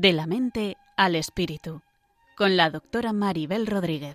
De 0.00 0.12
la 0.12 0.28
mente 0.28 0.76
al 0.96 1.16
espíritu, 1.16 1.82
con 2.36 2.56
la 2.56 2.70
doctora 2.70 3.12
Maribel 3.12 3.66
Rodríguez. 3.66 4.14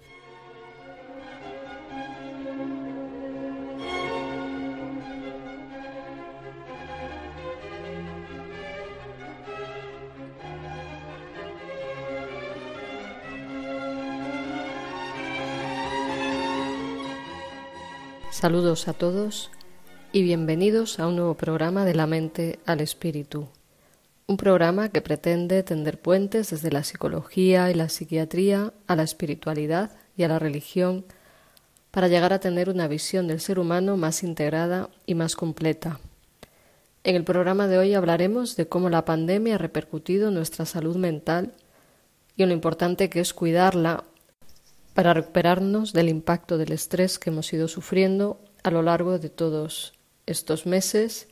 Saludos 18.32 18.88
a 18.88 18.94
todos 18.94 19.52
y 20.14 20.24
bienvenidos 20.24 21.02
a 21.02 21.08
un 21.08 21.18
nuevo 21.18 21.34
programa 21.34 21.84
de 21.84 21.94
la 21.94 22.08
mente 22.08 22.60
al 22.66 22.80
espíritu. 22.80 23.50
Un 24.26 24.38
programa 24.38 24.90
que 24.90 25.02
pretende 25.02 25.64
tender 25.64 26.00
puentes 26.00 26.50
desde 26.50 26.72
la 26.72 26.84
psicología 26.84 27.70
y 27.70 27.74
la 27.74 27.90
psiquiatría 27.90 28.74
a 28.88 28.96
la 28.96 29.04
espiritualidad 29.04 29.92
y 30.16 30.24
a 30.24 30.30
la 30.30 30.40
religión 30.40 31.06
para 31.92 32.08
llegar 32.08 32.32
a 32.32 32.40
tener 32.40 32.70
una 32.70 32.88
visión 32.88 33.28
del 33.28 33.42
ser 33.42 33.60
humano 33.60 33.98
más 33.98 34.24
integrada 34.24 34.90
y 35.06 35.16
más 35.16 35.36
completa. 35.36 36.00
En 37.04 37.18
el 37.18 37.26
programa 37.26 37.68
de 37.68 37.78
hoy 37.78 37.94
hablaremos 37.96 38.56
de 38.56 38.68
cómo 38.68 38.90
la 38.90 39.04
pandemia 39.04 39.56
ha 39.56 39.58
repercutido 39.58 40.30
en 40.30 40.36
nuestra 40.36 40.66
salud 40.66 40.96
mental 40.96 41.54
y 42.38 42.44
en 42.44 42.50
lo 42.50 42.56
importante 42.56 43.10
que 43.10 43.20
es 43.20 43.34
cuidarla 43.34 44.06
para 44.94 45.14
recuperarnos 45.14 45.92
del 45.92 46.08
impacto 46.08 46.58
del 46.58 46.72
estrés 46.72 47.20
que 47.20 47.30
hemos 47.30 47.52
ido 47.52 47.68
sufriendo 47.68 48.40
a 48.64 48.72
lo 48.72 48.82
largo 48.84 49.20
de 49.20 49.30
todos 49.30 49.94
estos 50.26 50.66
meses 50.66 51.28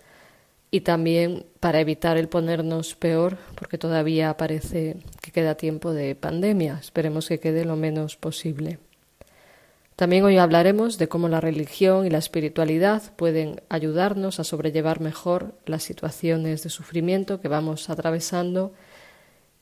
y 0.72 0.82
también 0.82 1.46
para 1.60 1.82
evitar 1.82 2.18
el 2.18 2.30
ponernos 2.30 2.96
peor, 2.96 3.38
porque 3.56 3.78
todavía 3.78 4.36
parece 4.38 4.96
que 5.22 5.32
queda 5.32 5.56
tiempo 5.56 5.92
de 5.92 6.16
pandemia. 6.16 6.78
Esperemos 6.80 7.28
que 7.28 7.42
quede 7.42 7.66
lo 7.66 7.76
menos 7.76 8.16
posible. 8.16 8.80
También 9.98 10.24
hoy 10.24 10.38
hablaremos 10.38 10.98
de 10.98 11.10
cómo 11.10 11.28
la 11.28 11.42
religión 11.42 12.08
y 12.08 12.10
la 12.10 12.18
espiritualidad 12.18 13.14
pueden 13.18 13.62
ayudarnos 13.70 14.40
a 14.40 14.46
sobrellevar 14.46 15.02
mejor 15.02 15.54
las 15.66 15.84
situaciones 15.84 16.64
de 16.64 16.70
sufrimiento 16.70 17.42
que 17.42 17.50
vamos 17.50 17.90
atravesando 17.90 18.74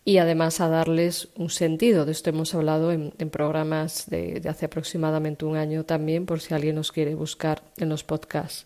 y 0.05 0.19
además 0.19 0.61
a 0.61 0.69
darles 0.69 1.30
un 1.35 1.49
sentido. 1.49 2.05
De 2.05 2.13
esto 2.13 2.30
hemos 2.30 2.55
hablado 2.55 2.91
en, 2.91 3.11
programas 3.31 4.09
de, 4.09 4.41
hace 4.47 4.67
aproximadamente 4.67 5.43
un 5.43 5.57
año 5.57 5.83
también, 5.83 6.25
por 6.25 6.39
si 6.39 6.53
alguien 6.53 6.75
nos 6.75 6.91
quiere 6.91 7.15
buscar 7.15 7.63
en 7.77 7.89
los 7.89 8.03
podcasts. 8.03 8.65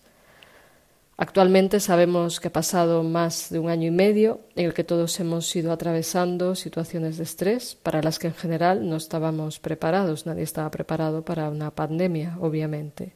Actualmente 1.16 1.78
sabemos 1.78 2.40
que 2.40 2.48
ha 2.48 2.52
pasado 2.52 3.04
más 3.04 3.48
de 3.50 3.60
un 3.60 3.70
año 3.70 3.86
y 3.86 3.92
medio 3.92 4.40
en 4.56 4.66
el 4.66 4.74
que 4.74 4.82
todos 4.82 5.20
hemos 5.20 5.54
ido 5.54 5.70
atravesando 5.70 6.56
situaciones 6.56 7.18
de 7.18 7.22
estrés 7.22 7.76
para 7.76 8.02
las 8.02 8.18
que 8.18 8.26
en 8.26 8.34
general 8.34 8.88
no 8.88 8.96
estábamos 8.96 9.60
preparados. 9.60 10.26
Nadie 10.26 10.42
estaba 10.42 10.72
preparado 10.72 11.24
para 11.24 11.48
una 11.50 11.70
pandemia, 11.70 12.36
obviamente. 12.40 13.12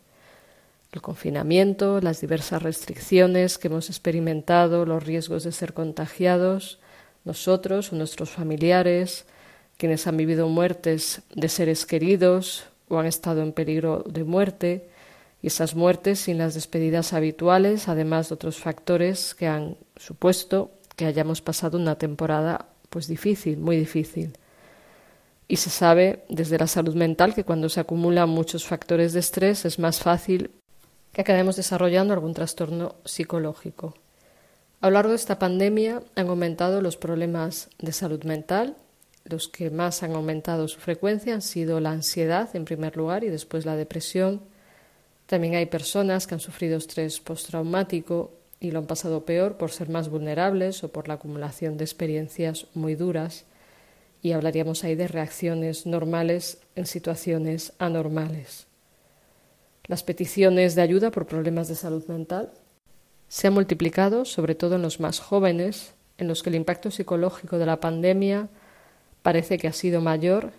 El 0.93 1.03
confinamiento, 1.03 2.01
las 2.01 2.21
diversas 2.21 2.63
restricciones 2.63 3.59
que 3.59 3.67
hemos 3.67 3.91
experimentado, 3.91 4.87
los 4.87 5.05
riesgos 5.05 5.43
de 5.43 5.51
ser 5.51 5.75
contagiados, 5.75 6.79
nosotros 7.25 7.93
o 7.93 7.97
nuestros 7.97 8.31
familiares, 8.31 9.27
quienes 9.77 10.07
han 10.07 10.17
vivido 10.17 10.49
muertes 10.49 11.23
de 11.35 11.49
seres 11.49 11.85
queridos 11.85 12.65
o 12.89 12.99
han 12.99 13.07
estado 13.07 13.43
en 13.43 13.53
peligro 13.53 14.05
de 14.09 14.23
muerte, 14.23 14.89
y 15.43 15.47
esas 15.47 15.75
muertes 15.75 16.21
sin 16.21 16.39
las 16.39 16.55
despedidas 16.55 17.13
habituales, 17.13 17.89
además 17.89 18.29
de 18.29 18.35
otros 18.35 18.59
factores 18.59 19.35
que 19.35 19.47
han 19.47 19.77
supuesto 19.97 20.73
que 20.97 21.07
hayamos 21.07 21.41
pasado 21.41 21.79
una 21.79 21.97
temporada 21.97 22.67
pues 22.91 23.07
difícil, 23.07 23.59
muy 23.59 23.77
difícil. 23.77 24.37
Y 25.47 25.57
se 25.57 25.71
sabe 25.71 26.25
desde 26.29 26.59
la 26.59 26.67
salud 26.67 26.95
mental 26.95 27.35
que 27.35 27.45
cuando 27.45 27.69
se 27.69 27.81
acumulan 27.81 28.29
muchos 28.29 28.67
factores 28.67 29.13
de 29.13 29.21
estrés 29.21 29.65
es 29.65 29.79
más 29.79 30.01
fácil 30.01 30.51
que 31.13 31.23
acabemos 31.23 31.57
desarrollando 31.57 32.13
algún 32.13 32.35
trastorno 32.35 32.97
psicológico. 33.05 33.95
A 34.81 34.89
lo 34.89 34.95
largo 34.95 35.11
de 35.11 35.17
esta 35.17 35.39
pandemia 35.39 36.03
han 36.15 36.29
aumentado 36.29 36.81
los 36.83 36.97
problemas 36.97 37.69
de 37.79 37.93
salud 37.93 38.23
mental. 38.25 38.77
Los 39.25 39.49
que 39.49 39.71
más 39.71 40.03
han 40.03 40.15
aumentado 40.15 40.69
su 40.69 40.79
frecuencia 40.79 41.35
han 41.35 41.43
sido 41.43 41.81
la 41.81 41.91
ansiedad, 41.91 42.55
en 42.55 42.65
primer 42.65 42.97
lugar, 42.97 43.25
y 43.25 43.29
después 43.29 43.67
la 43.67 43.75
depresión. 43.77 44.43
También 45.29 45.57
hay 45.57 45.67
personas 45.67 46.27
que 46.27 46.33
han 46.33 46.41
sufrido 46.41 46.79
estrés 46.79 47.21
postraumático 47.21 48.33
y 48.61 48.71
lo 48.71 48.79
han 48.79 48.87
pasado 48.87 49.27
peor 49.27 49.59
por 49.59 49.71
ser 49.71 49.91
más 49.91 50.09
vulnerables 50.09 50.83
o 50.83 50.89
por 50.89 51.07
la 51.07 51.15
acumulación 51.15 51.77
de 51.77 51.85
experiencias 51.85 52.67
muy 52.73 52.95
duras. 52.95 53.45
Y 54.23 54.33
hablaríamos 54.33 54.85
ahí 54.85 54.95
de 54.95 55.07
reacciones 55.07 55.85
normales 55.85 56.63
en 56.77 56.87
situaciones 56.87 57.75
anormales. 57.79 58.69
Las 59.85 60.03
peticiones 60.03 60.75
de 60.75 60.81
ayuda 60.81 61.11
por 61.11 61.27
problemas 61.27 61.69
de 61.69 61.75
salud 61.75 62.07
mental 62.07 62.51
se 63.29 63.49
ha 63.49 63.51
multiplicado, 63.51 64.25
sobre 64.25 64.55
todo 64.55 64.77
en 64.77 64.83
los 64.83 64.99
más 64.99 65.21
jóvenes, 65.21 65.93
en 66.17 66.27
los 66.27 66.43
que 66.43 66.49
el 66.49 66.57
impacto 66.57 66.91
psicológico 66.91 67.59
de 67.59 67.67
la 67.67 67.81
pandemia 67.81 68.49
parece 69.21 69.59
que 69.59 69.69
ha 69.69 69.75
sido 69.75 70.01
mayor 70.01 70.53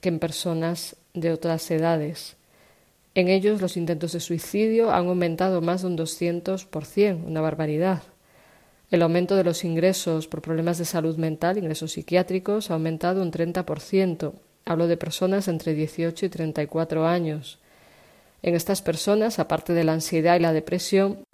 que 0.00 0.08
en 0.08 0.18
personas 0.18 0.96
de 1.14 1.30
otras 1.30 1.70
edades. 1.70 2.36
En 3.16 3.28
ellos 3.28 3.62
los 3.62 3.78
intentos 3.78 4.12
de 4.12 4.20
suicidio 4.20 4.92
han 4.92 5.06
aumentado 5.06 5.62
más 5.62 5.80
de 5.80 5.86
un 5.88 5.96
200%, 5.96 7.24
una 7.24 7.40
barbaridad. 7.40 8.02
El 8.90 9.00
aumento 9.00 9.36
de 9.36 9.42
los 9.42 9.64
ingresos 9.64 10.28
por 10.28 10.42
problemas 10.42 10.76
de 10.76 10.84
salud 10.84 11.16
mental, 11.16 11.56
ingresos 11.56 11.92
psiquiátricos, 11.92 12.70
ha 12.70 12.74
aumentado 12.74 13.22
un 13.22 13.32
30%. 13.32 14.34
Hablo 14.66 14.86
de 14.86 14.98
personas 14.98 15.48
entre 15.48 15.72
18 15.72 16.26
y 16.26 16.28
34 16.28 17.06
años. 17.06 17.58
En 18.42 18.54
estas 18.54 18.82
personas, 18.82 19.38
aparte 19.38 19.72
de 19.72 19.84
la 19.84 19.94
ansiedad 19.94 20.36
y 20.36 20.40
la 20.40 20.52
depresión, 20.52 21.24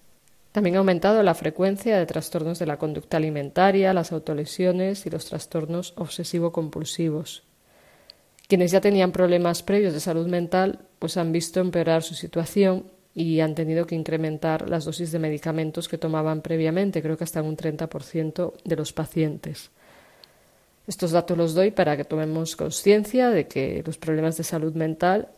también 0.52 0.76
ha 0.76 0.78
aumentado 0.78 1.20
la 1.24 1.34
frecuencia 1.34 1.98
de 1.98 2.06
trastornos 2.06 2.60
de 2.60 2.66
la 2.66 2.78
conducta 2.78 3.16
alimentaria, 3.16 3.92
las 3.92 4.12
autolesiones 4.12 5.04
y 5.04 5.10
los 5.10 5.24
trastornos 5.24 5.94
obsesivo-compulsivos. 5.96 7.42
Quienes 8.48 8.70
ya 8.70 8.80
tenían 8.80 9.12
problemas 9.12 9.62
previos 9.62 9.94
de 9.94 10.00
salud 10.00 10.26
mental, 10.26 10.80
pues 10.98 11.16
han 11.16 11.32
visto 11.32 11.60
empeorar 11.60 12.02
su 12.02 12.14
situación 12.14 12.90
y 13.14 13.40
han 13.40 13.54
tenido 13.54 13.86
que 13.86 13.94
incrementar 13.94 14.68
las 14.68 14.84
dosis 14.84 15.12
de 15.12 15.18
medicamentos 15.18 15.88
que 15.88 15.98
tomaban 15.98 16.42
previamente, 16.42 17.02
creo 17.02 17.16
que 17.16 17.24
hasta 17.24 17.42
un 17.42 17.56
30% 17.56 18.54
de 18.64 18.76
los 18.76 18.92
pacientes. 18.92 19.70
Estos 20.86 21.12
datos 21.12 21.38
los 21.38 21.54
doy 21.54 21.70
para 21.70 21.96
que 21.96 22.04
tomemos 22.04 22.56
conciencia 22.56 23.30
de 23.30 23.46
que 23.46 23.82
los 23.86 23.98
problemas 23.98 24.36
de 24.36 24.44
salud 24.44 24.74
mental 24.74 25.28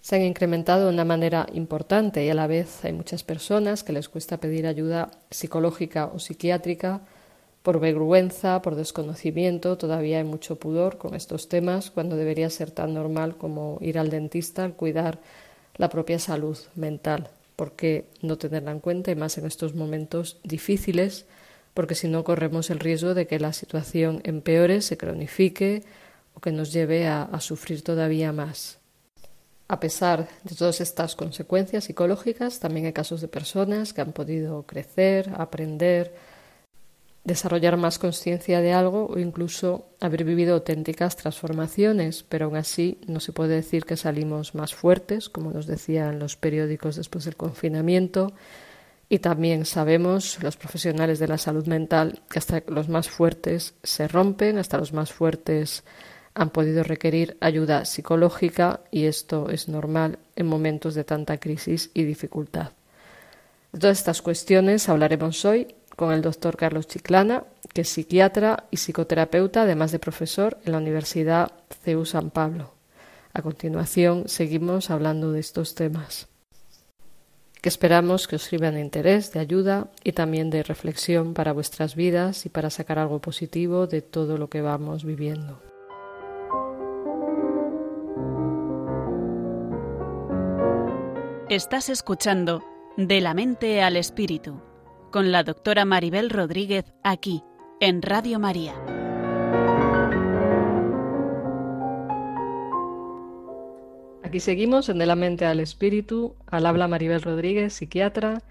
se 0.00 0.16
han 0.16 0.22
incrementado 0.22 0.86
de 0.86 0.94
una 0.94 1.04
manera 1.04 1.46
importante 1.52 2.24
y 2.24 2.30
a 2.30 2.34
la 2.34 2.46
vez 2.46 2.84
hay 2.84 2.92
muchas 2.92 3.22
personas 3.22 3.84
que 3.84 3.92
les 3.92 4.08
cuesta 4.08 4.38
pedir 4.38 4.66
ayuda 4.66 5.10
psicológica 5.30 6.06
o 6.06 6.18
psiquiátrica 6.18 7.02
por 7.62 7.78
vergüenza, 7.78 8.62
por 8.62 8.74
desconocimiento, 8.74 9.76
todavía 9.76 10.18
hay 10.18 10.24
mucho 10.24 10.56
pudor 10.56 10.96
con 10.96 11.14
estos 11.14 11.48
temas 11.48 11.90
cuando 11.90 12.16
debería 12.16 12.48
ser 12.48 12.70
tan 12.70 12.94
normal 12.94 13.36
como 13.36 13.78
ir 13.82 13.98
al 13.98 14.08
dentista 14.08 14.64
al 14.64 14.74
cuidar 14.74 15.18
la 15.76 15.90
propia 15.90 16.18
salud 16.18 16.56
mental. 16.74 17.28
¿Por 17.56 17.72
qué 17.72 18.06
no 18.22 18.38
tenerla 18.38 18.70
en 18.70 18.80
cuenta 18.80 19.10
y 19.10 19.14
más 19.14 19.36
en 19.36 19.46
estos 19.46 19.74
momentos 19.74 20.38
difíciles? 20.42 21.26
Porque 21.74 21.94
si 21.94 22.08
no 22.08 22.24
corremos 22.24 22.70
el 22.70 22.80
riesgo 22.80 23.12
de 23.12 23.26
que 23.26 23.38
la 23.38 23.52
situación 23.52 24.22
empeore, 24.24 24.80
se 24.80 24.96
cronifique 24.96 25.84
o 26.34 26.40
que 26.40 26.52
nos 26.52 26.72
lleve 26.72 27.06
a, 27.06 27.24
a 27.24 27.40
sufrir 27.40 27.82
todavía 27.82 28.32
más. 28.32 28.78
A 29.68 29.78
pesar 29.78 30.28
de 30.42 30.56
todas 30.56 30.80
estas 30.80 31.14
consecuencias 31.14 31.84
psicológicas, 31.84 32.58
también 32.58 32.86
hay 32.86 32.92
casos 32.92 33.20
de 33.20 33.28
personas 33.28 33.92
que 33.92 34.00
han 34.00 34.12
podido 34.12 34.62
crecer, 34.64 35.30
aprender, 35.36 36.12
desarrollar 37.24 37.76
más 37.76 37.98
conciencia 37.98 38.60
de 38.60 38.72
algo 38.72 39.06
o 39.06 39.18
incluso 39.18 39.86
haber 40.00 40.24
vivido 40.24 40.54
auténticas 40.54 41.16
transformaciones, 41.16 42.24
pero 42.28 42.46
aún 42.46 42.56
así 42.56 42.98
no 43.06 43.20
se 43.20 43.32
puede 43.32 43.56
decir 43.56 43.84
que 43.84 43.96
salimos 43.96 44.54
más 44.54 44.74
fuertes, 44.74 45.28
como 45.28 45.52
nos 45.52 45.66
decían 45.66 46.18
los 46.18 46.36
periódicos 46.36 46.96
después 46.96 47.24
del 47.24 47.36
confinamiento. 47.36 48.32
Y 49.08 49.18
también 49.18 49.64
sabemos, 49.64 50.42
los 50.42 50.56
profesionales 50.56 51.18
de 51.18 51.28
la 51.28 51.36
salud 51.36 51.66
mental, 51.66 52.22
que 52.30 52.38
hasta 52.38 52.62
los 52.68 52.88
más 52.88 53.08
fuertes 53.08 53.74
se 53.82 54.08
rompen, 54.08 54.56
hasta 54.56 54.78
los 54.78 54.92
más 54.92 55.12
fuertes 55.12 55.82
han 56.34 56.50
podido 56.50 56.84
requerir 56.84 57.36
ayuda 57.40 57.84
psicológica 57.84 58.80
y 58.90 59.06
esto 59.06 59.50
es 59.50 59.68
normal 59.68 60.20
en 60.36 60.46
momentos 60.46 60.94
de 60.94 61.04
tanta 61.04 61.38
crisis 61.38 61.90
y 61.92 62.04
dificultad. 62.04 62.70
De 63.72 63.78
todas 63.78 63.98
estas 63.98 64.22
cuestiones 64.22 64.88
hablaremos 64.88 65.44
hoy 65.44 65.74
con 66.00 66.12
el 66.12 66.22
doctor 66.22 66.56
Carlos 66.56 66.86
Chiclana, 66.86 67.44
que 67.74 67.82
es 67.82 67.90
psiquiatra 67.90 68.64
y 68.70 68.78
psicoterapeuta, 68.78 69.64
además 69.64 69.92
de 69.92 69.98
profesor 69.98 70.56
en 70.64 70.72
la 70.72 70.78
Universidad 70.78 71.52
CEU 71.84 72.06
San 72.06 72.30
Pablo. 72.30 72.72
A 73.34 73.42
continuación, 73.42 74.26
seguimos 74.26 74.88
hablando 74.88 75.30
de 75.30 75.40
estos 75.40 75.74
temas. 75.74 76.26
que 77.60 77.68
esperamos 77.68 78.26
que 78.26 78.36
os 78.36 78.44
sirvan 78.44 78.76
de 78.76 78.80
interés, 78.80 79.34
de 79.34 79.40
ayuda 79.40 79.88
y 80.02 80.12
también 80.12 80.48
de 80.48 80.62
reflexión 80.62 81.34
para 81.34 81.52
vuestras 81.52 81.94
vidas 81.94 82.46
y 82.46 82.48
para 82.48 82.70
sacar 82.70 82.98
algo 82.98 83.18
positivo 83.18 83.86
de 83.86 84.00
todo 84.00 84.38
lo 84.38 84.48
que 84.48 84.62
vamos 84.62 85.04
viviendo. 85.04 85.60
Estás 91.50 91.90
escuchando 91.90 92.64
De 92.96 93.20
la 93.20 93.34
mente 93.34 93.82
al 93.82 93.98
espíritu 93.98 94.62
con 95.10 95.32
la 95.32 95.42
doctora 95.42 95.84
Maribel 95.84 96.30
Rodríguez 96.30 96.84
aquí 97.02 97.42
en 97.80 98.00
Radio 98.02 98.38
María. 98.38 98.74
Aquí 104.22 104.38
seguimos 104.38 104.88
en 104.88 104.98
De 104.98 105.06
la 105.06 105.16
mente 105.16 105.44
al 105.46 105.58
espíritu, 105.58 106.36
al 106.46 106.66
habla 106.66 106.86
Maribel 106.86 107.22
Rodríguez, 107.22 107.72
psiquiatra, 107.72 108.42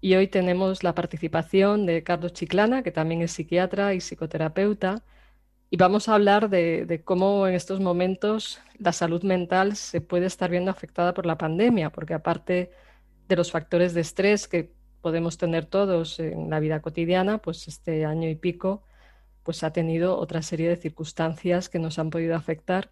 y 0.00 0.14
hoy 0.14 0.28
tenemos 0.28 0.84
la 0.84 0.94
participación 0.94 1.86
de 1.86 2.04
Carlos 2.04 2.32
Chiclana, 2.32 2.84
que 2.84 2.92
también 2.92 3.22
es 3.22 3.32
psiquiatra 3.32 3.94
y 3.94 4.00
psicoterapeuta, 4.00 5.02
y 5.68 5.76
vamos 5.76 6.08
a 6.08 6.14
hablar 6.14 6.48
de, 6.48 7.02
cómo 7.04 7.48
en 7.48 7.54
estos 7.54 7.80
momentos 7.80 8.60
la 8.78 8.92
salud 8.92 9.24
mental 9.24 9.74
se 9.74 10.00
puede 10.00 10.26
estar 10.26 10.48
viendo 10.48 10.70
afectada 10.70 11.12
por 11.12 11.26
la 11.26 11.36
pandemia, 11.36 11.90
porque 11.90 12.14
aparte 12.14 12.70
de 13.28 13.36
los 13.36 13.50
factores 13.50 13.92
de 13.92 14.02
estrés 14.02 14.46
que 14.46 14.76
podemos 15.00 15.38
tener 15.38 15.66
todos 15.66 16.18
en 16.20 16.50
la 16.50 16.60
vida 16.60 16.80
cotidiana, 16.80 17.38
pues 17.38 17.68
este 17.68 18.04
año 18.04 18.28
y 18.28 18.34
pico 18.34 18.82
pues 19.42 19.62
ha 19.62 19.72
tenido 19.72 20.18
otra 20.18 20.42
serie 20.42 20.68
de 20.68 20.76
circunstancias 20.76 21.68
que 21.68 21.78
nos 21.78 22.00
han 22.00 22.10
podido 22.10 22.34
afectar 22.34 22.90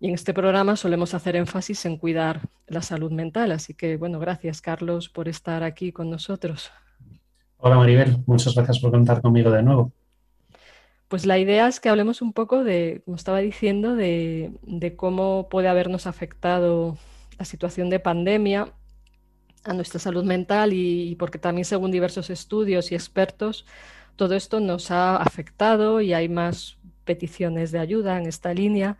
y 0.00 0.08
en 0.08 0.14
este 0.14 0.32
programa 0.32 0.76
solemos 0.76 1.14
hacer 1.14 1.34
énfasis 1.34 1.84
en 1.84 1.96
cuidar 1.96 2.42
la 2.68 2.82
salud 2.82 3.10
mental. 3.10 3.50
Así 3.50 3.74
que, 3.74 3.96
bueno, 3.96 4.20
gracias, 4.20 4.60
Carlos, 4.60 5.08
por 5.08 5.28
estar 5.28 5.64
aquí 5.64 5.90
con 5.90 6.08
nosotros. 6.08 6.70
Hola, 7.56 7.76
Maribel. 7.76 8.18
Muchas 8.26 8.54
gracias 8.54 8.78
por 8.78 8.92
contar 8.92 9.20
conmigo 9.20 9.50
de 9.50 9.62
nuevo. 9.64 9.92
Pues 11.08 11.26
la 11.26 11.38
idea 11.38 11.66
es 11.66 11.80
que 11.80 11.88
hablemos 11.88 12.22
un 12.22 12.32
poco 12.32 12.62
de, 12.62 13.02
como 13.04 13.16
estaba 13.16 13.38
diciendo, 13.38 13.96
de, 13.96 14.52
cómo 14.96 15.48
puede 15.48 15.66
habernos 15.66 16.06
afectado 16.06 16.96
la 17.36 17.44
situación 17.44 17.90
de 17.90 17.98
pandemia 17.98 18.68
a 19.68 19.74
nuestra 19.74 20.00
salud 20.00 20.24
mental 20.24 20.72
y, 20.72 21.14
porque 21.16 21.38
también 21.38 21.64
según 21.64 21.90
diversos 21.90 22.30
estudios 22.30 22.90
y 22.90 22.94
expertos, 22.94 23.66
todo 24.16 24.34
esto 24.34 24.60
nos 24.60 24.90
ha 24.90 25.16
afectado 25.16 26.00
y 26.00 26.12
hay 26.12 26.28
más 26.28 26.78
peticiones 27.04 27.70
de 27.70 27.78
ayuda 27.78 28.18
en 28.18 28.26
esta 28.26 28.52
línea. 28.54 28.98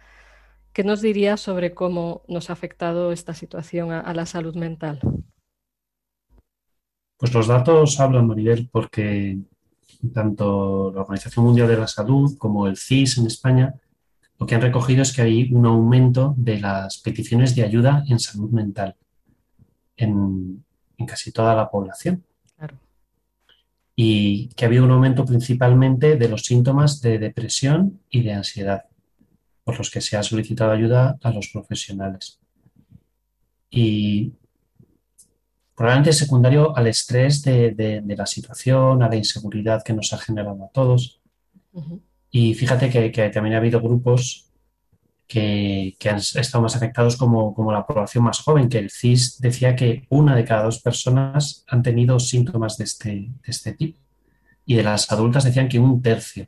¿Qué 0.72 0.84
nos 0.84 1.00
diría 1.00 1.36
sobre 1.36 1.74
cómo 1.74 2.22
nos 2.28 2.50
ha 2.50 2.52
afectado 2.52 3.10
esta 3.10 3.34
situación 3.34 3.90
a, 3.90 4.14
la 4.14 4.26
salud 4.26 4.54
mental? 4.54 5.00
Pues 7.16 7.34
los 7.34 7.48
datos 7.48 7.98
hablan, 7.98 8.28
Maribel, 8.28 8.68
porque 8.70 9.38
tanto 10.14 10.92
la 10.94 11.00
Organización 11.00 11.46
Mundial 11.46 11.66
de 11.66 11.78
la 11.78 11.88
Salud 11.88 12.36
como 12.38 12.68
el 12.68 12.76
CIS 12.76 13.18
en 13.18 13.26
España 13.26 13.74
lo 14.38 14.46
que 14.46 14.54
han 14.54 14.60
recogido 14.60 15.02
es 15.02 15.12
que 15.12 15.22
hay 15.22 15.52
un 15.52 15.66
aumento 15.66 16.34
de 16.36 16.60
las 16.60 16.98
peticiones 16.98 17.56
de 17.56 17.64
ayuda 17.64 18.04
en 18.08 18.20
salud 18.20 18.50
mental 18.50 18.94
en, 19.98 20.64
casi 21.06 21.32
toda 21.32 21.54
la 21.54 21.70
población. 21.70 22.24
Y 23.94 24.48
que 24.50 24.64
ha 24.64 24.68
habido 24.68 24.84
un 24.84 24.92
aumento 24.92 25.24
principalmente 25.24 26.16
de 26.16 26.28
los 26.28 26.42
síntomas 26.42 27.02
de 27.02 27.18
depresión 27.18 28.00
y 28.08 28.22
de 28.22 28.32
ansiedad 28.32 28.84
por 29.64 29.76
los 29.76 29.90
que 29.90 30.00
se 30.00 30.16
ha 30.16 30.22
solicitado 30.22 30.70
ayuda 30.70 31.18
a 31.20 31.30
los 31.30 31.48
profesionales. 31.48 32.40
Y 33.70 34.32
probablemente 35.74 36.12
secundario 36.12 36.76
al 36.76 36.86
estrés 36.86 37.42
de, 37.42 38.02
la 38.16 38.26
situación, 38.26 39.02
a 39.02 39.08
la 39.08 39.16
inseguridad 39.16 39.82
que 39.84 39.92
nos 39.92 40.12
ha 40.12 40.18
generado 40.18 40.64
a 40.64 40.68
todos. 40.68 41.20
Y 42.30 42.54
fíjate 42.54 42.90
que, 42.90 43.30
también 43.30 43.54
ha 43.54 43.58
habido 43.58 43.80
grupos 43.80 44.47
que, 45.28 45.96
han 46.10 46.16
estado 46.16 46.62
más 46.62 46.74
afectados 46.74 47.16
como, 47.16 47.54
la 47.70 47.86
población 47.86 48.24
más 48.24 48.40
joven, 48.40 48.68
que 48.68 48.78
el 48.78 48.90
CIS 48.90 49.40
decía 49.40 49.76
que 49.76 50.06
una 50.08 50.34
de 50.34 50.44
cada 50.44 50.64
dos 50.64 50.80
personas 50.80 51.64
han 51.68 51.82
tenido 51.82 52.18
síntomas 52.18 52.78
de 52.78 52.84
este, 52.84 53.10
de 53.10 53.30
este 53.46 53.74
tipo. 53.74 54.00
Y 54.66 54.74
de 54.74 54.82
las 54.82 55.12
adultas 55.12 55.44
decían 55.44 55.68
que 55.68 55.78
un 55.78 56.02
tercio. 56.02 56.46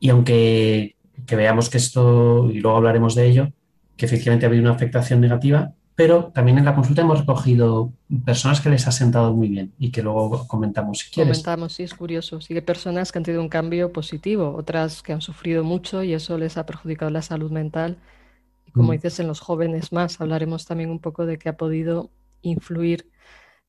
Y 0.00 0.08
aunque 0.08 0.96
que 1.26 1.36
veamos 1.36 1.68
que 1.68 1.78
esto, 1.78 2.50
y 2.50 2.60
luego 2.60 2.78
hablaremos 2.78 3.14
de 3.14 3.28
ello, 3.28 3.52
que 3.96 4.06
efectivamente 4.06 4.46
ha 4.46 4.48
habido 4.48 4.62
una 4.62 4.72
afectación 4.72 5.20
negativa, 5.20 5.74
pero 6.00 6.30
también 6.32 6.56
en 6.56 6.64
la 6.64 6.74
consulta 6.74 7.02
hemos 7.02 7.20
recogido 7.20 7.92
personas 8.24 8.62
que 8.62 8.70
les 8.70 8.86
ha 8.86 8.90
sentado 8.90 9.34
muy 9.34 9.48
bien 9.48 9.74
y 9.78 9.90
que 9.90 10.02
luego 10.02 10.48
comentamos 10.48 11.00
si 11.00 11.10
quieres. 11.10 11.36
Comentamos, 11.36 11.74
sí, 11.74 11.82
es 11.82 11.92
curioso. 11.92 12.40
Sí, 12.40 12.54
hay 12.54 12.62
personas 12.62 13.12
que 13.12 13.18
han 13.18 13.22
tenido 13.22 13.42
un 13.42 13.50
cambio 13.50 13.92
positivo, 13.92 14.54
otras 14.56 15.02
que 15.02 15.12
han 15.12 15.20
sufrido 15.20 15.62
mucho 15.62 16.02
y 16.02 16.14
eso 16.14 16.38
les 16.38 16.56
ha 16.56 16.64
perjudicado 16.64 17.10
la 17.10 17.20
salud 17.20 17.50
mental. 17.50 17.98
Y 18.66 18.70
como 18.70 18.88
mm. 18.88 18.92
dices, 18.92 19.20
en 19.20 19.26
los 19.26 19.40
jóvenes 19.40 19.92
más, 19.92 20.22
hablaremos 20.22 20.64
también 20.64 20.88
un 20.88 21.00
poco 21.00 21.26
de 21.26 21.36
qué 21.36 21.50
ha 21.50 21.58
podido 21.58 22.08
influir 22.40 23.10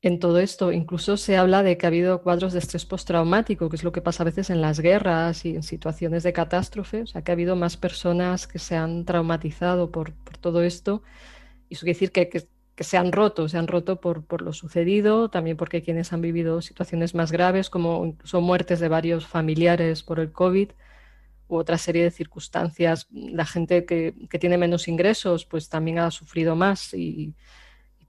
en 0.02 0.18
todo 0.18 0.40
esto. 0.40 0.72
Incluso 0.72 1.18
se 1.18 1.36
habla 1.36 1.64
de 1.64 1.78
que 1.78 1.86
ha 1.86 1.90
habido 1.90 2.22
cuadros 2.22 2.54
de 2.54 2.60
estrés 2.60 2.86
postraumático, 2.86 3.68
que 3.68 3.76
es 3.76 3.84
lo 3.84 3.92
que 3.92 4.02
pasa 4.02 4.24
a 4.24 4.26
veces 4.26 4.50
en 4.50 4.62
las 4.62 4.80
guerras 4.80 5.44
y 5.44 5.58
en 5.58 5.64
situaciones 5.64 6.24
de 6.24 6.32
catástrofe, 6.32 7.02
o 7.02 7.08
sea, 7.08 7.24
que 7.24 7.32
ha 7.32 7.34
habido 7.34 7.58
más 7.58 7.76
personas 7.76 8.48
que 8.48 8.58
se 8.58 8.78
han 8.78 9.04
traumatizado 9.04 9.92
por, 9.92 10.14
todo 10.40 10.64
esto. 10.64 11.04
Y 11.72 11.74
eso 11.74 11.86
quiere 11.86 12.00
decir 12.00 12.12
que, 12.12 12.48
se 12.84 12.98
han 12.98 13.12
roto, 13.12 13.48
se 13.48 13.58
han 13.58 13.68
roto 13.68 14.00
por, 14.00 14.26
por, 14.26 14.42
lo 14.42 14.54
sucedido, 14.54 15.30
también 15.30 15.58
porque 15.58 15.82
quienes 15.82 16.14
han 16.14 16.22
vivido 16.22 16.62
situaciones 16.62 17.16
más 17.16 17.32
graves, 17.32 17.70
como 17.70 18.06
incluso 18.06 18.42
muertes 18.42 18.80
de 18.80 18.90
varios 18.90 19.26
familiares 19.26 20.04
por 20.04 20.20
el 20.20 20.32
COVID, 20.32 20.72
u 21.48 21.56
otra 21.58 21.78
serie 21.78 22.04
de 22.04 22.12
circunstancias. 22.12 23.08
La 23.12 23.46
gente 23.46 23.86
que, 23.86 24.14
que 24.30 24.40
tiene 24.40 24.58
menos 24.58 24.88
ingresos, 24.88 25.46
pues 25.46 25.70
también 25.70 26.00
ha 26.00 26.12
sufrido 26.12 26.56
más 26.56 26.94
y 26.94 27.36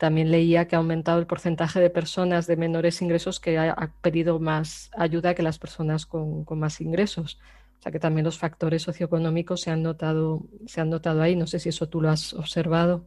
también 0.02 0.32
leía 0.32 0.66
que 0.66 0.74
ha 0.74 0.80
aumentado 0.80 1.20
el 1.20 1.28
porcentaje 1.28 1.78
de 1.78 1.88
personas 1.88 2.48
de 2.48 2.56
menores 2.56 3.00
ingresos 3.02 3.38
que 3.38 3.56
ha, 3.56 3.92
pedido 4.00 4.40
más 4.40 4.90
ayuda 4.96 5.36
que 5.36 5.44
las 5.44 5.60
personas 5.60 6.06
con, 6.06 6.44
más 6.58 6.80
ingresos. 6.80 7.38
O 7.78 7.82
sea 7.82 7.92
que 7.92 8.00
también 8.00 8.24
los 8.24 8.36
factores 8.36 8.82
socioeconómicos 8.82 9.60
se 9.60 9.70
han 9.70 9.84
notado, 9.84 10.42
se 10.66 10.80
han 10.80 10.90
notado 10.90 11.22
ahí. 11.22 11.36
No 11.36 11.46
sé 11.46 11.60
si 11.60 11.68
eso 11.68 11.88
tú 11.88 12.00
lo 12.00 12.10
has 12.10 12.34
observado. 12.34 13.06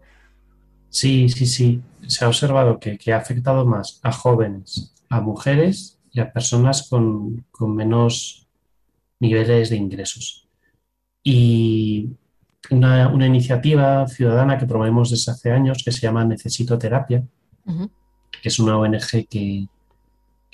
Sí, 0.89 1.29
sí, 1.29 1.45
sí. 1.45 1.81
Se 2.07 2.23
ha 2.23 2.27
observado 2.27 2.79
que, 2.79 3.13
ha 3.13 3.17
afectado 3.17 3.65
más 3.65 3.99
a 4.03 4.11
jóvenes, 4.11 4.93
a 5.09 5.21
mujeres 5.21 5.99
y 6.11 6.19
a 6.19 6.31
personas 6.31 6.87
con, 6.89 7.45
con 7.51 7.75
menos 7.75 8.47
niveles 9.19 9.69
de 9.69 9.77
ingresos. 9.77 10.47
Y 11.23 12.11
una, 12.71 13.25
iniciativa 13.25 14.07
ciudadana 14.07 14.57
que 14.57 14.65
promovemos 14.65 15.11
desde 15.11 15.31
hace 15.31 15.51
años 15.51 15.81
que 15.83 15.91
se 15.91 16.01
llama 16.01 16.25
Necesito 16.25 16.77
Terapia, 16.77 17.23
que 18.41 18.49
es 18.49 18.59
una 18.59 18.77
ONG 18.77 19.27
que, 19.29 19.67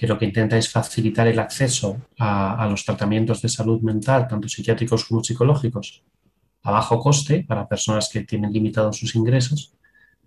lo 0.08 0.18
que 0.18 0.26
intenta 0.26 0.58
es 0.58 0.70
facilitar 0.70 1.28
el 1.28 1.40
acceso 1.40 2.02
a, 2.18 2.68
los 2.70 2.84
tratamientos 2.86 3.42
de 3.42 3.50
salud 3.50 3.82
mental, 3.82 4.28
tanto 4.28 4.48
psiquiátricos 4.48 5.06
como 5.06 5.24
psicológicos, 5.24 6.04
a 6.64 6.72
bajo 6.72 7.00
coste 7.00 7.44
para 7.48 7.68
personas 7.68 8.10
que 8.12 8.22
tienen 8.22 8.52
limitados 8.52 8.98
sus 8.98 9.16
ingresos, 9.16 9.74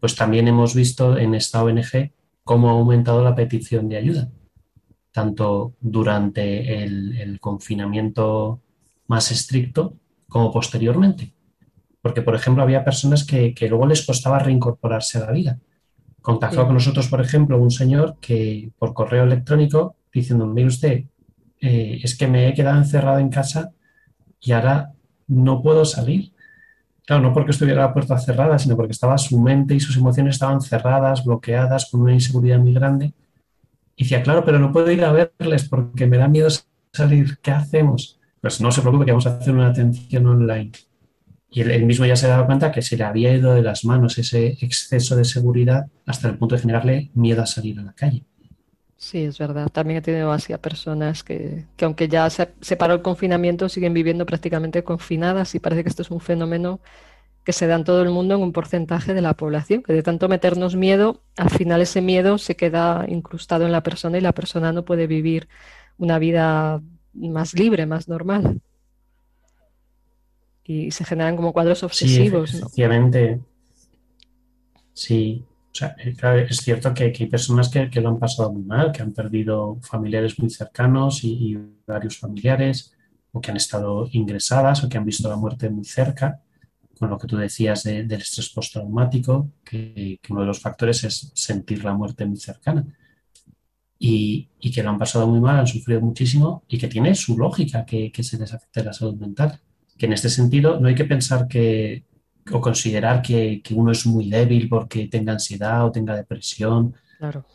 pues 0.04 0.16
también 0.16 0.46
hemos 0.48 0.74
visto 0.74 1.16
en 1.16 1.34
esta 1.34 1.64
ONG 1.64 2.12
cómo 2.42 2.68
ha 2.68 2.72
aumentado 2.72 3.24
la 3.24 3.34
petición 3.34 3.88
de 3.88 3.96
ayuda, 3.96 4.28
tanto 5.12 5.76
durante 5.80 6.84
el 6.84 7.40
confinamiento 7.40 8.60
más 9.06 9.30
estricto 9.30 9.94
como 10.28 10.52
posteriormente. 10.52 11.32
Porque, 12.02 12.20
por 12.20 12.34
ejemplo, 12.34 12.62
había 12.62 12.84
personas 12.84 13.24
que, 13.24 13.54
luego 13.66 13.86
les 13.86 14.04
costaba 14.04 14.38
reincorporarse 14.38 15.16
a 15.16 15.22
la 15.22 15.32
vida. 15.32 15.58
Contactó 16.20 16.66
con 16.66 16.74
nosotros, 16.74 17.08
por 17.08 17.22
ejemplo, 17.22 17.56
un 17.56 17.70
señor 17.70 18.18
que 18.20 18.72
por 18.78 18.92
correo 18.92 19.24
electrónico 19.24 19.96
diciendo, 20.12 20.46
mire 20.46 20.68
usted, 20.68 21.04
eh, 21.62 22.00
es 22.02 22.14
que 22.14 22.26
me 22.26 22.46
he 22.46 22.52
quedado 22.52 22.76
encerrado 22.76 23.20
en 23.20 23.30
casa 23.30 23.72
y 24.38 24.52
ahora 24.52 24.92
no 25.28 25.62
puedo 25.62 25.86
salir. 25.86 26.33
Claro, 27.06 27.22
no 27.22 27.32
porque 27.34 27.50
estuviera 27.50 27.82
la 27.82 27.92
puerta 27.92 28.18
cerrada, 28.18 28.58
sino 28.58 28.76
porque 28.76 28.92
estaba 28.92 29.18
su 29.18 29.38
mente 29.38 29.74
y 29.74 29.80
sus 29.80 29.96
emociones 29.96 30.36
estaban 30.36 30.60
cerradas, 30.62 31.24
bloqueadas, 31.24 31.90
con 31.90 32.00
una 32.00 32.14
inseguridad 32.14 32.58
muy 32.58 32.72
grande. 32.72 33.12
Y 33.96 34.04
decía, 34.04 34.22
claro, 34.22 34.44
pero 34.44 34.58
no 34.58 34.72
puedo 34.72 34.90
ir 34.90 35.04
a 35.04 35.12
verles 35.12 35.68
porque 35.68 36.06
me 36.06 36.16
da 36.16 36.28
miedo 36.28 36.48
salir. 36.92 37.38
¿Qué 37.42 37.50
hacemos? 37.50 38.18
Pues 38.40 38.60
no 38.60 38.72
se 38.72 38.80
preocupe 38.80 39.04
que 39.04 39.12
vamos 39.12 39.26
a 39.26 39.36
hacer 39.36 39.54
una 39.54 39.68
atención 39.68 40.26
online. 40.26 40.72
Y 41.50 41.60
él, 41.60 41.84
mismo 41.84 42.04
ya 42.04 42.16
se 42.16 42.26
dado 42.26 42.46
cuenta 42.46 42.72
que 42.72 42.82
se 42.82 42.96
le 42.96 43.04
había 43.04 43.32
ido 43.32 43.54
de 43.54 43.62
las 43.62 43.84
manos 43.84 44.18
ese 44.18 44.56
exceso 44.60 45.14
de 45.14 45.24
seguridad 45.24 45.86
hasta 46.04 46.28
el 46.28 46.36
punto 46.36 46.56
de 46.56 46.62
generarle 46.62 47.10
miedo 47.14 47.42
a 47.42 47.46
salir 47.46 47.78
a 47.78 47.82
la 47.82 47.92
calle. 47.92 48.24
Sí, 49.04 49.24
es 49.24 49.38
verdad. 49.38 49.68
También 49.70 49.98
he 49.98 50.02
tenido 50.02 50.32
así 50.32 50.54
a 50.54 50.62
personas 50.62 51.22
que, 51.22 51.66
aunque 51.82 52.08
ya 52.08 52.30
se, 52.30 52.46
paró 52.78 52.94
el 52.94 53.02
confinamiento, 53.02 53.68
siguen 53.68 53.92
viviendo 53.92 54.24
prácticamente 54.24 54.82
confinadas 54.82 55.54
y 55.54 55.60
parece 55.60 55.82
que 55.82 55.90
esto 55.90 56.00
es 56.00 56.10
un 56.10 56.20
fenómeno 56.20 56.80
que 57.44 57.52
se 57.52 57.66
da 57.66 57.74
en 57.74 57.84
todo 57.84 58.02
el 58.02 58.08
mundo 58.08 58.34
en 58.34 58.40
un 58.40 58.54
porcentaje 58.54 59.12
de 59.12 59.20
la 59.20 59.34
población, 59.34 59.82
que 59.82 59.92
de 59.92 60.02
tanto 60.02 60.26
meternos 60.30 60.74
miedo, 60.74 61.20
al 61.36 61.50
final 61.50 61.82
ese 61.82 62.00
miedo 62.00 62.38
se 62.38 62.56
queda 62.56 63.04
incrustado 63.06 63.66
en 63.66 63.72
la 63.72 63.82
persona 63.82 64.16
y 64.16 64.22
la 64.22 64.32
persona 64.32 64.72
no 64.72 64.86
puede 64.86 65.06
vivir 65.06 65.48
una 65.98 66.18
vida 66.18 66.80
más 67.12 67.52
libre, 67.52 67.84
más 67.84 68.08
normal. 68.08 68.62
Y 70.64 70.92
se 70.92 71.04
generan 71.04 71.36
como 71.36 71.52
cuadros 71.52 71.82
obsesivos. 71.82 72.52
Sí, 72.52 72.56
efectivamente. 72.56 73.40
Sí, 74.94 75.44
o 75.74 75.76
sea, 75.76 75.96
eh, 75.98 76.46
es 76.48 76.58
cierto 76.58 76.94
que, 76.94 77.12
hay 77.18 77.26
personas 77.26 77.68
que, 77.68 78.00
lo 78.00 78.08
han 78.08 78.18
pasado 78.20 78.52
muy 78.52 78.62
mal, 78.62 78.92
que 78.92 79.02
han 79.02 79.12
perdido 79.12 79.80
familiares 79.82 80.38
muy 80.38 80.48
cercanos 80.48 81.24
y 81.24 81.58
varios 81.84 82.16
familiares, 82.18 82.94
o 83.32 83.40
que 83.40 83.50
han 83.50 83.56
estado 83.56 84.08
ingresadas 84.12 84.84
o 84.84 84.88
que 84.88 84.98
han 84.98 85.04
visto 85.04 85.28
la 85.28 85.36
muerte 85.36 85.68
muy 85.68 85.84
cerca 85.84 86.40
con 86.96 87.10
lo 87.10 87.18
que 87.18 87.26
tú 87.26 87.36
decías 87.36 87.82
del 87.82 88.12
estrés 88.12 88.50
postraumático, 88.50 89.50
que, 89.64 90.20
que, 90.22 90.32
uno 90.32 90.42
de 90.42 90.46
los 90.46 90.60
factores 90.60 91.02
es 91.02 91.32
sentir 91.34 91.84
la 91.84 91.92
muerte 91.92 92.24
muy 92.24 92.36
cercana. 92.36 92.86
Y, 93.98 94.50
y, 94.60 94.70
que 94.70 94.82
lo 94.82 94.90
han 94.90 94.98
pasado 94.98 95.26
muy 95.26 95.40
mal, 95.40 95.58
han 95.58 95.66
sufrido 95.66 96.00
muchísimo 96.00 96.62
y 96.68 96.78
que 96.78 96.86
tiene 96.86 97.16
su 97.16 97.36
lógica 97.36 97.84
que, 97.84 98.12
que, 98.12 98.22
se 98.22 98.38
les 98.38 98.54
afecte 98.54 98.84
la 98.84 98.92
salud 98.92 99.16
mental. 99.16 99.60
Que 99.98 100.06
en 100.06 100.12
este 100.12 100.28
sentido 100.28 100.78
no 100.78 100.86
hay 100.86 100.94
que 100.94 101.04
pensar 101.04 101.48
que 101.48 102.04
o 102.52 102.60
considerar 102.60 103.22
que, 103.22 103.60
que 103.62 103.74
uno 103.74 103.92
es 103.92 104.06
muy 104.06 104.28
débil 104.28 104.68
porque 104.68 105.08
tenga 105.08 105.32
ansiedad 105.32 105.84
o 105.84 105.92
tenga 105.92 106.14
depresión 106.14 106.94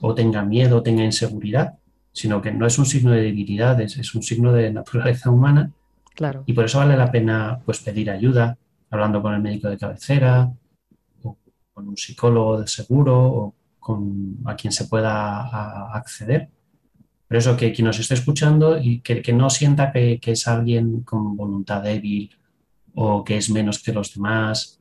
o 0.02 0.16
tenga 0.16 0.44
miedo 0.44 0.78
o 0.78 0.84
tenga 0.84 1.04
inseguridad, 1.04 1.78
sino 2.12 2.42
que 2.42 2.52
no 2.52 2.66
es 2.66 2.80
un 2.80 2.86
signo 2.86 3.12
de 3.12 3.22
debilidad, 3.22 3.80
es, 3.82 3.98
es 3.98 4.16
un 4.16 4.24
signo 4.24 4.52
de 4.52 4.72
naturaleza 4.72 5.30
humana. 5.30 5.72
Claro. 6.16 6.44
Y 6.46 6.54
por 6.54 6.66
eso 6.66 6.80
vale 6.80 6.98
la 6.98 7.12
pena 7.12 7.60
pues, 7.66 7.80
pedir 7.80 8.10
ayuda, 8.10 8.58
hablando 8.90 9.22
con 9.22 9.34
el 9.34 9.42
médico 9.42 9.70
de 9.70 9.78
cabecera, 9.78 10.52
o 11.24 11.38
con 11.74 11.88
un 11.88 11.98
psicólogo 11.98 12.62
de 12.62 12.68
seguro, 12.68 13.16
o 13.22 13.56
con 13.80 14.38
a 14.46 14.56
quien 14.56 14.72
se 14.72 14.86
pueda 14.86 15.92
acceder. 15.94 16.50
Pero 17.28 17.40
eso, 17.40 17.56
que 17.56 17.72
quien 17.72 17.86
nos 17.86 18.00
esté 18.00 18.16
escuchando 18.16 18.80
y 18.80 19.02
que, 19.02 19.34
no 19.34 19.50
sienta 19.52 19.92
que, 19.92 20.20
es 20.22 20.48
alguien 20.48 21.02
con 21.02 21.38
voluntad 21.38 21.84
débil 21.84 22.32
o 22.96 23.24
que 23.24 23.38
es 23.38 23.52
menos 23.52 23.84
que 23.84 23.94
los 23.94 24.14
demás 24.14 24.79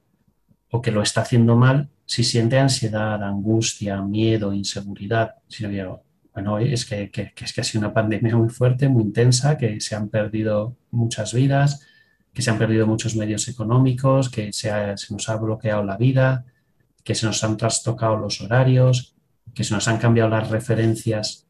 o 0.70 0.82
que 0.82 0.90
lo 0.90 1.02
está 1.02 1.22
haciendo 1.22 1.56
mal, 1.56 1.88
si 2.04 2.25
siente 2.25 2.58
ansiedad, 2.58 3.22
angustia, 3.22 4.00
miedo, 4.02 4.52
inseguridad, 4.52 5.37
si 5.48 5.66
no 5.66 6.02
bueno, 6.32 6.58
es 6.58 6.84
que, 6.84 7.10
es 7.12 7.52
que 7.52 7.60
ha 7.60 7.64
sido 7.64 7.80
una 7.80 7.92
pandemia 7.92 8.37
muy 8.37 8.48
fuerte, 8.48 8.88
muy 8.88 9.02
intensa, 9.02 9.58
que 9.58 9.80
se 9.80 9.96
han 9.96 10.08
perdido 10.08 10.76
muchas 10.92 11.34
vidas, 11.34 11.84
que 12.32 12.42
se 12.42 12.50
han 12.50 12.58
perdido 12.58 12.87
muchos 12.87 13.16
medios 13.16 13.48
económicos, 13.48 14.28
que 14.28 14.52
se, 14.52 14.70
nos 15.10 15.28
ha 15.28 15.37
bloqueado 15.37 15.82
la 15.82 15.96
vida, 15.96 16.44
que 17.02 17.16
se 17.16 17.26
nos 17.26 17.42
han 17.42 17.56
trastocado 17.56 18.16
los 18.16 18.40
horarios, 18.40 19.16
que 19.52 19.64
se 19.64 19.75
nos 19.75 19.88
han 19.88 19.98
cambiado 19.98 20.30
las 20.30 20.48
referencias 20.48 21.48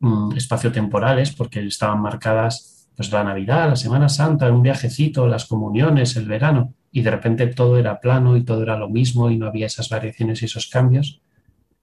mm, 0.00 0.36
espaciotemporales 0.36 1.30
porque 1.30 1.64
estaban 1.64 2.00
marcadas 2.00 2.88
pues 2.96 3.12
la 3.12 3.22
Navidad, 3.22 3.68
la 3.68 3.76
Semana 3.76 4.08
Santa, 4.08 4.50
un 4.50 4.62
viajecito, 4.62 5.28
las 5.28 5.44
comuniones, 5.44 6.16
el 6.16 6.26
verano, 6.26 6.74
y 6.96 7.02
de 7.02 7.10
repente 7.10 7.46
todo 7.48 7.76
era 7.76 8.00
plano 8.00 8.38
y 8.38 8.42
todo 8.42 8.62
era 8.62 8.78
lo 8.78 8.88
mismo 8.88 9.30
y 9.30 9.36
no 9.36 9.46
había 9.46 9.66
esas 9.66 9.90
variaciones 9.90 10.40
y 10.40 10.46
esos 10.46 10.66
cambios, 10.66 11.20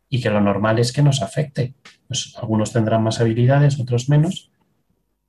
y 0.09 0.19
que 0.19 0.31
lo 0.31 0.41
normal 0.41 0.79
es 0.79 0.91
que 0.91 1.03
nos 1.03 1.21
afecte. 1.21 1.75
Pues 2.07 2.33
algunos 2.41 2.73
tendrán 2.73 3.03
más 3.03 3.21
habilidades, 3.21 3.79
otros 3.79 4.09
menos, 4.09 4.49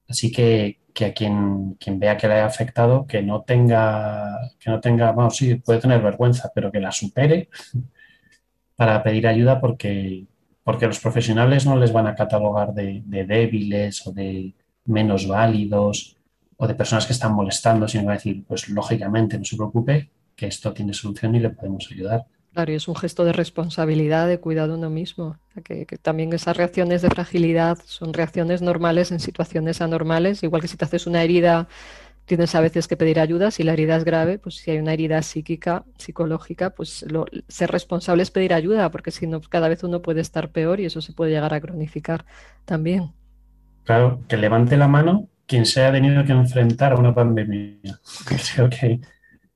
así 0.09 0.33
que 0.33 0.79
que 0.95 1.05
a 1.05 1.13
quien, 1.13 1.75
quien 1.75 1.99
vea 1.99 2.17
que 2.17 2.29
le 2.29 2.35
haya 2.35 2.47
afectado, 2.47 3.07
que 3.07 3.21
no 3.21 3.43
tenga, 3.43 4.53
que 4.59 4.71
no 4.71 4.81
tenga, 4.81 5.13
vamos, 5.13 5.37
sí, 5.37 5.57
puede 5.57 5.81
tener 5.81 6.01
vergüenza, 6.01 6.51
pero 6.55 6.73
que 6.73 6.81
la 6.81 6.93
supere 6.93 7.51
para 8.77 9.03
pedir 9.03 9.27
ayuda 9.27 9.61
porque, 9.61 10.25
porque 10.63 10.87
los 10.87 11.01
profesionales 11.01 11.67
no 11.67 11.77
les 11.77 11.93
van 11.93 12.07
a 12.07 12.15
catalogar 12.15 12.73
de, 12.73 13.03
débiles 13.05 14.07
o 14.07 14.13
de 14.13 14.55
menos 14.87 15.27
válidos 15.29 16.17
o 16.65 16.69
de 16.69 16.75
personas 16.75 17.07
que 17.07 17.13
están 17.13 17.35
molestando, 17.35 17.87
sino 17.87 18.07
va 18.07 18.13
a 18.13 18.17
decir, 18.17 18.45
pues 18.47 18.69
lógicamente 18.69 19.39
no 19.39 19.45
se 19.45 19.57
preocupe, 19.57 20.11
que 20.35 20.47
esto 20.47 20.73
tiene 20.73 20.93
solución 20.93 21.35
y 21.35 21.41
le 21.41 21.51
podemos 21.51 21.89
ayudar. 21.91 22.27
Claro, 22.53 22.73
y 22.73 22.77
es 22.77 22.87
un 22.87 22.95
gesto 22.95 23.25
de 23.25 23.33
responsabilidad, 23.33 24.29
de 24.29 24.39
cuidado 24.39 24.77
uno 24.77 24.89
mismo. 24.89 25.37
Que, 25.65 25.87
también 26.01 26.33
esas 26.33 26.57
reacciones 26.57 27.03
de 27.03 27.09
fragilidad 27.09 27.79
son 27.85 28.15
reacciones 28.15 28.63
normales 28.63 29.11
en 29.11 29.19
situaciones 29.19 29.81
anormales. 29.81 30.43
Igual 30.43 30.63
que 30.63 30.69
si 30.69 30.77
te 30.77 30.85
haces 30.85 31.09
una 31.09 31.23
herida, 31.25 31.67
tienes 32.27 32.55
a 32.55 32.61
veces 32.61 32.87
que 32.87 32.97
pedir 32.97 33.19
ayuda. 33.19 33.51
Si 33.51 33.65
la 33.65 33.73
herida 33.73 33.97
es 33.97 34.05
grave, 34.05 34.39
pues 34.39 34.57
si 34.57 34.71
hay 34.71 34.79
una 34.79 34.93
herida 34.93 35.21
psíquica, 35.23 35.85
psicológica, 35.99 36.71
pues 36.71 37.05
ser 37.49 37.71
responsable 37.73 38.23
es 38.23 38.31
pedir 38.31 38.55
ayuda, 38.55 38.89
porque 38.93 39.11
si 39.11 39.27
no, 39.27 39.41
cada 39.41 39.69
vez 39.69 39.83
uno 39.83 40.01
puede 40.01 40.21
estar 40.21 40.51
peor 40.51 40.79
y 40.79 40.85
eso 40.85 41.01
se 41.01 41.13
puede 41.13 41.33
llegar 41.33 41.55
a 41.55 41.61
cronificar 41.61 42.25
también. 42.65 43.13
Claro, 43.83 44.21
que 44.29 44.37
levante 44.37 44.77
la 44.77 44.87
mano 44.87 45.29
quien 45.55 45.67
se 45.67 45.85
ha 45.85 45.93
tenido 45.93 46.25
que 46.25 46.33
enfrentar 46.33 46.93
a 46.93 46.97
una 46.97 47.15
pandemia. 47.15 48.01
Creo 48.55 48.69
que 48.69 49.01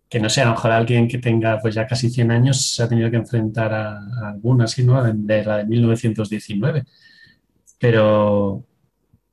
que 0.09 0.21
no 0.21 0.31
sea, 0.31 0.45
a 0.45 0.47
lo 0.47 0.53
mejor 0.53 0.71
alguien 0.71 1.09
que 1.09 1.19
tenga 1.19 1.59
pues 1.61 1.75
ya 1.75 1.87
casi 1.87 2.09
100 2.09 2.31
años 2.31 2.75
se 2.75 2.83
ha 2.83 2.89
tenido 2.89 3.11
que 3.11 3.17
enfrentar 3.17 3.73
a, 3.75 4.01
alguna, 4.29 4.67
sino 4.67 5.03
de 5.03 5.45
la 5.45 5.59
de 5.59 5.67
1919. 5.67 6.85
Pero, 7.79 8.65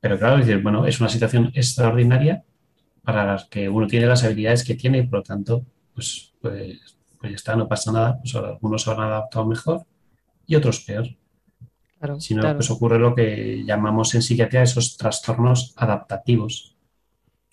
pero 0.00 0.18
claro, 0.18 0.38
es 0.38 0.46
decir, 0.46 0.62
bueno, 0.62 0.86
es 0.86 1.00
una 1.00 1.08
situación 1.08 1.50
extraordinaria 1.54 2.44
para 3.02 3.24
las 3.24 3.46
que 3.46 3.68
uno 3.68 3.86
tiene 3.86 4.06
las 4.06 4.24
habilidades 4.24 4.64
que 4.64 4.74
tiene 4.74 4.98
y 4.98 5.06
por 5.06 5.20
lo 5.20 5.22
tanto, 5.22 5.64
pues, 5.94 6.34
pues, 6.40 6.98
pues 7.18 7.30
ya 7.32 7.36
está, 7.36 7.56
no 7.56 7.68
pasa 7.68 7.92
nada. 7.92 8.18
Pues 8.20 8.34
algunos 8.34 8.82
se 8.82 8.90
han 8.90 9.00
adaptado 9.00 9.46
mejor 9.46 9.86
y 10.46 10.56
otros 10.56 10.80
peor. 10.80 11.08
Si 12.18 12.34
no, 12.34 12.54
pues 12.54 12.70
ocurre 12.70 12.98
lo 12.98 13.14
que 13.14 13.62
llamamos 13.64 14.14
en 14.14 14.22
psiquiatría 14.22 14.62
esos 14.62 14.96
trastornos 14.96 15.74
adaptativos 15.76 16.76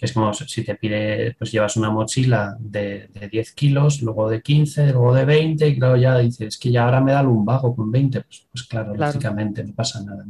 es 0.03 0.12
como 0.12 0.33
si 0.33 0.63
te 0.63 0.75
pide, 0.75 1.33
pues 1.39 1.51
llevas 1.51 1.77
una 1.77 1.89
mochila 1.89 2.57
de, 2.60 3.10
10 3.31 3.53
kilos, 3.53 4.01
luego 4.01 4.29
de 4.29 4.41
15, 4.41 4.91
luego 4.91 5.13
de 5.13 5.24
20, 5.24 5.67
y 5.67 5.79
claro, 5.79 5.95
ya 5.95 6.17
dices, 6.17 6.48
es 6.48 6.57
que 6.57 6.72
ya 6.72 6.83
ahora 6.83 7.00
me 7.00 7.13
da 7.13 7.24
lumbago 7.24 7.74
con 7.74 7.89
20, 7.89 8.22
pues, 8.22 8.45
pues 8.51 8.63
claro, 8.63 8.93
lógicamente 8.95 9.63
no 9.63 9.74
pasa 9.74 10.03
nada. 10.03 10.25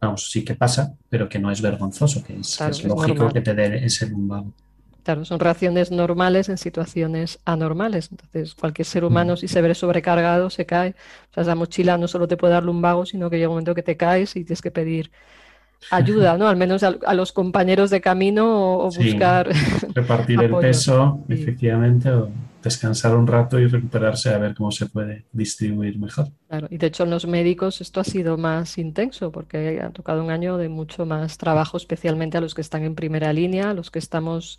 vamos, 0.00 0.30
sí 0.30 0.44
que 0.44 0.54
pasa, 0.54 0.94
pero 1.08 1.28
que 1.28 1.38
no 1.38 1.50
es 1.50 1.62
vergonzoso, 1.62 2.22
que 2.22 2.36
es, 2.36 2.84
lógico 2.84 3.30
que 3.30 3.40
te 3.40 3.54
dé 3.54 3.84
ese 3.84 4.08
lumbago. 4.08 4.52
Claro, 5.04 5.24
son 5.24 5.40
reacciones 5.40 5.90
normales 5.90 6.48
en 6.48 6.58
situaciones 6.58 7.38
anormales. 7.44 8.10
Entonces, 8.10 8.54
cualquier 8.54 8.84
ser 8.84 9.04
humano, 9.04 9.34
mm. 9.34 9.36
si 9.38 9.48
se 9.48 9.62
ve 9.62 9.74
sobrecargado, 9.74 10.50
se 10.50 10.66
cae. 10.66 10.90
O 11.30 11.34
sea, 11.34 11.42
esa 11.44 11.54
mochila 11.54 11.96
no 11.96 12.08
solo 12.08 12.28
te 12.28 12.36
puede 12.36 12.52
dar 12.52 12.64
lumbago, 12.64 13.06
sino 13.06 13.30
que 13.30 13.36
llega 13.36 13.48
un 13.48 13.54
momento 13.54 13.74
que 13.74 13.82
te 13.82 13.96
caes 13.96 14.36
y 14.36 14.44
tienes 14.44 14.60
que 14.60 14.70
pedir 14.70 15.10
ayuda, 15.90 16.36
¿no? 16.36 16.48
Al 16.48 16.56
menos 16.56 16.82
a, 16.82 17.14
los 17.14 17.32
compañeros 17.32 17.90
de 17.90 18.00
camino 18.00 18.80
o, 18.80 18.90
buscar. 18.90 19.48
Repartir 19.94 20.42
el 20.42 20.54
peso, 20.56 21.20
efectivamente, 21.28 22.10
o 22.10 22.30
descansar 22.62 23.16
un 23.16 23.26
rato 23.26 23.58
y 23.58 23.66
recuperarse 23.66 24.30
a 24.30 24.38
ver 24.38 24.54
cómo 24.54 24.70
se 24.70 24.86
puede 24.86 25.26
distribuir 25.32 25.98
mejor. 25.98 26.28
Claro, 26.48 26.66
y 26.70 26.78
de 26.78 26.86
hecho 26.88 27.04
en 27.04 27.10
los 27.10 27.26
médicos 27.26 27.80
esto 27.80 28.00
ha 28.00 28.04
sido 28.04 28.36
más 28.36 28.78
intenso 28.78 29.30
porque 29.30 29.80
ha 29.80 29.90
tocado 29.90 30.24
un 30.24 30.30
año 30.30 30.56
de 30.56 30.68
mucho 30.68 31.06
más 31.06 31.38
trabajo, 31.38 31.76
especialmente 31.76 32.36
a 32.36 32.40
los 32.40 32.54
que 32.54 32.60
están 32.60 32.82
en 32.82 32.94
primera 32.94 33.32
línea, 33.32 33.70
a 33.70 33.74
los 33.74 33.90
que 33.90 33.98
estamos 33.98 34.58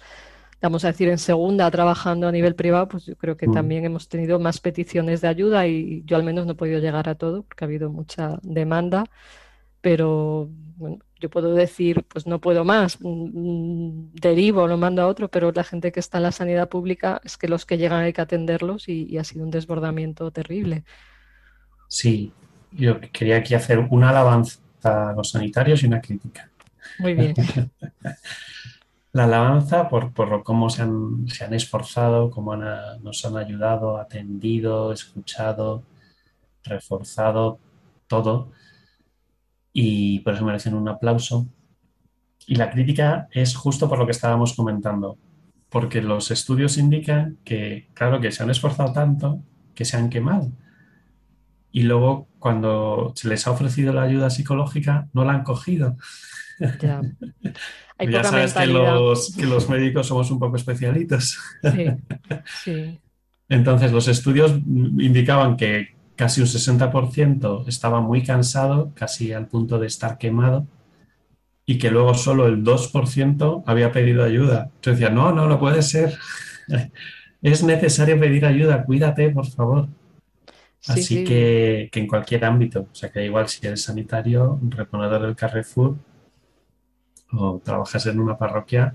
vamos 0.61 0.83
a 0.83 0.87
decir, 0.87 1.07
en 1.09 1.17
segunda 1.17 1.69
trabajando 1.71 2.27
a 2.27 2.31
nivel 2.31 2.55
privado, 2.55 2.87
pues 2.87 3.05
yo 3.05 3.15
creo 3.15 3.37
que 3.37 3.47
mm. 3.47 3.53
también 3.53 3.85
hemos 3.85 4.09
tenido 4.09 4.39
más 4.39 4.59
peticiones 4.59 5.21
de 5.21 5.27
ayuda 5.27 5.67
y 5.67 6.03
yo 6.05 6.17
al 6.17 6.23
menos 6.23 6.45
no 6.45 6.53
he 6.53 6.55
podido 6.55 6.79
llegar 6.79 7.07
a 7.09 7.15
todo 7.15 7.43
porque 7.43 7.63
ha 7.63 7.67
habido 7.67 7.89
mucha 7.89 8.39
demanda, 8.41 9.05
pero 9.81 10.49
bueno, 10.75 10.99
yo 11.19 11.29
puedo 11.29 11.53
decir, 11.53 12.03
pues 12.07 12.25
no 12.27 12.39
puedo 12.39 12.63
más, 12.63 12.99
mm, 13.01 13.07
mm, 13.07 14.11
derivo, 14.13 14.67
lo 14.67 14.77
mando 14.77 15.01
a 15.01 15.07
otro, 15.07 15.27
pero 15.27 15.51
la 15.51 15.63
gente 15.63 15.91
que 15.91 15.99
está 15.99 16.17
en 16.17 16.23
la 16.23 16.31
sanidad 16.31 16.69
pública 16.69 17.21
es 17.23 17.37
que 17.37 17.47
los 17.47 17.65
que 17.65 17.77
llegan 17.77 18.03
hay 18.03 18.13
que 18.13 18.21
atenderlos 18.21 18.87
y, 18.87 19.17
ha 19.17 19.23
sido 19.23 19.43
un 19.43 19.51
desbordamiento 19.51 20.31
terrible. 20.31 20.83
Sí, 21.87 22.31
yo 22.71 22.99
quería 23.11 23.37
aquí 23.37 23.53
hacer 23.53 23.79
una 23.79 24.11
alabanza 24.11 24.59
a 24.83 25.13
los 25.13 25.31
sanitarios 25.31 25.83
y 25.83 25.87
una 25.87 26.01
crítica. 26.01 26.49
Muy 26.99 27.13
bien. 27.13 27.33
la 29.11 29.25
alabanza 29.25 29.89
por, 29.89 30.13
por 30.13 30.43
cómo 30.43 30.69
se 30.69 30.83
han, 30.83 31.27
se 31.27 31.43
han 31.43 31.53
esforzado, 31.53 32.29
cómo 32.31 32.55
nos 32.55 33.25
han 33.25 33.35
ayudado, 33.35 33.97
atendido, 33.97 34.93
escuchado, 34.93 35.83
reforzado, 36.63 37.59
todo 38.07 38.51
y 39.81 40.19
por 40.19 40.33
eso 40.33 40.43
merecen 40.43 40.73
un 40.73 40.89
aplauso. 40.89 41.47
Y 42.45 42.55
la 42.55 42.69
crítica 42.69 43.29
es 43.31 43.55
justo 43.55 43.87
por 43.87 43.97
lo 43.97 44.05
que 44.05 44.11
estábamos 44.11 44.53
comentando, 44.53 45.17
porque 45.69 46.01
los 46.01 46.31
estudios 46.31 46.77
indican 46.77 47.37
que, 47.45 47.87
claro, 47.93 48.19
que 48.19 48.33
se 48.33 48.43
han 48.43 48.49
esforzado 48.49 48.91
tanto 48.91 49.41
que 49.73 49.85
se 49.85 49.95
han 49.95 50.09
quemado. 50.09 50.51
Y 51.71 51.83
luego, 51.83 52.27
cuando 52.39 53.13
se 53.15 53.29
les 53.29 53.47
ha 53.47 53.51
ofrecido 53.51 53.93
la 53.93 54.01
ayuda 54.01 54.29
psicológica, 54.29 55.07
no 55.13 55.23
la 55.23 55.31
han 55.31 55.43
cogido. 55.43 55.95
Ya. 56.81 56.99
Hay 57.97 58.11
ya 58.11 58.23
sabes 58.25 58.53
que 58.53 58.65
los, 58.65 59.33
que 59.33 59.45
los 59.45 59.69
médicos 59.69 60.07
somos 60.07 60.29
un 60.29 60.39
poco 60.39 60.57
especialitos. 60.57 61.39
Sí, 61.63 61.85
sí. 62.63 62.99
Entonces, 63.47 63.93
los 63.93 64.09
estudios 64.09 64.51
indicaban 64.51 65.55
que 65.55 65.98
casi 66.19 66.41
un 66.41 66.47
60% 66.47 67.65
estaba 67.69 68.01
muy 68.01 68.23
cansado, 68.23 68.91
casi 68.93 69.31
al 69.31 69.47
punto 69.47 69.79
de 69.79 69.87
estar 69.87 70.17
quemado, 70.17 70.67
y 71.65 71.77
que 71.77 71.89
luego 71.89 72.13
solo 72.13 72.45
el 72.45 72.61
2% 72.61 73.63
había 73.65 73.93
pedido 73.93 74.25
ayuda. 74.25 74.69
Yo 74.81 74.91
decía, 74.91 75.09
no, 75.09 75.31
no, 75.31 75.47
no 75.47 75.57
puede 75.57 75.81
ser. 75.81 76.17
es 77.41 77.63
necesario 77.63 78.19
pedir 78.19 78.45
ayuda, 78.45 78.83
cuídate, 78.83 79.29
por 79.29 79.47
favor. 79.47 79.87
Así 80.87 81.23
Que, 81.23 81.87
que, 81.89 82.01
en 82.01 82.07
cualquier 82.07 82.43
ámbito, 82.43 82.87
o 82.91 82.95
sea 82.95 83.09
que 83.09 83.23
igual 83.23 83.47
si 83.47 83.65
eres 83.65 83.83
sanitario, 83.83 84.59
reponedor 84.61 85.21
del 85.21 85.37
Carrefour 85.37 85.95
o 87.31 87.61
trabajas 87.63 88.05
en 88.07 88.19
una 88.19 88.37
parroquia, 88.37 88.93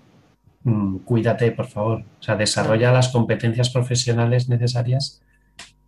mm, 0.65 0.99
cuídate, 0.99 1.53
por 1.53 1.69
favor. 1.69 2.05
O 2.21 2.23
sea, 2.23 2.37
desarrolla 2.37 2.93
las 2.93 3.09
competencias 3.09 3.71
profesionales 3.71 4.51
necesarias 4.51 5.23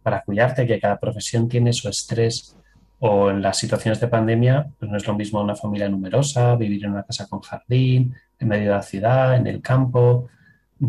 para 0.07 0.23
cuidarte, 0.23 0.69
que 0.69 0.79
cada 0.79 1.01
profesión 1.01 1.49
tiene 1.49 1.73
su 1.73 1.89
estrés 1.89 2.57
o 3.01 3.29
en 3.29 3.43
las 3.43 3.59
situaciones 3.59 3.99
de 3.99 4.07
pandemia, 4.07 4.71
pues 4.79 4.89
no 4.89 4.97
es 4.97 5.05
lo 5.05 5.17
mismo 5.17 5.41
una 5.43 5.57
familia 5.57 5.89
numerosa, 5.89 6.55
vivir 6.55 6.85
en 6.85 6.93
una 6.93 7.03
casa 7.03 7.27
con 7.27 7.41
jardín, 7.41 8.15
en 8.39 8.47
medio 8.47 8.67
de 8.71 8.77
la 8.77 8.85
ciudad, 8.85 9.35
en 9.35 9.49
el 9.49 9.61
campo, 9.61 10.29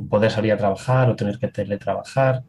poder 0.08 0.30
salir 0.30 0.54
a 0.54 0.58
trabajar 0.58 1.10
o 1.10 1.16
tener 1.16 1.40
que 1.40 1.48
teletrabajar, 1.48 2.44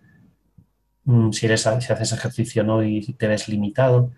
mm, 1.05 1.31
si, 1.33 1.47
eres, 1.47 1.63
si 1.63 1.91
haces 1.91 2.13
ejercicio 2.13 2.63
no 2.63 2.83
y 2.83 3.15
te 3.15 3.29
ves 3.29 3.49
limitado. 3.49 4.11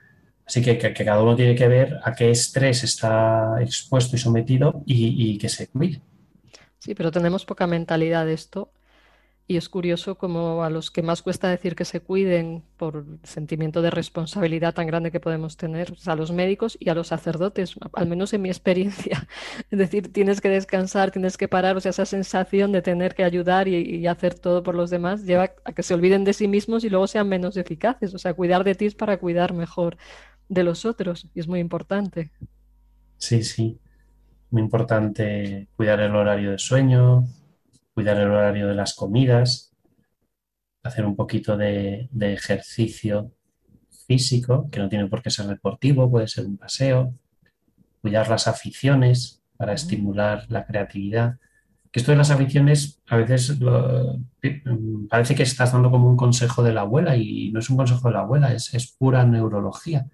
Así 0.45 0.61
que, 0.61 0.77
que, 0.77 1.05
cada 1.05 1.23
uno 1.23 1.37
tiene 1.37 1.55
que 1.55 1.69
ver 1.69 2.01
a 2.03 2.13
qué 2.17 2.33
estrés 2.33 2.83
está 2.83 3.63
expuesto 3.63 4.17
y 4.17 4.19
sometido 4.19 4.83
y, 4.87 5.35
y 5.35 5.39
que 5.39 5.49
se 5.49 5.69
cuide. 5.69 6.01
Sí, 6.81 6.97
pero 6.97 7.13
tenemos 7.13 7.45
poca 7.45 7.69
mentalidad 7.69 8.27
de 8.27 8.33
esto 8.33 8.73
y 9.51 9.57
es 9.57 9.69
curioso 9.69 10.15
como 10.15 10.63
a 10.63 10.71
los 10.71 10.93
que 10.93 11.03
más 11.03 11.23
cuesta 11.23 11.49
decir 11.49 11.75
que 11.75 11.85
se 11.85 11.99
cuiden 11.99 12.63
por 12.77 12.99
el 12.99 13.19
sentimiento 13.25 13.83
de 13.83 13.91
responsabilidad 13.91 14.75
tan 14.75 14.87
grande 14.87 15.11
que 15.11 15.19
podemos 15.19 15.57
tener, 15.57 15.93
a 16.07 16.15
los 16.15 16.31
médicos 16.31 16.79
y 16.79 16.89
a 16.89 16.95
los 16.95 17.09
sacerdotes, 17.09 17.75
al 17.95 18.07
menos 18.07 18.33
en 18.33 18.43
mi 18.43 18.49
experiencia. 18.49 19.27
Es 19.73 19.77
decir, 19.77 20.13
tienes 20.13 20.41
que 20.41 20.51
descansar, 20.51 21.11
tienes 21.11 21.37
que 21.37 21.49
parar, 21.49 21.77
o 21.77 21.81
sea, 21.81 21.91
esa 21.91 22.07
sensación 22.07 22.71
de 22.71 22.81
tener 22.81 23.17
que 23.17 23.25
ayudar 23.25 23.67
y, 23.67 23.75
y 23.75 24.07
hacer 24.07 24.35
todo 24.35 24.63
por 24.63 24.77
los 24.77 24.89
demás 24.89 25.25
lleva 25.25 25.51
a 25.65 25.73
que 25.73 25.83
se 25.83 25.95
olviden 25.95 26.23
de 26.23 26.33
sí 26.33 26.47
mismos 26.47 26.85
y 26.85 26.89
luego 26.89 27.09
sean 27.09 27.29
menos 27.29 27.57
eficaces. 27.57 28.15
O 28.15 28.19
sea, 28.19 28.35
cuidar 28.35 28.63
de 28.63 28.77
ti 28.77 28.87
es 28.87 28.95
para 28.95 29.19
cuidar 29.19 29.53
mejor 29.53 29.97
de 30.49 30.63
los 30.63 30.85
otros 30.85 31.27
y 31.35 31.41
es 31.41 31.49
muy 31.49 31.59
importante. 31.59 32.31
Sí, 33.19 33.43
sí. 33.43 33.81
Muy 34.53 34.63
importante 34.63 35.67
cuidar 35.75 35.99
el 35.99 36.15
horario 36.15 36.53
de 36.53 36.59
sueño, 36.59 37.25
cuidar 38.01 38.17
el 38.17 38.31
horario 38.31 38.67
de 38.67 38.75
las 38.75 38.95
comidas, 38.95 39.75
hacer 40.83 41.05
un 41.05 41.17
poquito 41.17 41.59
de, 41.59 42.09
ejercicio 42.19 43.31
físico, 44.07 44.71
que 44.71 44.81
no 44.81 44.89
tiene 44.89 45.07
por 45.07 45.21
qué 45.21 45.29
ser 45.29 45.47
deportivo, 45.47 46.11
puede 46.11 46.27
ser 46.27 46.47
un 46.47 46.57
paseo, 46.57 47.15
cuidar 48.01 48.31
las 48.31 48.49
aficiones 48.49 49.43
para 49.59 49.75
estimular 49.75 50.47
la 50.49 50.65
creatividad. 50.65 51.37
Que 51.91 52.01
esto 52.01 52.13
de 52.13 52.17
las 52.17 52.31
aficiones 52.31 53.03
a 53.07 53.17
veces 53.19 53.59
parece 55.11 55.35
que 55.35 55.43
estás 55.43 55.75
dando 55.75 55.91
como 55.91 56.09
un 56.09 56.17
consejo 56.17 56.63
de 56.63 56.73
la 56.73 56.81
abuela 56.81 57.19
y 57.19 57.53
no 57.53 57.61
es 57.61 57.69
un 57.69 57.77
consejo 57.77 58.09
de 58.09 58.15
la 58.15 58.21
abuela, 58.21 58.55
es, 58.55 58.97
pura 58.99 59.27
neurología. 59.27 60.07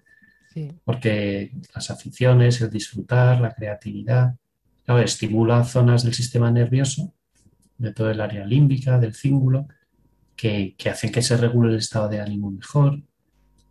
Porque 0.83 1.53
las 1.73 1.89
aficiones, 1.89 2.59
el 2.59 2.69
disfrutar, 2.69 3.39
la 3.39 3.53
creatividad, 3.53 4.35
estimula 5.01 5.63
zonas 5.63 6.03
del 6.03 6.13
sistema 6.13 6.51
nervioso 6.51 7.13
de 7.77 7.93
todo 7.93 8.09
el 8.09 8.21
área 8.21 8.45
límbica, 8.45 8.99
del 8.99 9.13
cíngulo, 9.13 9.67
que, 10.35 10.75
que 10.77 10.89
hacen 10.89 11.11
que 11.11 11.21
se 11.21 11.37
regule 11.37 11.71
el 11.71 11.79
estado 11.79 12.09
de 12.09 12.21
ánimo 12.21 12.51
mejor, 12.51 13.01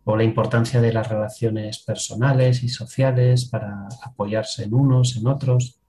o 0.09 0.15
la 0.15 0.23
importancia 0.23 0.79
de 0.79 0.93
las 0.93 1.09
relaciones 1.09 1.79
personales 1.79 2.63
y 2.63 2.69
sociales 2.69 3.43
para 3.43 3.89
apoyarse 4.03 4.63
en 4.63 4.73
unos, 4.73 5.17
en 5.17 5.27
otros. 5.27 5.81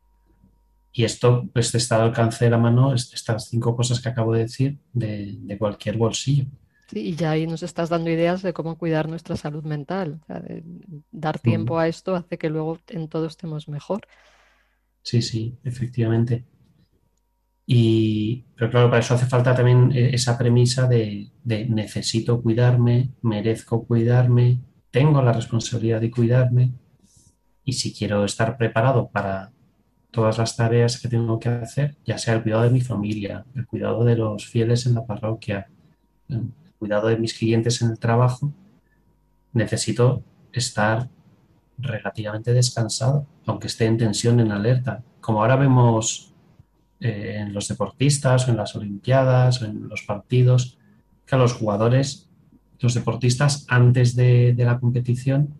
Y 0.92 1.04
esto 1.04 1.48
pues, 1.52 1.72
está 1.76 1.94
al 1.94 2.08
alcance 2.08 2.44
de 2.44 2.50
la 2.50 2.58
mano, 2.58 2.94
estas 2.94 3.48
cinco 3.48 3.76
cosas 3.76 4.00
que 4.00 4.08
acabo 4.08 4.34
de 4.34 4.40
decir, 4.40 4.78
de, 4.92 5.56
cualquier 5.56 5.96
bolsillo. 5.96 6.46
Sí, 6.88 7.10
y 7.10 7.14
ya 7.14 7.30
ahí 7.30 7.46
nos 7.46 7.62
estás 7.62 7.90
dando 7.90 8.10
ideas 8.10 8.42
de 8.42 8.52
cómo 8.52 8.76
cuidar 8.76 9.08
nuestra 9.08 9.36
salud 9.36 9.62
mental. 9.62 10.20
dar 11.12 11.38
tiempo 11.38 11.78
a 11.78 11.86
esto 11.86 12.16
hace 12.16 12.38
que 12.38 12.50
luego 12.50 12.80
en 12.88 13.06
todo 13.06 13.26
estemos 13.26 13.68
mejor. 13.68 14.00
Sí, 15.02 15.22
sí, 15.22 15.56
efectivamente. 15.62 16.44
Y, 17.70 18.46
pero 18.56 18.70
claro, 18.70 18.88
para 18.88 19.00
eso 19.00 19.12
hace 19.12 19.26
falta 19.26 19.54
también 19.54 19.92
eh, 19.92 20.14
esa 20.14 20.38
premisa 20.38 20.88
de, 20.88 21.30
necesito 21.44 22.40
cuidarme, 22.40 23.10
merezco 23.20 23.84
cuidarme, 23.86 24.62
tengo 24.90 25.20
la 25.20 25.34
responsabilidad 25.34 26.00
de 26.00 26.10
cuidarme 26.10 26.72
y 27.64 27.74
si 27.74 27.92
quiero 27.92 28.24
estar 28.24 28.56
preparado 28.56 29.10
para 29.10 29.52
todas 30.10 30.38
las 30.38 30.56
tareas 30.56 30.98
que 30.98 31.08
tengo 31.08 31.38
que 31.38 31.50
hacer, 31.50 31.94
ya 32.06 32.16
sea 32.16 32.36
el 32.36 32.42
cuidado 32.42 32.62
de 32.62 32.70
mi 32.70 32.80
familia, 32.80 33.44
el 33.54 33.66
cuidado 33.66 34.02
de 34.02 34.16
los 34.16 34.46
fieles 34.46 34.86
en 34.86 34.94
la 34.94 35.04
parroquia, 35.04 35.68
el 36.30 36.50
cuidado 36.78 37.08
de 37.08 37.18
mis 37.18 37.34
clientes 37.34 37.82
en 37.82 37.90
el 37.90 37.98
trabajo, 37.98 38.50
necesito 39.52 40.22
estar 40.54 41.10
relativamente 41.76 42.54
descansado, 42.54 43.26
aunque 43.44 43.66
esté 43.66 43.84
en 43.84 43.98
tensión, 43.98 44.40
en 44.40 44.52
alerta. 44.52 45.02
Como 45.20 45.42
ahora 45.42 45.56
vemos 45.56 46.27
eh, 47.00 47.36
en 47.38 47.54
los 47.54 47.68
deportistas 47.68 48.48
en 48.48 48.56
las 48.56 48.74
Olimpiadas 48.74 49.62
en 49.62 49.88
los 49.88 50.02
partidos, 50.02 50.78
que 51.24 51.36
los 51.36 51.52
jugadores, 51.52 52.28
los 52.80 52.94
deportistas 52.94 53.66
antes 53.68 54.16
de, 54.16 54.52
la 54.58 54.80
competición 54.80 55.54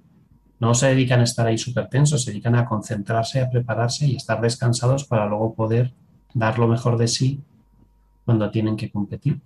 no 0.59 0.75
se 0.75 0.89
dedican 0.89 1.21
a 1.21 1.25
estar 1.25 1.47
ahí 1.47 1.57
súper 1.57 1.89
tensos, 1.89 2.25
se 2.25 2.33
dedican 2.33 2.57
a 2.57 2.65
concentrarse, 2.65 3.41
a 3.41 3.51
prepararse 3.51 4.07
y 4.09 4.17
estar 4.17 4.41
descansados 4.41 5.05
para 5.05 5.27
luego 5.27 5.55
poder 5.55 5.93
dar 6.35 6.59
lo 6.59 6.67
mejor 6.67 6.99
de 6.99 7.07
sí 7.07 7.41
cuando 8.25 8.51
tienen 8.51 8.77
que 8.77 8.91
competir. 8.91 9.41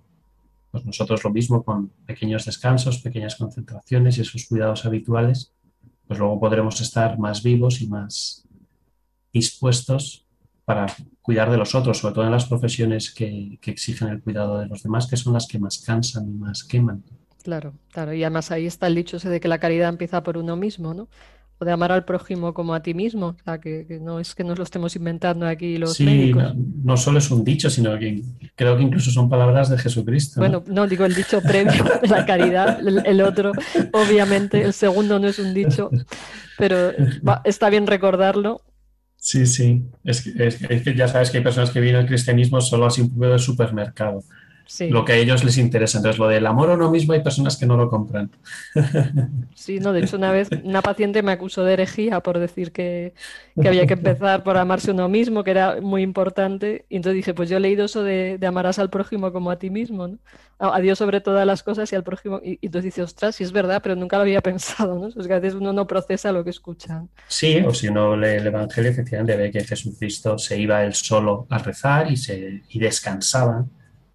Pues 0.71 0.85
nosotros 0.85 1.23
lo 1.23 1.29
mismo 1.29 1.61
con 1.63 1.89
pequeños 2.07 2.45
descansos, 2.45 2.97
pequeñas 2.97 3.35
concentraciones 3.35 4.17
y 4.17 4.21
esos 4.21 4.47
cuidados 4.47 4.85
habituales, 4.85 5.53
pues 6.07 6.17
luego 6.17 6.39
podremos 6.39 6.81
estar 6.81 7.19
más 7.19 7.43
vivos 7.43 7.81
y 7.81 7.87
más 7.87 8.47
dispuestos 9.31 10.22
para 10.65 10.85
cuidar 11.21 11.51
de 11.51 11.57
los 11.57 11.75
otros, 11.75 11.97
sobre 11.97 12.15
todo 12.15 12.25
en 12.25 12.31
las 12.31 12.45
profesiones 12.45 13.11
que, 13.11 13.59
exigen 13.65 14.09
el 14.09 14.21
cuidado 14.21 14.59
de 14.59 14.67
los 14.67 14.83
demás, 14.83 15.07
que 15.07 15.17
son 15.17 15.33
las 15.33 15.47
que 15.47 15.59
más 15.59 15.79
cansan 15.79 16.29
y 16.29 16.33
más 16.33 16.63
queman. 16.63 17.03
Claro, 17.43 17.73
claro, 17.91 18.13
y 18.13 18.23
además 18.23 18.51
ahí 18.51 18.65
está 18.65 18.87
el 18.87 18.95
dicho 18.95 19.17
ese 19.17 19.29
de 19.29 19.39
que 19.39 19.49
la 19.49 19.57
caridad 19.57 19.89
empieza 19.89 20.23
por 20.23 20.37
uno 20.37 20.55
mismo, 20.55 20.93
¿no? 20.93 21.09
O 21.59 21.65
de 21.65 21.71
amar 21.71 21.91
al 21.91 22.05
prójimo 22.05 22.53
como 22.53 22.73
a 22.73 22.81
ti 22.81 22.93
mismo, 22.93 23.27
o 23.27 23.43
sea, 23.43 23.59
que, 23.59 23.99
no 24.01 24.19
es 24.19 24.33
que 24.33 24.43
nos 24.45 24.57
lo 24.57 24.63
estemos 24.63 24.95
inventando 24.95 25.45
aquí 25.45 25.77
los 25.77 25.93
sí, 25.93 26.31
No, 26.83 26.95
solo 26.95 27.19
es 27.19 27.29
un 27.29 27.43
dicho, 27.43 27.69
sino 27.69 27.99
que 27.99 28.23
creo 28.55 28.77
que 28.77 28.83
incluso 28.83 29.11
son 29.11 29.29
palabras 29.29 29.69
de 29.69 29.77
Jesucristo. 29.77 30.39
Bueno, 30.39 30.63
no, 30.67 30.87
digo 30.87 31.03
el 31.03 31.13
dicho 31.13 31.41
previo 31.41 31.83
de 32.01 32.07
la 32.07 32.25
caridad, 32.25 32.79
el, 32.79 33.21
otro, 33.21 33.51
obviamente, 33.91 34.61
el 34.61 34.73
segundo 34.73 35.19
no 35.19 35.27
es 35.27 35.39
un 35.39 35.53
dicho, 35.53 35.91
pero 36.57 36.91
está 37.43 37.69
bien 37.69 37.85
recordarlo 37.85 38.61
Sí, 39.23 39.45
sí. 39.45 39.81
Es 40.03 40.21
que, 40.21 40.95
ya 40.95 41.07
sabes 41.07 41.31
que 41.31 41.37
hay 41.37 41.43
personas 41.43 41.71
que 41.71 41.79
vienen 41.79 42.01
al 42.01 42.07
cristianismo 42.07 42.59
solo 42.59 42.85
así 42.85 42.99
un 43.01 43.09
de 43.31 43.39
supermercado. 43.39 44.21
Lo 44.89 45.05
que 45.05 45.13
a 45.13 45.15
ellos 45.15 45.43
les 45.43 45.57
interesa. 45.57 45.97
Entonces, 45.97 46.19
lo 46.19 46.27
del 46.27 46.45
amor 46.47 46.71
a 46.71 46.73
uno 46.73 46.89
mismo 46.89 47.13
hay 47.13 47.21
personas 47.21 47.57
que 47.57 47.65
no 47.65 47.77
lo 47.77 47.89
compran. 47.89 48.31
Sí, 49.55 49.79
no, 49.79 49.93
de 49.93 50.01
hecho, 50.01 50.17
una 50.17 50.31
vez 50.31 50.49
una 50.63 50.81
paciente 50.81 51.23
me 51.23 51.31
acusó 51.31 51.63
de 51.63 51.73
herejía 51.73 52.19
por 52.19 52.37
decir 52.37 52.73
que, 52.73 53.13
había 53.57 53.87
que 53.87 53.93
empezar 53.93 54.43
por 54.43 54.57
amarse 54.57 54.91
uno 54.91 55.07
mismo, 55.07 55.43
que 55.43 55.51
era 55.51 55.79
muy 55.79 56.01
importante. 56.01 56.85
Y 56.89 56.97
entonces 56.97 57.15
dije, 57.15 57.33
pues 57.33 57.49
yo 57.49 57.57
he 57.57 57.59
leído 57.61 57.85
eso 57.85 58.03
de, 58.03 58.37
amarás 58.45 58.79
al 58.79 58.89
prójimo 58.89 59.31
como 59.31 59.51
a 59.51 59.59
ti 59.59 59.69
mismo, 59.69 60.07
¿no? 60.07 60.17
A, 60.59 60.81
Dios 60.81 60.97
sobre 60.97 61.21
todas 61.21 61.45
las 61.47 61.63
cosas 61.63 61.91
y 61.93 61.95
al 61.95 62.03
prójimo. 62.03 62.41
Y, 62.43 62.59
entonces 62.61 62.85
dice, 62.85 63.03
ostras, 63.03 63.35
sí 63.35 63.43
es 63.45 63.53
verdad, 63.53 63.79
pero 63.81 63.95
nunca 63.95 64.17
lo 64.17 64.23
había 64.23 64.41
pensado, 64.51 64.99
¿no? 64.99 65.07
Es 65.07 65.27
que 65.27 65.33
a 65.33 65.39
veces 65.39 65.55
uno 65.55 65.71
no 65.71 65.87
procesa 65.87 66.33
lo 66.33 66.43
que 66.43 66.49
escucha. 66.49 67.05
Sí, 67.27 67.63
o 67.65 67.73
si 67.73 67.87
uno 67.87 68.17
lee 68.17 68.37
el 68.37 68.47
Evangelio, 68.47 68.91
efectivamente 68.91 69.37
ve 69.37 69.49
que 69.49 69.63
Jesucristo 69.63 70.37
se 70.37 70.59
iba 70.59 70.83
él 70.83 70.93
solo 70.93 71.47
a 71.49 71.57
rezar 71.59 72.11
y, 72.11 72.17
se, 72.17 72.63
y 72.67 72.79
descansaba 72.79 73.65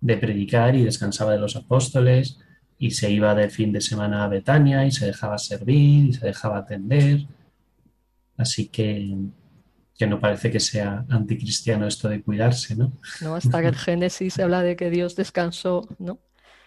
de 0.01 0.17
predicar 0.17 0.77
y 0.77 0.85
descansaba 0.85 1.33
de 1.33 1.39
los 1.39 1.57
apóstoles 1.57 2.39
y 2.79 2.93
se 2.93 3.11
iba 3.11 3.35
de 3.35 3.51
fin 3.51 3.73
de 3.73 3.81
semana 3.81 4.25
a 4.25 4.29
Betania 4.29 4.87
y 4.87 4.93
se 4.93 5.07
dejaba 5.07 5.39
servir 5.39 6.11
y 6.11 6.13
se 6.13 6.27
dejaba 6.27 6.59
atender. 6.59 7.27
Así 8.37 8.69
que, 8.69 9.17
que 9.97 10.07
no 10.07 10.21
parece 10.21 10.51
que 10.51 10.61
sea 10.61 11.05
anticristiano 11.09 11.87
esto 11.87 12.09
de 12.09 12.23
cuidarse, 12.23 12.77
¿no? 12.77 12.93
No, 13.21 13.35
hasta 13.35 13.61
que 13.61 13.69
el 13.69 13.77
Génesis 13.77 14.39
habla 14.39 14.63
de 14.63 14.77
que 14.77 14.91
Dios 14.91 15.17
descansó, 15.17 15.89
¿no? 15.99 16.21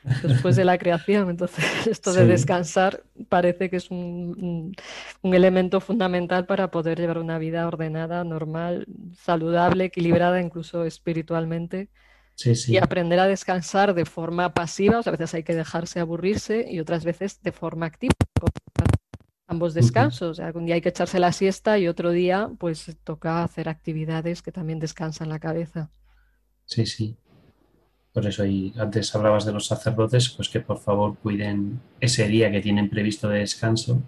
después 0.03 0.55
de 0.55 0.65
la 0.65 0.77
creación. 0.77 1.29
Entonces, 1.29 1.63
esto 1.87 2.13
de 2.13 2.25
descansar 2.25 3.03
parece 3.29 3.69
que 3.69 3.77
es 3.77 3.91
un, 3.91 4.75
elemento 5.23 5.79
fundamental 5.79 6.45
para 6.45 6.71
poder 6.71 6.99
llevar 6.99 7.17
una 7.17 7.37
vida 7.37 7.67
ordenada, 7.67 8.23
normal, 8.23 8.85
saludable, 9.15 9.85
equilibrada, 9.85 10.41
incluso 10.41 10.85
espiritualmente. 10.85 11.89
Y 12.45 12.77
aprender 12.77 13.19
a 13.19 13.27
descansar 13.27 13.93
de 13.93 14.05
forma 14.05 14.53
pasiva, 14.53 14.99
o 14.99 15.03
sea, 15.03 15.11
a 15.11 15.17
veces 15.17 15.33
hay 15.33 15.43
que 15.43 15.55
dejarse 15.55 15.99
aburrirse 15.99 16.65
y 16.69 16.79
otras 16.79 17.03
veces 17.03 17.41
de 17.41 17.51
forma 17.51 17.85
activa. 17.87 18.13
Ambos 19.47 19.73
descansos, 19.73 20.29
o 20.29 20.33
sea, 20.33 20.51
un 20.55 20.65
día 20.65 20.75
hay 20.75 20.81
que 20.81 20.89
echarse 20.89 21.19
la 21.19 21.33
siesta 21.33 21.77
y 21.77 21.87
otro 21.87 22.11
día 22.11 22.49
pues 22.57 22.95
toca 23.03 23.43
hacer 23.43 23.67
actividades 23.67 24.41
que 24.41 24.51
también 24.51 24.79
descansan 24.79 25.27
la 25.27 25.39
cabeza. 25.39 25.91
Sí, 26.65 26.85
sí. 26.85 27.17
Por 28.13 28.25
eso, 28.25 28.45
y 28.45 28.73
antes 28.77 29.13
hablabas 29.15 29.45
de 29.45 29.53
los 29.53 29.67
sacerdotes, 29.67 30.29
pues 30.29 30.49
que 30.49 30.59
por 30.59 30.79
favor 30.79 31.17
cuiden 31.17 31.81
ese 31.99 32.27
día 32.27 32.51
que 32.51 32.61
tienen 32.61 32.89
previsto 32.89 33.29
de 33.29 33.39
descanso, 33.39 34.01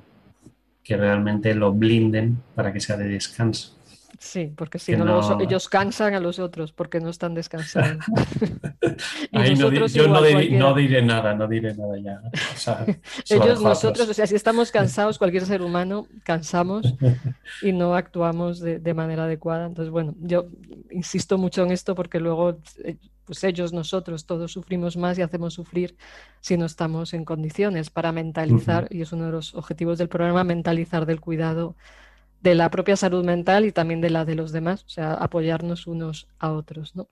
que 0.84 0.98
realmente 0.98 1.54
lo 1.56 1.74
blinden 1.74 2.41
para 2.56 2.74
que 2.74 2.80
sea 2.80 2.98
de 2.98 3.08
descanso. 3.08 3.78
Sí, 4.19 4.54
porque 4.56 4.80
si 4.80 4.95
no, 4.95 5.41
ellos 5.41 5.67
cansan 5.69 6.13
a 6.13 6.19
los 6.19 6.39
otros 6.39 6.71
porque 6.71 6.99
no 6.99 7.10
están 7.10 7.34
descansando. 7.34 8.04
yo 9.32 10.08
no, 10.08 10.73
diré, 10.73 11.02
nada, 11.02 11.34
no 11.34 11.47
diré 11.47 11.73
nada 11.76 11.97
ya. 11.99 12.21
ellos, 13.30 13.62
nosotros, 13.62 14.08
o 14.08 14.13
sea, 14.13 14.28
si 14.28 14.36
estamos 14.36 14.71
cansados, 14.71 15.17
cualquier 15.17 15.45
ser 15.45 15.62
humano, 15.62 16.08
cansamos 16.23 16.95
y 17.62 17.71
no 17.71 17.95
actuamos 17.95 18.60
de, 18.60 18.80
de, 18.80 18.93
manera 18.93 19.26
adecuada. 19.26 19.65
Entonces, 19.65 19.91
bueno, 19.91 20.13
yo 20.19 20.47
insisto 20.91 21.38
mucho 21.38 21.63
en 21.63 21.71
esto 21.71 21.95
porque 21.95 22.19
luego, 22.19 22.58
eh, 22.84 22.97
pues 23.26 23.43
ellos, 23.43 23.73
nosotros, 23.73 24.26
todos 24.26 24.52
sufrimos 24.52 24.95
más 24.95 25.17
y 25.17 25.21
hacemos 25.21 25.54
sufrir 25.54 25.95
si 26.39 26.58
no 26.58 26.65
estamos 26.65 27.13
en 27.13 27.26
condiciones 27.26 27.89
para 27.89 28.12
mentalizar, 28.12 28.88
y 28.91 29.02
es 29.02 29.12
uno 29.12 29.26
de 29.26 29.32
los 29.32 29.56
objetivos 29.56 29.97
del 29.97 30.10
programa, 30.10 30.43
mentalizar 30.43 31.06
del 31.06 31.19
cuidado 31.19 31.76
de 32.43 32.56
la 32.56 32.69
propia 32.69 32.97
salud 32.97 33.23
mental 33.23 33.65
y 33.65 33.71
también 33.71 34.01
de 34.01 34.10
la 34.10 34.25
de 34.25 34.36
los 34.36 34.51
demás, 34.51 34.84
o 34.84 34.89
sea, 34.89 35.13
apoyarnos 35.13 35.88
unos 35.88 36.27
a 36.39 36.51
otros. 36.51 36.93
¿no? 36.93 37.08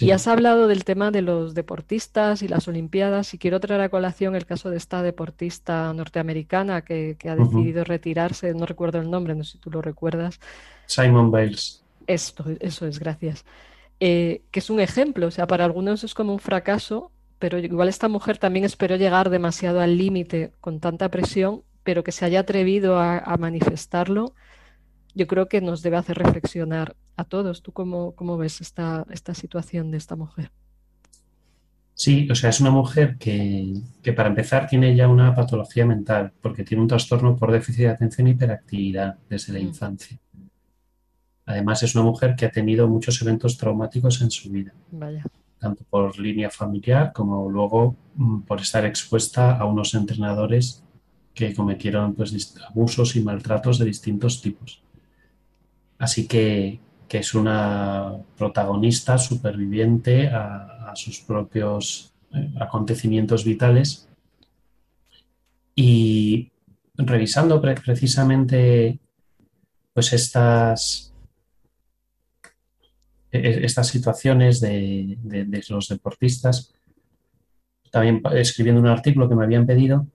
Y 0.00 0.12
has 0.12 0.28
hablado 0.28 0.68
del 0.68 0.84
tema 0.84 1.10
de 1.10 1.20
los 1.20 1.52
deportistas 1.54 2.42
y 2.42 2.48
las 2.48 2.68
Olimpiadas, 2.68 3.34
y 3.34 3.38
quiero 3.38 3.58
traer 3.58 3.80
a 3.80 3.88
colación 3.88 4.36
el 4.36 4.46
caso 4.46 4.70
de 4.70 4.76
esta 4.76 5.02
deportista 5.02 5.92
norteamericana 5.92 6.82
que, 6.82 7.16
ha 7.28 7.34
decidido 7.34 7.82
retirarse, 7.82 8.54
no 8.54 8.66
recuerdo 8.66 9.00
el 9.00 9.10
nombre, 9.10 9.34
no 9.34 9.42
sé 9.42 9.52
si 9.52 9.58
tú 9.58 9.70
lo 9.70 9.82
recuerdas. 9.82 10.38
Simon 10.86 11.32
Bales. 11.32 11.82
Esto, 12.06 12.44
eso 12.60 12.86
es, 12.86 13.00
gracias. 13.00 13.44
Eh, 13.98 14.42
que 14.52 14.60
es 14.60 14.70
un 14.70 14.78
ejemplo, 14.78 15.26
o 15.26 15.30
sea, 15.32 15.48
para 15.48 15.64
algunos 15.64 16.04
es 16.04 16.14
como 16.14 16.32
un 16.32 16.38
fracaso, 16.38 17.10
pero 17.40 17.58
igual 17.58 17.88
esta 17.88 18.06
mujer 18.06 18.38
también 18.38 18.64
esperó 18.64 18.94
llegar 18.94 19.28
demasiado 19.28 19.80
al 19.80 19.98
límite 19.98 20.52
con 20.60 20.78
tanta 20.78 21.08
presión, 21.08 21.62
pero 21.82 22.04
que 22.04 22.12
se 22.12 22.24
haya 22.24 22.40
atrevido 22.40 23.00
a 23.00 23.36
manifestarlo 23.38 24.34
yo 25.14 25.26
creo 25.26 25.48
que 25.48 25.60
nos 25.60 25.82
debe 25.82 25.96
hacer 25.96 26.18
reflexionar 26.18 26.96
a 27.16 27.24
todos. 27.24 27.62
¿Tú 27.62 27.72
cómo, 27.72 28.12
cómo 28.12 28.36
ves 28.36 28.60
esta, 28.60 29.06
esta 29.10 29.34
situación 29.34 29.90
de 29.90 29.98
esta 29.98 30.16
mujer? 30.16 30.50
Sí, 31.94 32.28
o 32.30 32.34
sea, 32.36 32.50
es 32.50 32.60
una 32.60 32.70
mujer 32.70 33.16
que, 33.18 33.74
que, 34.02 34.12
para 34.12 34.28
empezar 34.28 34.68
tiene 34.68 34.94
ya 34.94 35.08
una 35.08 35.34
patología 35.34 35.84
mental, 35.84 36.32
porque 36.40 36.62
tiene 36.62 36.82
un 36.82 36.88
trastorno 36.88 37.34
por 37.34 37.50
déficit 37.50 37.80
de 37.80 37.88
atención 37.88 38.28
e 38.28 38.30
hiperactividad 38.30 39.16
desde 39.28 39.52
la 39.52 39.58
mm. 39.58 39.62
infancia. 39.62 40.16
Además, 41.44 41.82
es 41.82 41.96
una 41.96 42.04
mujer 42.04 42.36
que 42.36 42.46
ha 42.46 42.50
tenido 42.50 42.86
muchos 42.86 43.20
eventos 43.20 43.56
traumáticos 43.56 44.20
en 44.22 44.30
su 44.30 44.48
vida, 44.48 44.72
Vaya. 44.92 45.24
tanto 45.58 45.82
por 45.90 46.16
línea 46.20 46.50
familiar 46.50 47.12
como 47.12 47.50
luego 47.50 47.96
mm, 48.14 48.42
por 48.42 48.60
estar 48.60 48.84
expuesta 48.84 49.56
a 49.56 49.64
unos 49.64 49.92
entrenadores 49.94 50.84
que 51.34 51.52
cometieron 51.52 52.14
pues, 52.14 52.54
abusos 52.68 53.16
y 53.16 53.22
maltratos 53.22 53.78
de 53.78 53.86
distintos 53.86 54.40
tipos. 54.40 54.82
Así 55.98 56.26
que, 56.26 56.80
es 57.10 57.34
una 57.34 58.16
protagonista 58.36 59.16
superviviente 59.18 60.28
a, 60.28 60.92
sus 60.94 61.20
propios 61.20 62.12
eh, 62.34 62.50
acontecimientos 62.60 63.44
vitales. 63.44 64.08
Y 65.74 66.50
revisando 66.96 67.60
precisamente 67.60 68.98
pues 69.92 70.12
estas, 70.12 71.12
e, 73.30 73.38
e, 73.38 73.64
estas 73.64 73.88
situaciones 73.88 74.60
de, 74.60 75.18
los 75.68 75.88
deportistas, 75.88 76.74
también 77.90 78.22
escribiendo 78.32 78.80
un 78.80 78.88
artículo 78.88 79.28
que 79.28 79.34
me 79.34 79.44
habían 79.44 79.66
pedido, 79.66 80.06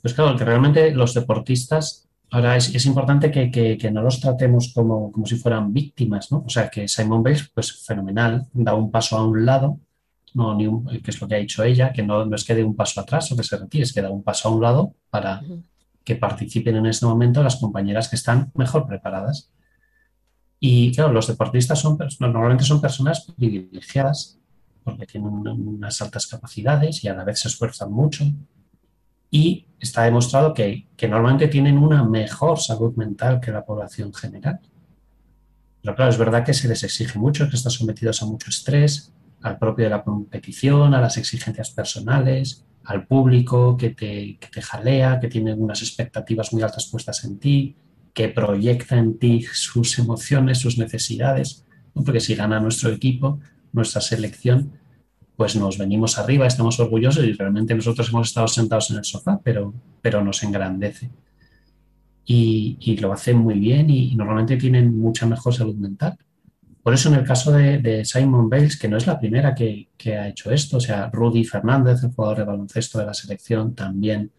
pues 0.00 0.14
claro, 0.14 0.36
que 0.36 0.44
realmente 0.44 0.92
los 0.92 1.14
deportistas 1.14 2.08
Ahora, 2.34 2.56
es, 2.56 2.86
importante 2.86 3.30
que, 3.30 3.90
no 3.92 4.00
los 4.00 4.18
tratemos 4.18 4.72
como, 4.72 5.12
si 5.26 5.36
fueran 5.36 5.70
víctimas, 5.70 6.32
¿no? 6.32 6.44
O 6.46 6.48
sea, 6.48 6.70
que 6.70 6.88
Simon 6.88 7.22
Bales, 7.22 7.50
pues 7.52 7.84
fenomenal, 7.84 8.46
da 8.54 8.74
un 8.74 8.90
paso 8.90 9.18
a 9.18 9.26
un 9.26 9.44
lado, 9.44 9.78
no, 10.32 10.54
ni 10.54 10.66
que 11.02 11.10
es 11.10 11.20
lo 11.20 11.28
que 11.28 11.34
ha 11.34 11.38
dicho 11.38 11.62
ella, 11.62 11.92
que 11.92 12.02
no, 12.02 12.34
es 12.34 12.44
que 12.44 12.54
dé 12.54 12.64
un 12.64 12.74
paso 12.74 13.02
atrás 13.02 13.30
o 13.30 13.36
que 13.36 13.42
se 13.42 13.58
retire, 13.58 13.84
es 13.84 13.92
que 13.92 14.00
da 14.00 14.08
un 14.08 14.22
paso 14.22 14.48
a 14.48 14.52
un 14.52 14.62
lado 14.62 14.94
para 15.10 15.42
que 16.04 16.16
participen 16.16 16.76
en 16.76 16.86
este 16.86 17.04
momento 17.04 17.42
las 17.42 17.56
compañeras 17.56 18.08
que 18.08 18.16
están 18.16 18.50
mejor 18.54 18.86
preparadas. 18.86 19.50
Y 20.58 20.94
claro, 20.94 21.12
los 21.12 21.26
deportistas 21.26 21.80
son, 21.80 21.98
normalmente 22.18 22.64
son 22.64 22.80
personas 22.80 23.26
privilegiadas 23.36 24.38
porque 24.82 25.04
tienen 25.04 25.28
unas 25.30 26.00
altas 26.00 26.26
capacidades 26.26 27.04
y 27.04 27.08
a 27.08 27.14
la 27.14 27.24
vez 27.24 27.40
se 27.40 27.48
esfuerzan 27.48 27.92
mucho 27.92 28.24
y 29.32 29.66
está 29.80 30.04
demostrado 30.04 30.54
que, 30.54 30.86
normalmente 31.08 31.48
tienen 31.48 31.78
una 31.78 32.04
mejor 32.04 32.60
salud 32.60 32.94
mental 32.94 33.40
que 33.40 33.50
la 33.50 33.64
población 33.64 34.14
general. 34.14 34.60
Pero 35.80 35.96
claro, 35.96 36.10
es 36.12 36.18
verdad 36.18 36.44
que 36.44 36.54
se 36.54 36.68
les 36.68 36.84
exige 36.84 37.18
mucho, 37.18 37.48
que 37.48 37.56
están 37.56 37.72
sometidos 37.72 38.22
a 38.22 38.26
mucho 38.26 38.50
estrés, 38.50 39.12
al 39.40 39.58
propio 39.58 39.86
de 39.86 39.90
la 39.90 40.04
competición, 40.04 40.94
a 40.94 41.00
las 41.00 41.16
exigencias 41.16 41.70
personales, 41.70 42.64
al 42.84 43.06
público 43.06 43.76
que 43.76 43.90
te, 43.90 44.38
que 44.38 44.48
te 44.52 44.62
jalea, 44.62 45.18
que 45.18 45.28
tiene 45.28 45.54
unas 45.54 45.82
expectativas 45.82 46.52
muy 46.52 46.62
altas 46.62 46.86
puestas 46.86 47.24
en 47.24 47.40
ti, 47.40 47.74
que 48.12 48.28
proyecta 48.28 48.96
en 48.96 49.18
ti 49.18 49.42
sus 49.52 49.98
emociones, 49.98 50.58
sus 50.58 50.78
necesidades, 50.78 51.64
porque 51.94 52.20
si 52.20 52.34
gana 52.36 52.60
nuestro 52.60 52.90
equipo, 52.90 53.40
nuestra 53.72 54.02
selección, 54.02 54.72
pues 55.42 55.56
nos 55.56 55.76
venimos 55.76 56.20
arriba, 56.20 56.46
estamos 56.46 56.78
orgullosos 56.78 57.24
y 57.24 57.32
realmente 57.32 57.74
nosotros 57.74 58.08
hemos 58.10 58.28
estado 58.28 58.46
sentados 58.46 58.92
en 58.92 58.98
el 58.98 59.04
sofá, 59.04 59.40
pero, 59.42 59.74
pero 60.00 60.22
nos 60.22 60.40
engrandece. 60.44 61.10
Y, 62.24 62.96
lo 63.00 63.12
hacen 63.12 63.38
muy 63.38 63.58
bien 63.58 63.90
y, 63.90 64.14
normalmente 64.14 64.56
tienen 64.56 64.96
mucha 64.96 65.26
mejor 65.26 65.52
salud 65.52 65.74
mental. 65.74 66.16
Por 66.80 66.94
eso 66.94 67.08
en 67.08 67.16
el 67.16 67.24
caso 67.24 67.50
de, 67.50 68.04
Simon 68.04 68.48
Bales, 68.48 68.78
que 68.78 68.86
no 68.86 68.96
es 68.96 69.08
la 69.08 69.18
primera 69.18 69.52
que, 69.52 69.88
ha 70.16 70.28
hecho 70.28 70.52
esto, 70.52 70.76
o 70.76 70.80
sea, 70.80 71.10
Rudy 71.12 71.42
Fernández, 71.42 72.04
el 72.04 72.12
jugador 72.12 72.38
de 72.38 72.44
baloncesto 72.44 73.00
de 73.00 73.06
la 73.06 73.14
selección, 73.14 73.74
también, 73.74 74.30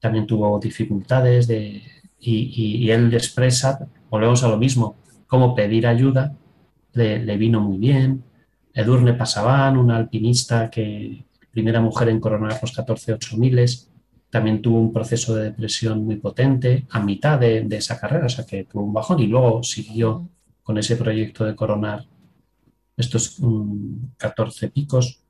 también 0.00 0.26
tuvo 0.26 0.60
dificultades 0.60 1.46
de, 1.46 1.82
y, 2.20 2.90
él 2.90 3.14
expresa, 3.14 3.88
volvemos 4.10 4.44
a 4.44 4.48
lo 4.48 4.58
mismo, 4.58 4.96
cómo 5.26 5.54
pedir 5.54 5.86
ayuda, 5.86 6.36
le 6.92 7.36
vino 7.38 7.62
muy 7.62 7.78
bien, 7.78 8.22
Edurne 8.74 9.14
Pasaban, 9.14 9.76
una 9.76 9.96
alpinista 9.96 10.68
que 10.68 11.24
primera 11.50 11.80
mujer 11.80 12.08
en 12.08 12.20
coronar 12.20 12.58
los 12.60 12.72
14 12.72 13.16
miles, 13.36 13.90
también 14.30 14.60
tuvo 14.60 14.80
un 14.80 14.92
proceso 14.92 15.36
de 15.36 15.44
depresión 15.44 16.04
muy 16.04 16.16
potente 16.16 16.86
a 16.90 16.98
mitad 16.98 17.38
de, 17.38 17.64
esa 17.70 18.00
carrera, 18.00 18.26
o 18.26 18.28
sea 18.28 18.44
que 18.44 18.64
tuvo 18.64 18.82
un 18.82 18.92
bajón 18.92 19.20
y 19.20 19.28
luego 19.28 19.62
siguió 19.62 20.28
con 20.64 20.76
ese 20.76 20.96
proyecto 20.96 21.44
de 21.44 21.54
coronar 21.54 22.04
estos 22.96 23.38
14 24.16 24.68
picos. 24.70 25.20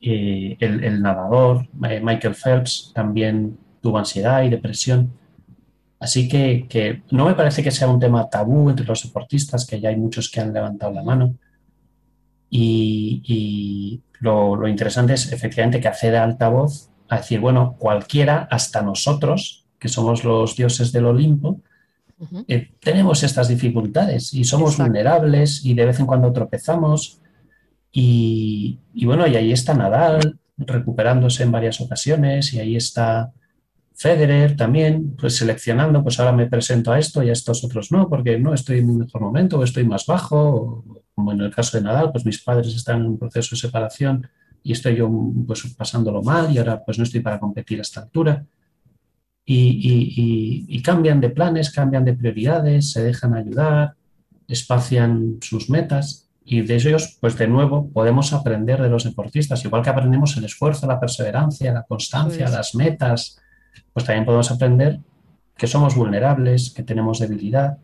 Eh, 0.00 0.56
el, 0.60 1.02
nadador 1.02 1.68
eh, 1.90 2.00
Michael 2.02 2.34
Phelps 2.34 2.90
también 2.94 3.58
tuvo 3.82 3.98
ansiedad 3.98 4.42
y 4.42 4.48
depresión. 4.48 5.12
Así 5.98 6.26
que, 6.26 7.02
no 7.10 7.26
me 7.26 7.34
parece 7.34 7.62
que 7.62 7.70
sea 7.70 7.88
un 7.88 8.00
tema 8.00 8.30
tabú 8.30 8.70
entre 8.70 8.86
los 8.86 9.02
deportistas, 9.02 9.66
que 9.66 9.78
ya 9.78 9.90
hay 9.90 9.96
muchos 9.96 10.30
que 10.30 10.40
han 10.40 10.54
levantado 10.54 10.92
la 10.92 11.02
mano. 11.02 11.34
Y, 12.50 14.02
lo, 14.20 14.68
interesante 14.68 15.14
es 15.14 15.32
efectivamente 15.32 15.80
que 15.80 15.88
accede 15.88 16.18
a 16.18 16.24
altavoz 16.24 16.90
a 17.08 17.16
decir, 17.18 17.40
bueno, 17.40 17.76
cualquiera, 17.78 18.48
hasta 18.50 18.82
nosotros, 18.82 19.64
que 19.78 19.88
somos 19.88 20.24
los 20.24 20.56
dioses 20.56 20.92
del 20.92 21.06
Olimpo, 21.06 21.60
eh, 22.48 22.72
tenemos 22.80 23.22
estas 23.22 23.48
dificultades 23.48 24.34
y 24.34 24.44
somos 24.44 24.76
vulnerables 24.76 25.64
y 25.64 25.72
de 25.72 25.86
vez 25.86 26.00
en 26.00 26.06
cuando 26.06 26.32
tropezamos. 26.32 27.18
Y, 27.92 28.78
bueno, 29.04 29.26
y 29.26 29.36
ahí 29.36 29.52
está 29.52 29.74
Nadal 29.74 30.38
recuperándose 30.58 31.42
en 31.44 31.52
varias 31.52 31.80
ocasiones 31.80 32.52
y 32.52 32.60
ahí 32.60 32.76
está 32.76 33.32
Federer 33.94 34.56
también, 34.56 35.16
pues 35.16 35.36
seleccionando, 35.36 36.02
pues 36.02 36.20
ahora 36.20 36.32
me 36.32 36.46
presento 36.46 36.92
a 36.92 36.98
esto 36.98 37.22
y 37.22 37.30
a 37.30 37.32
estos 37.32 37.64
otros 37.64 37.90
no, 37.90 38.08
porque 38.08 38.38
no 38.38 38.54
estoy 38.54 38.78
en 38.78 38.86
mi 38.86 38.94
mejor 38.94 39.22
momento 39.22 39.58
o 39.58 39.64
estoy 39.64 39.84
más 39.84 40.06
bajo 40.06 40.84
como 41.14 41.32
en 41.32 41.40
el 41.40 41.54
caso 41.54 41.76
de 41.76 41.84
Nadal, 41.84 42.12
pues 42.12 42.24
mis 42.24 42.42
padres 42.42 42.74
están 42.74 43.00
en 43.00 43.06
un 43.06 43.18
proceso 43.18 43.54
de 43.54 43.60
separación, 43.60 44.26
y 44.62 44.72
estoy 44.72 44.96
yo 44.96 45.10
pues 45.46 45.62
pasándolo 45.76 46.22
mal 46.22 46.52
y 46.52 46.58
ahora 46.58 46.82
pues 46.84 46.98
no 46.98 47.04
estoy 47.04 47.20
para 47.20 47.40
competir 47.40 47.78
a 47.78 47.82
esta 47.82 48.02
altura. 48.02 48.44
Y, 49.52 50.80
cambian 50.84 51.20
de 51.20 51.30
planes, 51.30 51.72
cambian 51.72 52.04
de 52.04 52.12
prioridades, 52.12 52.92
se 52.92 53.02
dejan 53.02 53.34
ayudar, 53.34 53.94
espacian 54.46 55.38
sus 55.40 55.68
metas 55.68 56.28
y 56.44 56.60
de 56.62 56.74
ellos, 56.76 57.18
pues 57.20 57.36
de 57.36 57.48
nuevo, 57.48 57.90
podemos 57.90 58.32
aprender 58.32 58.80
de 58.80 58.88
los 58.88 59.04
deportistas, 59.04 59.64
igual 59.64 59.82
que 59.82 59.90
aprendemos 59.90 60.36
el 60.36 60.44
esfuerzo, 60.44 60.86
la 60.86 61.00
perseverancia, 61.00 61.72
la 61.72 61.82
constancia, 61.82 62.44
pues. 62.44 62.52
las 62.52 62.74
metas, 62.76 63.40
pues 63.92 64.06
también 64.06 64.24
podemos 64.24 64.50
aprender 64.52 65.00
que 65.56 65.66
somos 65.66 65.96
vulnerables, 65.96 66.70
que 66.70 66.84
tenemos 66.84 67.18
debilidad 67.18 67.78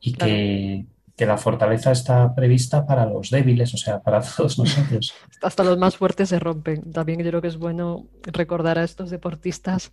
y 0.00 0.12
que, 0.12 0.86
que 1.16 1.26
la 1.26 1.38
fortaleza 1.38 1.92
está 1.92 2.34
prevista 2.34 2.86
para 2.86 3.06
los 3.06 3.30
débiles, 3.30 3.72
o 3.74 3.76
sea, 3.76 4.00
para 4.00 4.20
todos 4.36 4.58
nosotros. 4.58 5.14
Hasta 5.42 5.64
los 5.64 5.78
más 5.78 5.96
fuertes 5.96 6.28
se 6.28 6.38
rompen. 6.38 6.92
También 6.92 7.20
yo 7.20 7.30
creo 7.30 7.42
que 7.42 7.48
es 7.48 7.56
bueno 7.56 8.06
recordar 8.22 8.78
a 8.78 8.84
estos 8.84 9.10
deportistas 9.10 9.92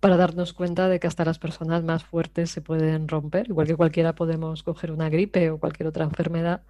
para 0.00 0.16
darnos 0.16 0.52
cuenta 0.52 0.88
de 0.88 1.00
que 1.00 1.06
hasta 1.06 1.24
las 1.24 1.38
personas 1.38 1.82
más 1.82 2.04
fuertes 2.04 2.50
se 2.50 2.60
pueden 2.60 3.08
romper, 3.08 3.48
igual 3.48 3.66
que 3.66 3.76
cualquiera 3.76 4.14
podemos 4.14 4.62
coger 4.62 4.92
una 4.92 5.08
gripe 5.08 5.50
o 5.50 5.58
cualquier 5.58 5.88
otra 5.88 6.04
enfermedad, 6.04 6.62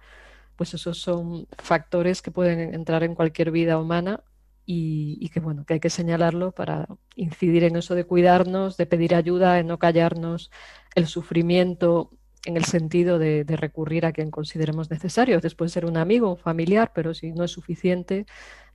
pues 0.55 0.73
esos 0.73 0.99
son 0.99 1.47
factores 1.57 2.21
que 2.21 2.31
pueden 2.31 2.73
entrar 2.73 3.03
en 3.03 3.15
cualquier 3.15 3.51
vida 3.51 3.77
humana 3.77 4.23
y, 4.65 5.29
que 5.29 5.39
bueno, 5.39 5.65
que 5.65 5.75
hay 5.75 5.79
que 5.79 5.89
señalarlo 5.89 6.51
para 6.51 6.87
incidir 7.15 7.63
en 7.63 7.75
eso 7.75 7.95
de 7.95 8.03
cuidarnos, 8.05 8.77
de 8.77 8.85
pedir 8.85 9.15
ayuda, 9.15 9.57
en 9.57 9.65
no 9.65 9.79
callarnos 9.79 10.51
el 10.93 11.07
sufrimiento 11.07 12.11
en 12.45 12.57
el 12.57 12.65
sentido 12.65 13.19
de, 13.19 13.43
recurrir 13.47 14.05
a 14.05 14.11
quien 14.13 14.31
consideremos 14.31 14.89
necesario. 14.89 15.39
Después 15.39 15.71
ser 15.71 15.85
un 15.85 15.97
amigo, 15.97 16.29
un 16.29 16.37
familiar, 16.37 16.91
pero 16.93 17.13
si 17.13 17.31
no 17.31 17.43
es 17.43 17.51
suficiente, 17.51 18.25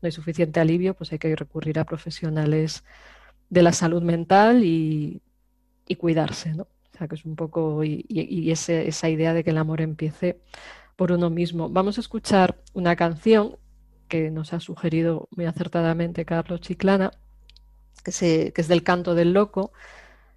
no 0.03 0.07
hay 0.07 0.12
suficiente 0.12 0.61
alivio, 0.61 0.94
pues 0.94 1.12
hay 1.12 1.18
que 1.18 1.35
recurrir 1.35 1.79
a 1.79 1.85
profesionales 1.85 2.85
de 3.50 3.62
la 3.62 3.72
salud 3.72 4.03
mental 4.03 4.64
y, 4.64 5.22
cuidarse, 5.98 6.55
¿no? 6.55 6.64
O 6.64 6.98
sea, 6.98 7.09
que 7.09 7.14
es 7.14 7.24
un 7.24 7.37
poco, 7.37 7.85
y, 7.85 8.50
esa 8.50 9.09
idea 9.09 9.33
de 9.33 9.44
que 9.44 9.50
el 9.50 9.59
amor 9.59 9.81
empiece 9.81 10.40
por 10.96 11.12
uno 11.12 11.31
mismo. 11.31 11.68
Vamos 11.68 11.98
a 11.98 12.00
escuchar 12.00 12.59
una 12.72 12.96
canción 12.96 13.57
que 14.09 14.31
nos 14.31 14.53
ha 14.53 14.61
sugerido 14.61 15.29
muy 15.31 15.46
acertadamente 15.46 16.24
Carlos 16.24 16.61
Chiclana, 16.61 17.11
que, 18.05 18.53
que 18.53 18.61
es 18.61 18.68
del 18.68 18.83
canto 18.83 19.14
del 19.14 19.33
loco, 19.33 19.72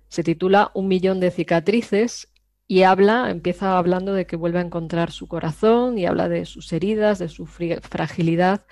se 0.10 0.24
titula 0.24 0.72
Un 0.74 0.88
millón 0.88 1.20
de 1.20 1.32
cicatrices 1.32 2.30
y 2.68 2.84
habla, 2.84 3.30
empieza 3.32 3.78
hablando 3.78 4.14
de 4.14 4.26
que 4.26 4.36
vuelve 4.36 4.60
a 4.60 4.64
encontrar 4.64 5.12
su 5.12 5.28
corazón 5.28 5.98
y 5.98 6.06
habla 6.06 6.28
de 6.30 6.46
sus 6.46 6.74
heridas, 6.74 7.20
de 7.20 7.30
su 7.30 7.46
fragilidad, 7.46 8.66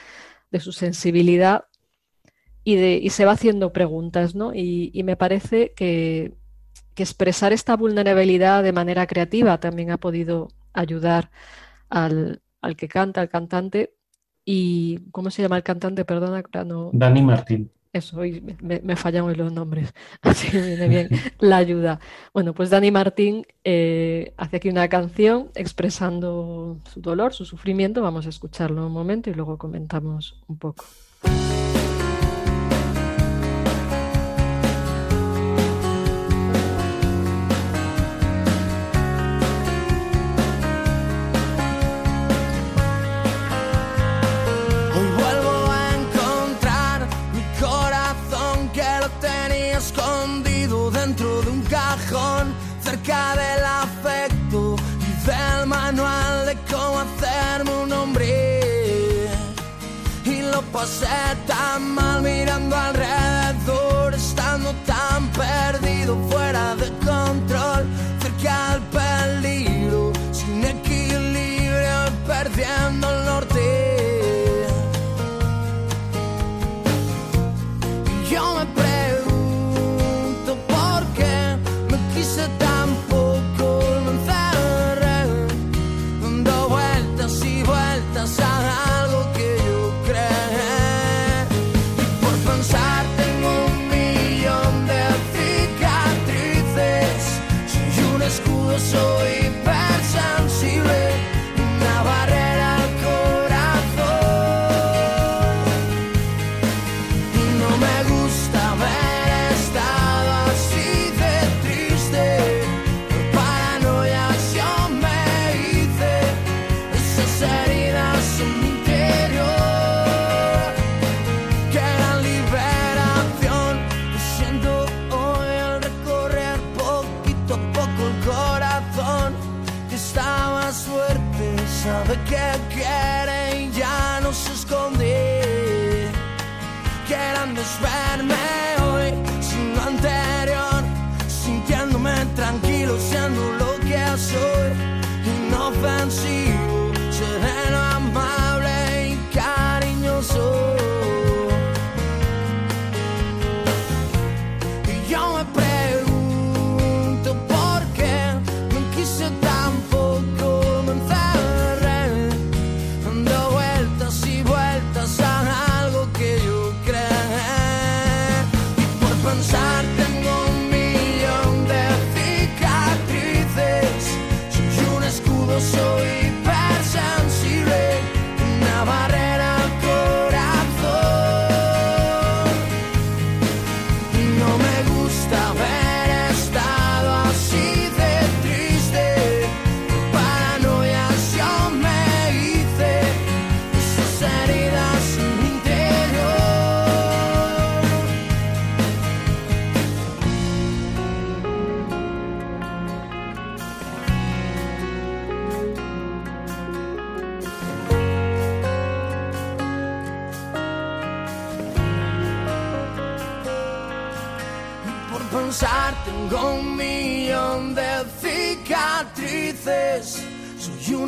de 0.52 0.60
su 0.60 0.72
sensibilidad 0.72 1.66
y, 2.66 3.10
se 3.12 3.26
va 3.26 3.34
haciendo 3.34 3.72
preguntas, 3.72 4.34
¿no? 4.34 4.52
Y, 4.54 5.02
me 5.04 5.16
parece 5.16 5.74
que, 5.74 6.34
expresar 6.98 7.54
esta 7.54 7.76
vulnerabilidad 7.76 8.64
de 8.64 8.72
manera 8.72 9.06
creativa 9.06 9.60
también 9.60 9.92
ha 9.92 9.98
podido 9.98 10.48
ayudar 10.74 11.30
al, 11.90 12.42
que 12.76 12.88
canta, 12.88 13.22
al 13.22 13.30
cantante. 13.30 13.94
¿Y 14.44 15.00
cómo 15.12 15.30
se 15.30 15.42
llama 15.42 15.58
el 15.58 15.64
cantante? 15.64 16.06
Perdona, 16.06 16.44
no... 16.66 16.90
Dani 16.94 17.22
Martín. 17.22 17.72
Eso, 17.96 18.20
hoy 18.20 18.42
me, 18.62 18.82
me, 18.82 18.96
fallan 18.98 19.24
hoy 19.24 19.36
los 19.36 19.54
nombres, 19.54 19.94
así 20.22 20.52
que 20.52 20.60
viene 20.60 20.90
bien 20.90 21.10
la 21.40 21.56
ayuda. 21.56 22.02
Bueno, 22.34 22.54
pues 22.54 22.70
Dani 22.70 22.92
Martín 22.92 23.46
eh, 23.64 24.34
hace 24.36 24.58
aquí 24.58 24.68
una 24.68 24.90
canción 24.90 25.50
expresando 25.56 26.78
su 26.92 27.00
dolor, 27.00 27.34
su 27.34 27.46
sufrimiento. 27.46 28.02
Vamos 28.02 28.26
a 28.26 28.30
escucharlo 28.30 28.86
un 28.86 28.92
momento 28.92 29.30
y 29.30 29.34
luego 29.34 29.58
comentamos 29.58 30.44
un 30.50 30.58
poco. 30.58 30.84
Pasé 60.86 61.36
tan 61.48 61.82
mal 61.95 62.21
mirando 62.21 62.76
alrededor, 62.76 64.13
estando 64.13 64.71
tan 64.86 65.28
perdido 65.30 66.15
fuera 66.30 66.76
de 66.76 66.89
control, 67.04 67.84
cerca 68.21 68.74
del 68.74 68.82
peligro, 68.98 70.13
sin 70.32 70.63
equilibrio 70.63 71.98
perdiendo 72.28 73.10
el 73.10 73.26
norte. 73.26 73.95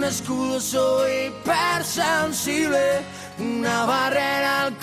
Un 0.07 0.13
escudo, 0.13 0.61
soy 0.61 1.27
hipersensible, 1.27 3.01
una 3.39 3.85
barrera 3.85 4.63
al 4.63 4.76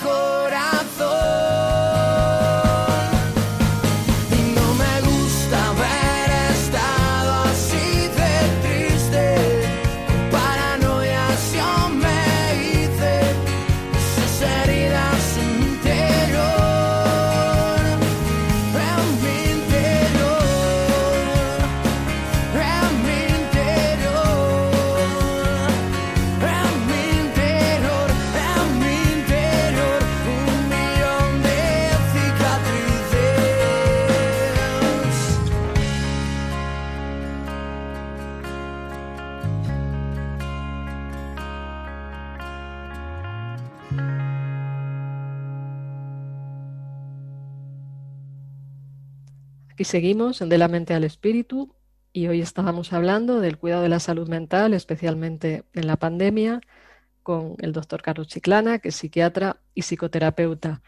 Aquí 49.75 49.83
seguimos 49.83 50.39
en 50.39 50.47
De 50.47 50.57
la 50.57 50.69
mente 50.69 50.93
al 50.93 51.03
espíritu 51.03 51.75
y 52.13 52.27
hoy 52.27 52.39
estábamos 52.39 52.93
hablando 52.93 53.41
del 53.41 53.57
cuidado 53.57 53.81
de 53.81 53.89
la 53.89 53.99
salud 53.99 54.29
mental, 54.29 54.73
especialmente 54.73 55.65
en 55.73 55.85
la 55.85 55.97
pandemia, 55.97 56.61
con 57.23 57.55
el 57.59 57.73
doctor 57.73 58.01
Carlos 58.01 58.29
Chiclana, 58.29 58.79
que 58.79 58.87
es 58.87 58.95
psiquiatra 58.95 59.57
y 59.73 59.81
psicoterapeuta. 59.81 60.81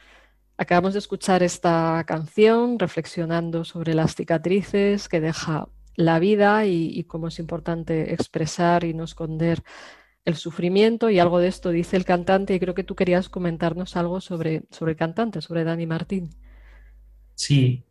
Acabamos 0.56 0.93
de 0.93 1.00
escuchar 1.00 1.43
esta 1.43 2.02
canción 2.08 2.80
reflexionando 2.80 3.65
sobre 3.65 3.93
las 3.93 4.15
cicatrices 4.15 5.10
que 5.10 5.19
deja 5.19 5.67
la 5.97 6.19
vida 6.19 6.65
y, 6.65 7.04
cómo 7.10 7.28
es 7.28 7.39
importante 7.39 8.13
expresar 8.13 8.86
y 8.86 8.93
no 8.93 9.04
esconder 9.04 9.63
el 10.23 10.36
sufrimiento 10.36 11.10
y 11.10 11.19
algo 11.19 11.39
de 11.39 11.50
esto 11.50 11.71
dice 11.71 11.97
el 11.97 12.06
cantante 12.06 12.56
y 12.56 12.60
creo 12.62 12.73
que 12.73 12.86
tú 12.86 12.95
querías 12.95 13.28
comentarnos 13.28 13.97
algo 13.97 14.21
sobre, 14.21 14.63
sobre 14.71 14.93
el 14.93 14.97
cantante, 14.97 15.41
sobre 15.41 15.65
Dani 15.65 15.86
Martín. 15.86 16.30
Sí, 17.36 17.84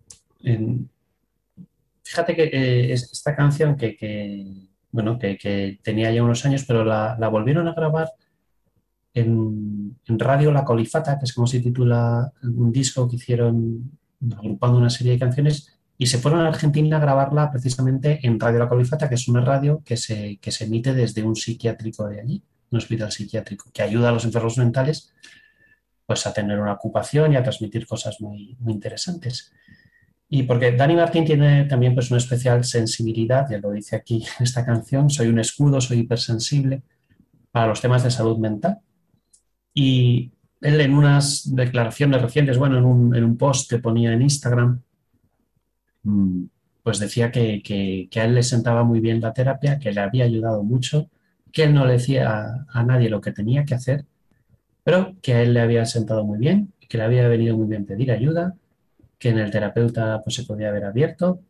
fíjate 2.03 2.37
que 2.37 2.93
esta 2.93 3.35
canción 3.35 3.77
que, 3.77 4.69
bueno, 4.91 5.19
que, 5.19 5.79
tenía 5.83 6.13
ya 6.13 6.23
unos 6.23 6.45
años, 6.45 6.65
pero 6.67 6.85
la, 6.85 7.17
volvieron 7.29 7.67
a 7.69 7.75
grabar 7.75 8.13
en, 9.15 9.97
Radio 10.07 10.53
La 10.53 10.65
Colifata, 10.65 11.19
que 11.19 11.25
es 11.25 11.33
como 11.33 11.47
se 11.47 11.61
titula 11.61 12.33
un 12.43 12.71
disco 12.71 13.09
que 13.09 13.17
hicieron 13.17 13.99
agrupando 14.37 14.79
una 14.79 14.91
serie 14.91 15.13
de 15.13 15.19
canciones, 15.19 15.73
y 15.99 16.07
se 16.07 16.19
fueron 16.19 16.41
a 16.41 16.49
Argentina 16.49 16.99
a 16.99 17.01
grabarla 17.01 17.51
precisamente 17.51 18.21
en 18.23 18.39
Radio 18.39 18.61
La 18.61 18.69
Colifata, 18.69 19.09
que 19.09 19.15
es 19.15 19.29
una 19.29 19.41
radio 19.41 19.83
que 19.85 19.97
se, 19.97 20.39
se 20.43 20.65
emite 20.65 20.95
desde 20.95 21.23
un 21.23 21.35
psiquiátrico 21.35 22.07
de 22.07 22.21
allí, 22.21 22.43
un 22.71 22.79
hospital 22.79 23.11
psiquiátrico, 23.11 23.71
que 23.73 23.83
ayuda 23.83 24.11
a 24.11 24.13
los 24.13 24.25
enfermos 24.25 24.59
mentales 24.59 25.13
pues 26.07 26.25
a 26.27 26.33
tener 26.33 26.61
una 26.61 26.75
ocupación 26.75 27.33
y 27.33 27.37
a 27.37 27.43
transmitir 27.43 27.87
cosas 27.87 28.21
muy 28.21 28.57
interesantes. 28.67 29.53
Y 30.29 30.43
porque 30.43 30.73
Dani 30.73 30.97
Martín 30.97 31.25
tiene 31.25 31.65
también 31.67 31.95
pues, 31.95 32.11
una 32.11 32.19
especial 32.19 32.65
sensibilidad, 32.65 33.47
ya 33.49 33.59
lo 33.59 33.71
dice 33.71 33.97
aquí 33.97 34.25
en 34.39 34.45
esta 34.45 34.65
canción, 34.65 35.09
soy 35.09 35.29
un 35.29 35.39
escudo, 35.39 35.81
soy 35.81 36.01
hipersensible 36.01 36.83
para 37.53 37.69
los 37.69 37.81
temas 37.81 38.03
de 38.03 38.11
salud 38.11 38.39
mental. 38.39 38.79
Y 39.73 40.33
él 40.61 40.81
en 40.81 40.95
unas 40.95 41.55
declaraciones 41.55 42.21
recientes, 42.23 42.59
bueno, 42.59 42.79
en 42.79 43.25
un, 43.25 43.37
post 43.37 43.71
que 43.71 43.79
ponía 43.79 44.13
en 44.13 44.23
Instagram, 44.23 44.83
mm, 46.03 46.45
pues 46.83 46.99
decía 46.99 47.31
que, 47.31 47.63
que, 47.63 48.21
a 48.21 48.25
él 48.25 48.35
le 48.35 48.43
sentaba 48.43 48.85
muy 48.85 49.01
bien 49.01 49.21
la 49.21 49.33
terapia, 49.33 49.79
que 49.79 49.93
le 49.93 50.01
había 50.01 50.25
ayudado 50.25 50.63
mucho, 50.63 51.09
que 51.53 51.65
él 51.65 51.75
no 51.75 51.87
le 51.87 51.95
decía 51.95 52.31
a, 52.31 52.67
a 52.69 52.83
nadie 52.83 53.11
lo 53.11 53.21
que 53.21 53.33
tenía 53.33 53.65
que 53.65 53.75
hacer, 53.75 54.07
pero 54.83 55.17
que 55.23 55.35
a 55.35 55.43
él 55.43 55.55
le 55.55 55.61
había 55.61 55.85
sentado 55.85 56.25
muy 56.25 56.39
bien, 56.39 56.73
que 56.89 56.99
le 56.99 57.05
había 57.05 57.29
venido 57.29 57.57
muy 57.57 57.67
bien 57.69 57.87
pedir 57.87 58.13
ayuda 58.13 58.57
que 59.19 59.31
en 59.31 59.39
el 59.39 59.51
terapeuta 59.51 60.23
pues, 60.23 60.37
se 60.37 60.45
podía 60.45 60.69
haber 60.69 60.85
abierto 60.85 61.41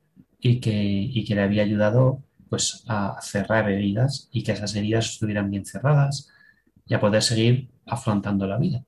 y 0.40 0.61
que, 0.61 1.24
que 1.26 1.35
le 1.35 1.42
había 1.42 1.62
ayudado 1.62 2.22
pues, 2.48 2.85
a 2.88 3.18
cerrar 3.22 3.70
heridas 3.70 4.29
y 4.33 4.42
que 4.42 4.52
esas 4.52 4.74
heridas 4.76 5.11
estuvieran 5.11 5.50
bien 5.50 5.64
cerradas 5.64 6.29
y 6.87 6.94
a 6.94 7.00
poder 7.00 7.22
seguir 7.22 7.68
afrontando 7.87 8.46
la 8.46 8.59
vida. 8.59 8.85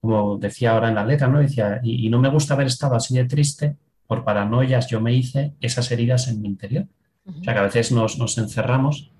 Como 0.00 0.38
decía 0.38 0.72
ahora 0.72 0.88
en 0.88 0.94
la 0.94 1.04
letra, 1.04 1.28
¿no? 1.28 1.38
Decía, 1.38 1.80
y, 1.82 2.08
no 2.08 2.18
me 2.18 2.28
gusta 2.28 2.54
haber 2.54 2.66
estado 2.66 2.94
así 2.94 3.14
de 3.14 3.24
triste, 3.24 3.76
por 4.06 4.24
paranoias 4.24 4.86
yo 4.88 5.00
me 5.00 5.14
hice 5.14 5.54
esas 5.60 5.90
heridas 5.90 6.28
en 6.28 6.42
mi 6.42 6.48
interior. 6.48 6.86
O 7.26 7.42
sea 7.42 7.54
que 7.54 7.60
a 7.60 7.62
veces 7.62 7.90
nos, 7.90 8.18
nos 8.18 8.36
encerramos 8.36 9.10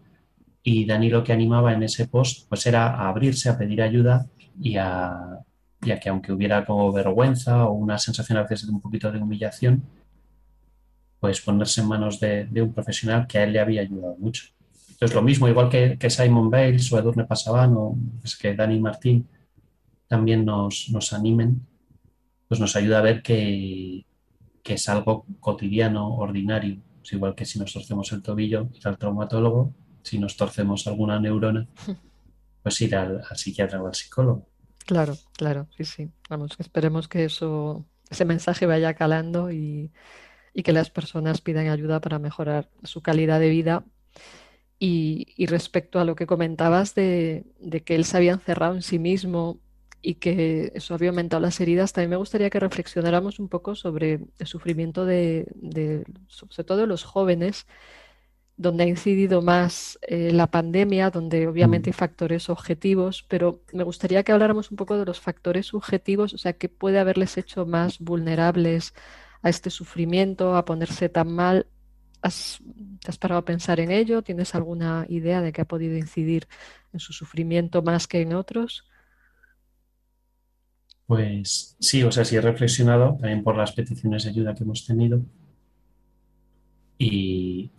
y 0.63 0.85
Dani 0.85 1.09
lo 1.09 1.25
que 1.25 1.33
animaba 1.33 1.73
en 1.73 1.83
ese 1.83 2.07
post 2.07 2.49
pues 2.49 2.67
era 2.67 2.87
a 2.89 3.09
abrirse, 3.09 3.49
a 3.49 3.57
pedir 3.57 3.81
ayuda 3.81 4.27
y 4.61 4.77
a, 4.77 5.39
ya 5.85 6.01
que 6.01 6.09
aunque 6.09 6.33
hubiera 6.33 6.65
como 6.65 6.93
vergüenza 6.93 7.67
o 7.67 7.73
una 7.73 7.99
sensación 7.99 8.39
a 8.39 8.43
veces 8.43 8.67
de 8.67 8.73
un 8.73 8.81
poquito 8.81 9.11
de 9.13 9.19
humillación, 9.19 9.85
pues 11.21 11.41
ponerse 11.41 11.81
en 11.81 11.89
manos 11.89 12.21
de, 12.21 12.49
un 12.57 12.73
profesional 12.73 13.27
que 13.27 13.39
a 13.39 13.45
él 13.45 13.53
le 13.53 13.61
había 13.61 13.81
ayudado 13.81 14.17
mucho. 14.19 14.45
Entonces, 14.91 15.15
lo 15.15 15.23
mismo, 15.23 15.49
igual 15.49 15.69
que, 15.71 15.99
Simon 16.11 16.51
Bales 16.51 16.93
o 16.93 16.99
Edurne 16.99 17.25
Pasaban 17.25 17.75
o 17.77 17.97
es 18.23 18.37
que 18.37 18.55
Dani 18.55 18.79
Martín 18.79 19.27
también 20.07 20.45
nos, 20.45 20.89
nos 20.91 21.13
animen, 21.13 21.67
pues 22.47 22.61
nos 22.61 22.77
ayuda 22.77 22.99
a 22.99 23.03
ver 23.03 23.23
que, 23.23 24.05
que 24.63 24.75
es 24.75 24.89
algo 24.89 25.27
cotidiano, 25.41 26.15
ordinario. 26.17 26.83
Es 27.03 27.13
igual 27.13 27.35
que 27.35 27.45
si 27.45 27.59
nos 27.59 27.73
torcemos 27.73 28.11
el 28.13 28.23
tobillo, 28.23 28.69
ir 28.75 28.87
al 28.89 28.99
traumatólogo, 28.99 29.75
si 30.03 30.19
nos 30.19 30.37
torcemos 30.37 30.87
alguna 30.87 31.21
neurona, 31.21 31.67
pues 32.63 32.81
ir 32.81 32.97
al 32.97 33.23
psiquiatra 33.35 33.83
o 33.83 33.87
al 33.87 33.95
psicólogo. 33.95 34.47
Claro, 34.87 35.17
claro, 35.37 35.67
sí, 35.77 35.85
sí. 35.85 36.11
Vamos, 36.29 36.53
esperemos 36.59 37.09
que 37.09 37.25
eso, 37.25 37.87
ese 38.11 38.25
mensaje 38.25 38.67
vaya 38.67 38.95
calando 38.95 39.51
y, 39.51 39.91
que 40.63 40.73
las 40.73 40.91
personas 40.91 41.41
pidan 41.41 41.69
ayuda 41.69 42.01
para 42.01 42.19
mejorar 42.19 42.69
su 42.85 43.03
calidad 43.03 43.41
de 43.41 43.49
vida. 43.49 43.85
Y, 44.79 45.47
respecto 45.47 46.01
a 46.01 46.05
lo 46.05 46.15
que 46.17 46.27
comentabas 46.27 46.95
de, 46.95 47.45
que 47.85 47.95
él 47.95 48.05
se 48.05 48.17
había 48.19 48.33
encerrado 48.33 48.75
en 48.75 48.83
sí 48.83 48.99
mismo 48.99 49.59
y 50.03 50.17
que 50.17 50.71
eso 50.75 50.95
había 50.95 51.11
aumentado 51.11 51.41
las 51.41 51.61
heridas, 51.61 51.93
también 51.95 52.11
me 52.11 52.17
gustaría 52.17 52.51
que 52.51 52.61
reflexionáramos 52.61 53.39
un 53.39 53.49
poco 53.49 53.75
sobre 53.75 54.21
el 54.39 54.47
sufrimiento 54.47 55.07
de, 55.07 55.47
de 55.55 56.05
sobre 56.29 56.65
todo 56.65 56.79
de 56.79 56.87
los 56.87 57.05
jóvenes 57.05 57.67
donde 58.57 58.85
ha 58.85 58.87
incidido 58.87 59.43
más 59.43 59.99
eh, 60.03 60.31
la 60.33 60.47
pandemia, 60.49 61.11
donde 61.11 61.49
obviamente 61.49 61.91
hay 61.91 61.95
mm. 61.95 61.97
factores 61.97 62.49
objetivos, 62.49 63.25
pero 63.29 63.63
me 63.73 63.83
gustaría 63.83 64.23
que 64.23 64.33
habláramos 64.33 64.71
un 64.71 64.77
poco 64.77 64.97
de 64.97 65.05
los 65.05 65.21
factores 65.21 65.67
subjetivos, 65.67 66.35
o 66.35 66.39
sea, 66.39 66.53
qué 66.53 66.69
puede 66.69 66.99
haberles 66.99 67.37
hecho 67.37 67.67
más 67.67 67.99
vulnerables 67.99 68.95
a 69.43 69.49
este 69.49 69.71
sufrimiento, 69.71 70.57
a 70.57 70.65
ponerse 70.65 71.09
tan 71.09 71.33
mal. 71.33 71.67
¿Has, 72.23 72.61
¿Te 73.03 73.11
has 73.11 73.19
parado 73.19 73.41
a 73.41 73.45
pensar 73.45 73.81
en 73.81 73.91
ello? 73.91 74.23
¿Tienes 74.23 74.55
alguna 74.55 75.05
idea 75.09 75.43
de 75.43 75.53
que 75.53 75.61
ha 75.61 75.67
podido 75.67 75.97
incidir 75.97 76.47
en 76.93 77.01
su 77.01 77.13
sufrimiento 77.13 77.83
más 77.83 78.07
que 78.07 78.23
en 78.23 78.35
otros? 78.35 78.85
Pues 81.07 81.77
sí, 81.81 82.03
o 82.03 82.11
sea, 82.11 82.25
sí 82.25 82.37
he 82.37 82.41
reflexionado 82.41 83.19
también 83.21 83.43
por 83.43 83.57
las 83.57 83.73
peticiones 83.73 84.25
de 84.25 84.31
ayuda 84.31 84.55
que 84.55 84.63
hemos 84.63 84.87
tenido 84.87 85.21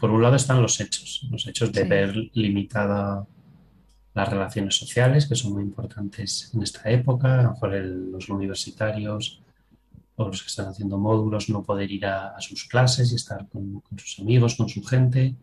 por 0.05 0.13
un 0.13 0.21
lado 0.21 0.35
están 0.35 0.61
los 0.61 0.79
hechos, 0.79 1.27
los 1.31 1.47
hechos 1.47 1.71
de 1.71 1.83
ver 1.83 2.15
limitada 2.33 3.25
las 4.13 4.29
relaciones 4.29 4.75
sociales, 4.75 5.25
que 5.25 5.33
son 5.33 5.53
muy 5.53 5.63
importantes 5.63 6.51
en 6.53 6.61
esta 6.61 6.87
época, 6.91 7.39
a 7.39 7.41
lo 7.41 7.51
mejor 7.53 7.73
los 7.73 8.29
universitarios 8.29 9.41
o 10.15 10.27
los 10.27 10.43
que 10.43 10.49
están 10.49 10.67
haciendo 10.67 10.99
módulos 10.99 11.49
no 11.49 11.63
poder 11.63 11.89
ir 11.91 12.05
a, 12.05 12.39
sus 12.39 12.65
clases 12.65 13.11
y 13.11 13.15
estar 13.15 13.49
con, 13.49 13.81
sus 13.97 14.19
amigos, 14.19 14.53
con 14.53 14.69
su 14.69 14.83
gente, 14.83 15.33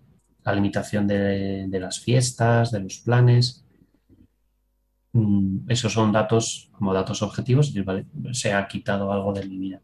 la 0.44 0.54
limitación 0.54 1.08
de, 1.08 1.78
las 1.80 1.98
fiestas, 1.98 2.70
de 2.70 2.78
los 2.78 2.98
planes. 2.98 3.64
Mm, 5.12 5.68
esos 5.68 5.92
son 5.92 6.12
datos 6.12 6.70
como 6.70 6.94
datos 6.94 7.20
objetivos 7.22 7.74
y 7.74 7.84
se 8.32 8.52
ha 8.52 8.68
quitado 8.68 9.12
algo 9.12 9.32
de 9.32 9.44
mi 9.44 9.58
vida. 9.58 9.80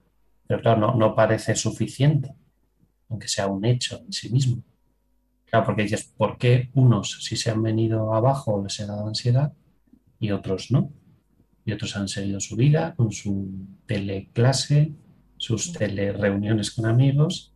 Pero 0.46 0.60
claro, 0.60 0.78
no, 0.78 0.94
no 0.94 1.16
parece 1.16 1.56
suficiente 1.56 2.32
aunque 3.08 3.28
sea 3.28 3.46
un 3.46 3.64
hecho 3.64 4.00
en 4.04 4.12
sí 4.12 4.30
mismo. 4.30 4.62
Claro, 5.50 5.66
porque 5.66 5.82
dices, 5.82 6.12
¿por 6.16 6.36
qué 6.38 6.70
unos 6.74 7.24
si 7.24 7.36
se 7.36 7.50
han 7.50 7.62
venido 7.62 8.14
abajo 8.14 8.62
les 8.62 8.80
ha 8.80 8.86
dado 8.86 9.08
ansiedad 9.08 9.52
y 10.20 10.30
otros 10.30 10.70
no? 10.70 10.92
Y 11.64 11.72
otros 11.72 11.96
han 11.96 12.08
seguido 12.08 12.40
su 12.40 12.56
vida 12.56 12.94
con 12.96 13.12
su 13.12 13.50
teleclase, 13.86 14.92
sus 15.36 15.72
telereuniones 15.72 16.70
con 16.70 16.86
amigos, 16.86 17.52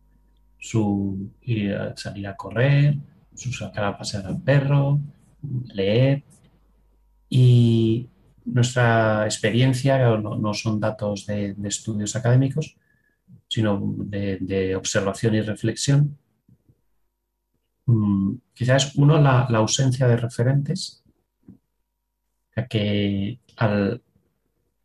su 0.57 1.31
ir 1.41 1.75
a 1.75 1.95
salir 1.97 2.27
a 2.27 2.35
correr, 2.35 2.97
su 3.35 3.51
sacar 3.51 3.85
a 3.85 3.97
pasear 3.97 4.25
al 4.25 4.41
perro, 4.41 4.99
leer. 5.73 6.23
Y 7.29 8.09
nuestra 8.45 9.25
experiencia 9.25 9.97
no, 10.17 10.53
son 10.53 10.79
datos 10.79 11.25
de, 11.25 11.55
estudios 11.65 12.15
académicos, 12.15 12.75
sino 13.49 13.95
de, 13.97 14.75
observación 14.75 15.35
y 15.35 15.41
reflexión. 15.41 16.17
Mm, 17.85 18.35
quizás 18.53 18.95
uno, 18.95 19.19
la, 19.21 19.41
ausencia 19.41 20.07
de 20.07 20.17
referentes, 20.17 21.03
ya 22.55 22.67
que 22.67 23.39
al 23.57 24.01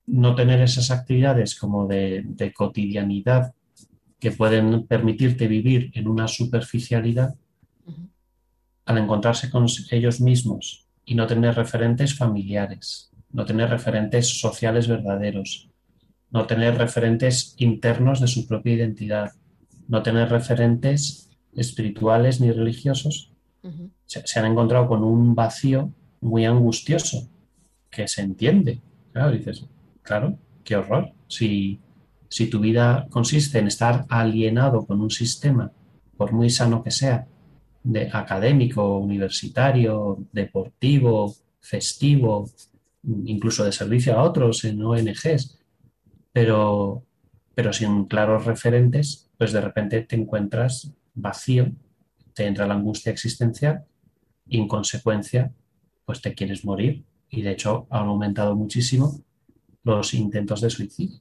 no 0.07 0.35
tener 0.35 0.61
esas 0.61 0.91
actividades 0.91 1.55
como 1.55 1.87
de, 1.87 2.23
de 2.25 2.53
cotidianidad 2.53 3.55
que 4.19 4.33
pueden 4.33 4.87
permitirte 4.87 5.47
vivir 5.47 5.91
en 5.95 6.09
una 6.09 6.27
superficialidad, 6.27 7.35
al 8.85 8.99
encontrarse 8.99 9.51
con 9.51 9.67
ellos 9.91 10.21
mismos 10.21 10.87
y 11.05 11.15
no 11.15 11.27
tener 11.27 11.55
referentes 11.55 12.17
familiares, 12.17 13.13
no 13.31 13.45
tener 13.45 13.69
referentes 13.69 14.41
sociales 14.41 14.89
verdaderos, 14.89 15.69
no 16.31 16.47
tener 16.47 16.77
referentes 16.79 17.55
internos 17.59 18.21
de 18.21 18.29
su 18.29 18.47
propia 18.47 18.75
identidad, 18.75 19.33
no 19.89 20.03
tener 20.03 20.31
referentes 20.31 21.28
espirituales 21.55 22.41
ni 22.41 22.51
religiosos, 22.51 23.33
se, 24.07 24.39
han 24.39 24.47
encontrado 24.47 24.87
con 24.89 25.05
un 25.05 25.35
vacío 25.35 25.93
muy 26.21 26.45
angustioso 26.45 27.29
que 27.91 28.09
se 28.09 28.23
entiende. 28.23 28.81
Claro, 29.13 29.33
dices, 29.33 29.67
claro, 30.03 30.39
qué 30.65 30.77
horror. 30.77 31.13
Si 31.27 31.81
si 32.29 32.49
tu 32.49 32.61
vida 32.61 33.07
consiste 33.11 33.59
en 33.59 33.67
estar 33.67 34.05
alienado 34.09 34.87
con 34.87 35.01
un 35.01 35.11
sistema, 35.11 35.73
por 36.17 36.33
muy 36.33 36.51
sano 36.51 36.83
que 36.83 36.91
sea, 36.91 37.27
de 37.83 38.11
académico, 38.13 38.99
universitario, 38.99 40.19
deportivo, 40.33 41.35
festivo, 41.61 42.51
incluso 43.25 43.65
de 43.65 43.73
servicio 43.73 44.19
a 44.19 44.23
otros 44.23 44.65
en 44.65 44.83
ONGs, 44.83 45.59
pero, 46.33 47.03
pero 47.55 47.73
sin 47.73 48.05
claros 48.05 48.45
referentes, 48.45 49.31
pues 49.39 49.53
de 49.53 49.61
repente 49.61 50.03
te 50.03 50.17
encuentras 50.17 50.93
vacío, 51.21 51.73
te 52.35 52.47
entra 52.47 52.67
la 52.67 52.75
angustia 52.75 53.13
existencial 53.13 53.85
y 54.47 54.59
en 54.59 54.69
consecuencia, 54.69 55.53
pues 56.05 56.21
te 56.21 56.35
quieres 56.35 56.65
morir. 56.65 57.05
Y 57.31 57.43
de 57.43 57.53
hecho 57.53 57.87
han 57.91 58.07
aumentado 58.07 58.57
muchísimo 58.57 59.21
los 59.83 60.15
intentos 60.15 60.61
de 60.61 60.71
suicidio 60.71 61.21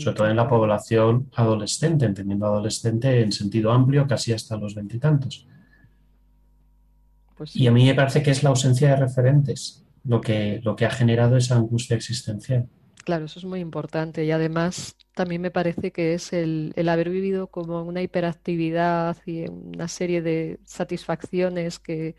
sobre 0.00 0.16
todo 0.16 0.28
en 0.28 0.36
la 0.36 0.48
población 0.48 1.30
adolescente, 1.34 2.06
entendiendo 2.06 2.46
adolescente 2.46 3.22
en 3.22 3.30
sentido 3.30 3.70
amplio, 3.70 4.06
casi 4.06 4.32
hasta 4.32 4.56
los 4.56 4.74
veintitantos. 4.74 5.46
Pues 7.36 7.54
Y 7.54 7.66
a 7.66 7.70
mí 7.70 7.84
me 7.84 7.94
parece 7.94 8.22
que 8.22 8.30
es 8.30 8.42
la 8.42 8.50
ausencia 8.50 8.90
de 8.90 8.96
referentes 8.96 9.84
lo 10.04 10.20
que, 10.20 10.60
lo 10.64 10.74
que 10.74 10.86
ha 10.86 10.90
generado 10.90 11.36
esa 11.36 11.56
angustia 11.56 11.96
existencial. 11.96 12.68
Claro, 13.06 13.26
eso 13.26 13.38
es 13.38 13.44
muy 13.44 13.60
importante 13.60 14.24
y 14.24 14.32
además 14.32 14.96
también 15.14 15.40
me 15.40 15.52
parece 15.52 15.92
que 15.92 16.14
es 16.14 16.32
el, 16.32 16.74
haber 16.88 17.08
vivido 17.08 17.46
como 17.46 17.82
una 17.82 18.02
hiperactividad 18.02 19.16
y 19.24 19.48
una 19.48 19.88
serie 19.88 20.22
de 20.22 20.58
satisfacciones 20.64 21.78
que, 21.78 22.16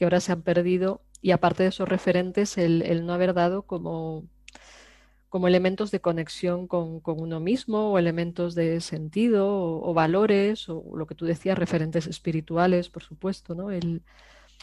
ahora 0.00 0.20
se 0.20 0.32
han 0.32 0.42
perdido 0.42 1.02
y 1.22 1.30
aparte 1.32 1.62
de 1.64 1.70
esos 1.70 1.88
referentes, 1.88 2.58
el 2.58 3.06
no 3.06 3.14
haber 3.14 3.34
dado 3.34 3.62
como 3.62 4.24
como 5.36 5.48
elementos 5.48 5.90
de 5.90 6.00
conexión 6.00 6.66
con, 6.66 7.02
uno 7.04 7.40
mismo 7.40 7.90
o 7.92 7.98
elementos 7.98 8.54
de 8.54 8.80
sentido 8.80 9.46
o, 9.82 9.92
valores 9.92 10.68
o 10.68 10.82
lo 10.96 11.06
que 11.06 11.14
tú 11.14 11.26
decías, 11.26 11.58
referentes 11.58 12.06
espirituales, 12.06 12.88
por 12.88 13.02
supuesto, 13.02 13.54
¿no? 13.54 13.70
El, 13.70 14.02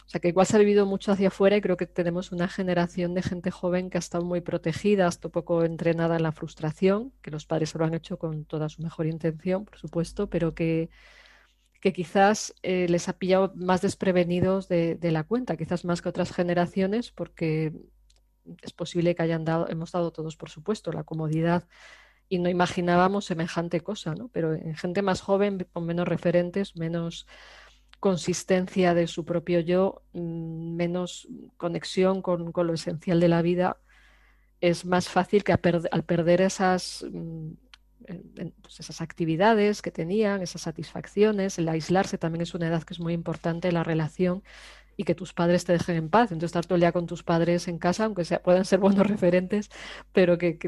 o 0.06 0.08
sea, 0.08 0.20
que 0.20 0.28
igual 0.28 0.46
se 0.46 0.56
ha 0.56 0.58
vivido 0.58 0.84
mucho 0.84 1.12
hacia 1.12 1.28
afuera 1.28 1.56
y 1.56 1.60
creo 1.62 1.76
que 1.76 1.86
tenemos 1.86 2.30
una 2.30 2.46
generación 2.48 3.14
de 3.14 3.22
gente 3.22 3.50
joven 3.50 3.88
que 3.88 3.98
ha 3.98 4.00
estado 4.00 4.24
muy 4.24 4.42
protegida, 4.42 5.06
hasta 5.06 5.30
poco 5.30 5.64
entrenada 5.64 6.16
en 6.16 6.22
la 6.22 6.32
frustración, 6.32 7.12
que 7.22 7.30
los 7.30 7.46
padres 7.46 7.74
lo 7.74 7.84
han 7.84 7.94
hecho 7.94 8.18
con 8.18 8.44
toda 8.44 8.68
su 8.68 8.82
mejor 8.82 9.06
intención, 9.06 9.64
por 9.64 9.78
supuesto, 9.78 10.28
pero 10.28 10.54
que, 10.54 10.90
que 11.80 11.92
quizás 11.94 12.54
eh, 12.62 12.86
les 12.88 13.08
ha 13.08 13.14
pillado 13.14 13.52
más 13.56 13.80
desprevenidos 13.80 14.68
de, 14.68 14.94
de, 14.96 15.10
la 15.10 15.24
cuenta, 15.24 15.56
quizás 15.56 15.86
más 15.86 16.02
que 16.02 16.10
otras 16.10 16.32
generaciones, 16.32 17.10
porque 17.10 17.72
es 18.62 18.72
posible 18.74 19.14
que 19.14 19.22
hayan 19.22 19.44
dado, 19.44 19.68
hemos 19.70 19.92
dado 19.92 20.12
todos, 20.12 20.36
por 20.36 20.50
supuesto, 20.50 20.92
la 20.92 21.04
comodidad 21.04 21.66
y 22.28 22.38
no 22.38 22.48
imaginábamos 22.48 23.26
semejante 23.26 23.80
cosa, 23.80 24.14
¿no? 24.14 24.28
Pero 24.28 24.54
en 24.54 24.76
gente 24.76 25.02
más 25.02 25.20
joven, 25.20 25.66
con 25.72 25.86
menos 25.86 26.08
referentes, 26.08 26.76
menos 26.76 27.26
consistencia 28.04 28.92
de 28.92 29.06
su 29.06 29.24
propio 29.24 29.60
yo, 29.60 30.02
mm, 30.12 30.76
menos 30.76 31.26
conexión 31.56 32.20
con, 32.20 32.52
lo 32.54 32.74
esencial 32.74 33.18
de 33.18 33.28
la 33.28 33.40
vida, 33.40 33.78
es 34.60 34.84
más 34.84 35.08
fácil 35.08 35.42
que 35.42 35.52
al 35.52 36.04
perder 36.04 36.42
esas, 36.42 37.06
mm, 37.10 37.52
pues 38.60 38.80
esas 38.80 39.00
actividades 39.00 39.80
que 39.80 39.90
tenían, 39.90 40.42
esas 40.42 40.60
satisfacciones, 40.60 41.58
el 41.58 41.66
aislarse 41.66 42.18
también 42.18 42.42
es 42.42 42.54
una 42.54 42.68
edad 42.68 42.82
que 42.82 42.92
es 42.92 43.00
muy 43.00 43.14
importante 43.14 43.72
la 43.72 43.84
relación 43.84 44.42
y 44.98 45.04
que 45.04 45.14
tus 45.14 45.32
padres 45.32 45.64
te 45.64 45.72
dejen 45.72 45.96
en 45.96 46.10
paz. 46.10 46.24
Entonces, 46.24 46.48
estar 46.50 46.66
todo 46.66 46.74
el 46.74 46.82
día 46.82 46.92
con 46.92 47.06
tus 47.06 47.22
padres 47.22 47.68
en 47.68 47.78
casa, 47.78 48.04
aunque 48.04 48.26
sea, 48.26 48.42
puedan 48.42 48.66
ser 48.66 48.80
buenos 48.80 49.06
referentes, 49.14 49.70
pero 50.12 50.36
que, 50.36 50.58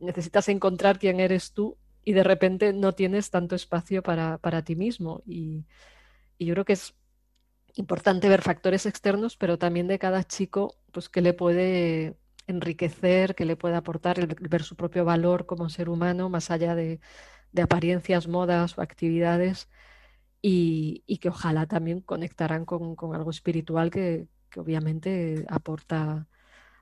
necesitas 0.00 0.48
encontrar 0.48 0.98
quién 0.98 1.20
eres 1.20 1.52
tú 1.52 1.76
y 2.02 2.14
de 2.14 2.24
repente 2.24 2.72
no 2.72 2.94
tienes 2.94 3.28
tanto 3.28 3.54
espacio 3.56 4.02
para, 4.02 4.62
ti 4.64 4.74
mismo. 4.74 5.22
Y, 5.26 5.66
yo 6.46 6.54
creo 6.54 6.64
que 6.64 6.74
es 6.74 6.94
importante 7.74 8.28
ver 8.28 8.42
factores 8.42 8.86
externos, 8.86 9.36
pero 9.36 9.58
también 9.58 9.88
de 9.88 9.98
cada 9.98 10.24
chico, 10.24 10.76
pues 10.92 11.08
que 11.08 11.20
le 11.22 11.34
puede 11.34 12.16
enriquecer, 12.46 13.34
que 13.34 13.44
le 13.44 13.56
puede 13.56 13.76
aportar, 13.76 14.26
ver 14.40 14.62
su 14.62 14.76
propio 14.76 15.04
valor 15.04 15.46
como 15.46 15.68
ser 15.68 15.88
humano, 15.88 16.30
más 16.30 16.50
allá 16.50 16.74
de, 16.74 17.00
de 17.52 17.62
apariencias, 17.62 18.28
modas 18.28 18.78
o 18.78 18.82
actividades 18.82 19.68
y, 20.42 21.18
que 21.20 21.28
ojalá 21.30 21.66
también 21.66 22.00
conectarán 22.00 22.64
con, 22.64 22.96
algo 23.14 23.30
espiritual 23.30 23.90
que, 23.90 24.28
obviamente 24.56 25.44
aporta, 25.48 26.28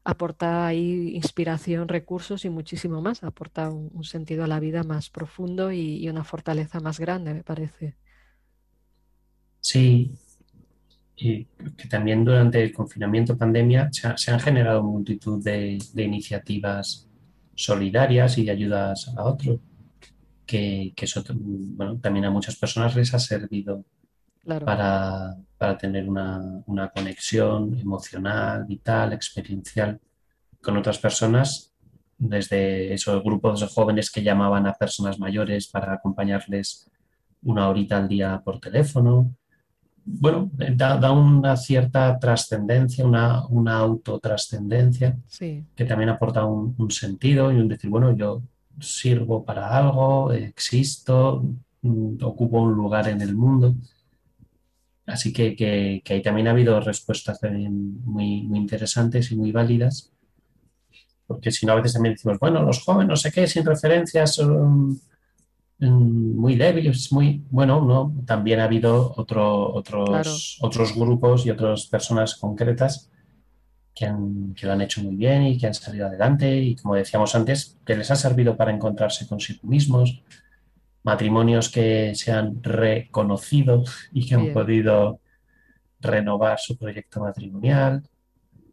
aporta 0.04 0.66
ahí 0.66 1.16
inspiración, 1.16 1.88
recursos 1.88 2.44
y 2.44 2.50
muchísimo 2.50 3.02
más, 3.02 3.24
aporta 3.24 3.70
un, 3.70 4.04
sentido 4.04 4.44
a 4.44 4.48
la 4.48 4.60
vida 4.60 4.82
más 4.84 5.10
profundo 5.10 5.72
y, 5.72 6.08
una 6.08 6.24
fortaleza 6.24 6.80
más 6.80 7.00
grande, 7.00 7.34
me 7.34 7.44
parece. 7.44 7.96
Sí, 9.68 10.12
y 11.16 11.44
que 11.44 11.88
también 11.88 12.24
durante 12.24 12.62
el 12.62 12.72
confinamiento 12.72 13.36
pandemia 13.36 13.88
se, 13.90 14.30
han 14.30 14.40
generado 14.40 14.82
multitud 14.82 15.42
de, 15.42 15.78
de, 15.92 16.02
iniciativas 16.02 17.08
solidarias 17.54 18.38
y 18.38 18.44
de 18.44 18.52
ayudas 18.52 19.08
a 19.16 19.24
otros 19.24 19.60
que, 20.46 20.94
eso 20.96 21.22
bueno, 21.34 21.98
también 21.98 22.24
a 22.26 22.30
muchas 22.30 22.56
personas 22.56 22.94
les 22.94 23.12
ha 23.12 23.18
servido 23.18 23.84
para, 24.64 25.36
tener 25.78 26.08
una, 26.08 26.92
conexión 26.94 27.76
emocional, 27.78 28.64
vital, 28.64 29.12
experiencial 29.12 30.00
con 30.62 30.76
otras 30.76 30.98
personas, 30.98 31.72
desde 32.18 32.94
esos 32.94 33.22
grupos 33.22 33.60
de 33.60 33.66
jóvenes 33.66 34.10
que 34.10 34.22
llamaban 34.22 34.66
a 34.66 34.74
personas 34.74 35.18
mayores 35.18 35.66
para 35.66 35.94
acompañarles 35.94 36.88
una 37.42 37.68
horita 37.68 37.98
al 37.98 38.08
día 38.08 38.40
por 38.44 38.60
teléfono. 38.60 39.34
Bueno, 40.08 40.50
da, 40.54 41.10
una 41.10 41.56
cierta 41.56 42.16
trascendencia, 42.18 43.04
una, 43.04 43.44
una 43.48 43.78
autotrascendencia 43.78 45.16
que 45.38 45.84
también 45.84 46.10
aporta 46.10 46.44
un, 46.44 46.76
un, 46.78 46.90
sentido 46.92 47.50
y 47.50 47.56
un 47.56 47.66
decir, 47.66 47.90
bueno, 47.90 48.16
yo 48.16 48.40
sirvo 48.80 49.44
para 49.44 49.76
algo, 49.76 50.32
existo, 50.32 51.42
mm, 51.82 52.22
ocupo 52.22 52.62
un 52.62 52.74
lugar 52.74 53.08
en 53.08 53.20
el 53.20 53.34
mundo. 53.34 53.74
Así 55.06 55.32
que, 55.32 55.54
que, 55.54 56.02
ahí 56.08 56.22
también 56.22 56.48
ha 56.48 56.50
habido 56.50 56.80
respuestas 56.80 57.40
muy, 57.42 58.42
muy 58.42 58.58
interesantes 58.58 59.30
y 59.30 59.36
muy 59.36 59.52
válidas, 59.52 60.12
porque 61.26 61.50
si 61.50 61.64
no 61.64 61.72
a 61.72 61.76
veces 61.76 61.94
también 61.94 62.14
decimos, 62.14 62.38
bueno, 62.40 62.62
los 62.62 62.82
jóvenes, 62.82 63.08
no 63.08 63.16
sé 63.16 63.30
qué, 63.32 63.46
sin 63.46 63.64
referencias, 63.64 64.34
son 64.34 64.90
mm, 64.90 65.00
muy 65.78 66.56
débiles, 66.56 67.12
muy 67.12 67.44
bueno, 67.50 67.82
no, 67.82 68.14
también 68.24 68.60
ha 68.60 68.64
habido 68.64 69.12
otro, 69.16 69.74
otros, 69.74 70.58
otros 70.60 70.94
grupos 70.94 71.44
y 71.44 71.50
otras 71.50 71.86
personas 71.86 72.36
concretas 72.36 73.10
que, 73.94 74.06
lo 74.06 74.72
han 74.72 74.80
hecho 74.80 75.02
muy 75.02 75.16
bien 75.16 75.42
y 75.42 75.58
que 75.58 75.66
han 75.66 75.74
salido 75.74 76.06
adelante 76.06 76.56
y 76.56 76.76
como 76.76 76.94
decíamos 76.94 77.34
antes, 77.34 77.78
que 77.84 77.96
les 77.96 78.10
ha 78.10 78.16
servido 78.16 78.56
para 78.56 78.72
encontrarse 78.72 79.26
consigo 79.26 79.66
mismos, 79.66 80.22
matrimonios 81.02 81.68
que 81.68 82.14
se 82.14 82.32
han 82.32 82.62
reconocido 82.62 83.84
y 84.12 84.26
que 84.26 84.34
han 84.34 84.52
podido 84.52 85.20
renovar 86.00 86.58
su 86.58 86.76
proyecto 86.76 87.20
matrimonial, 87.20 88.02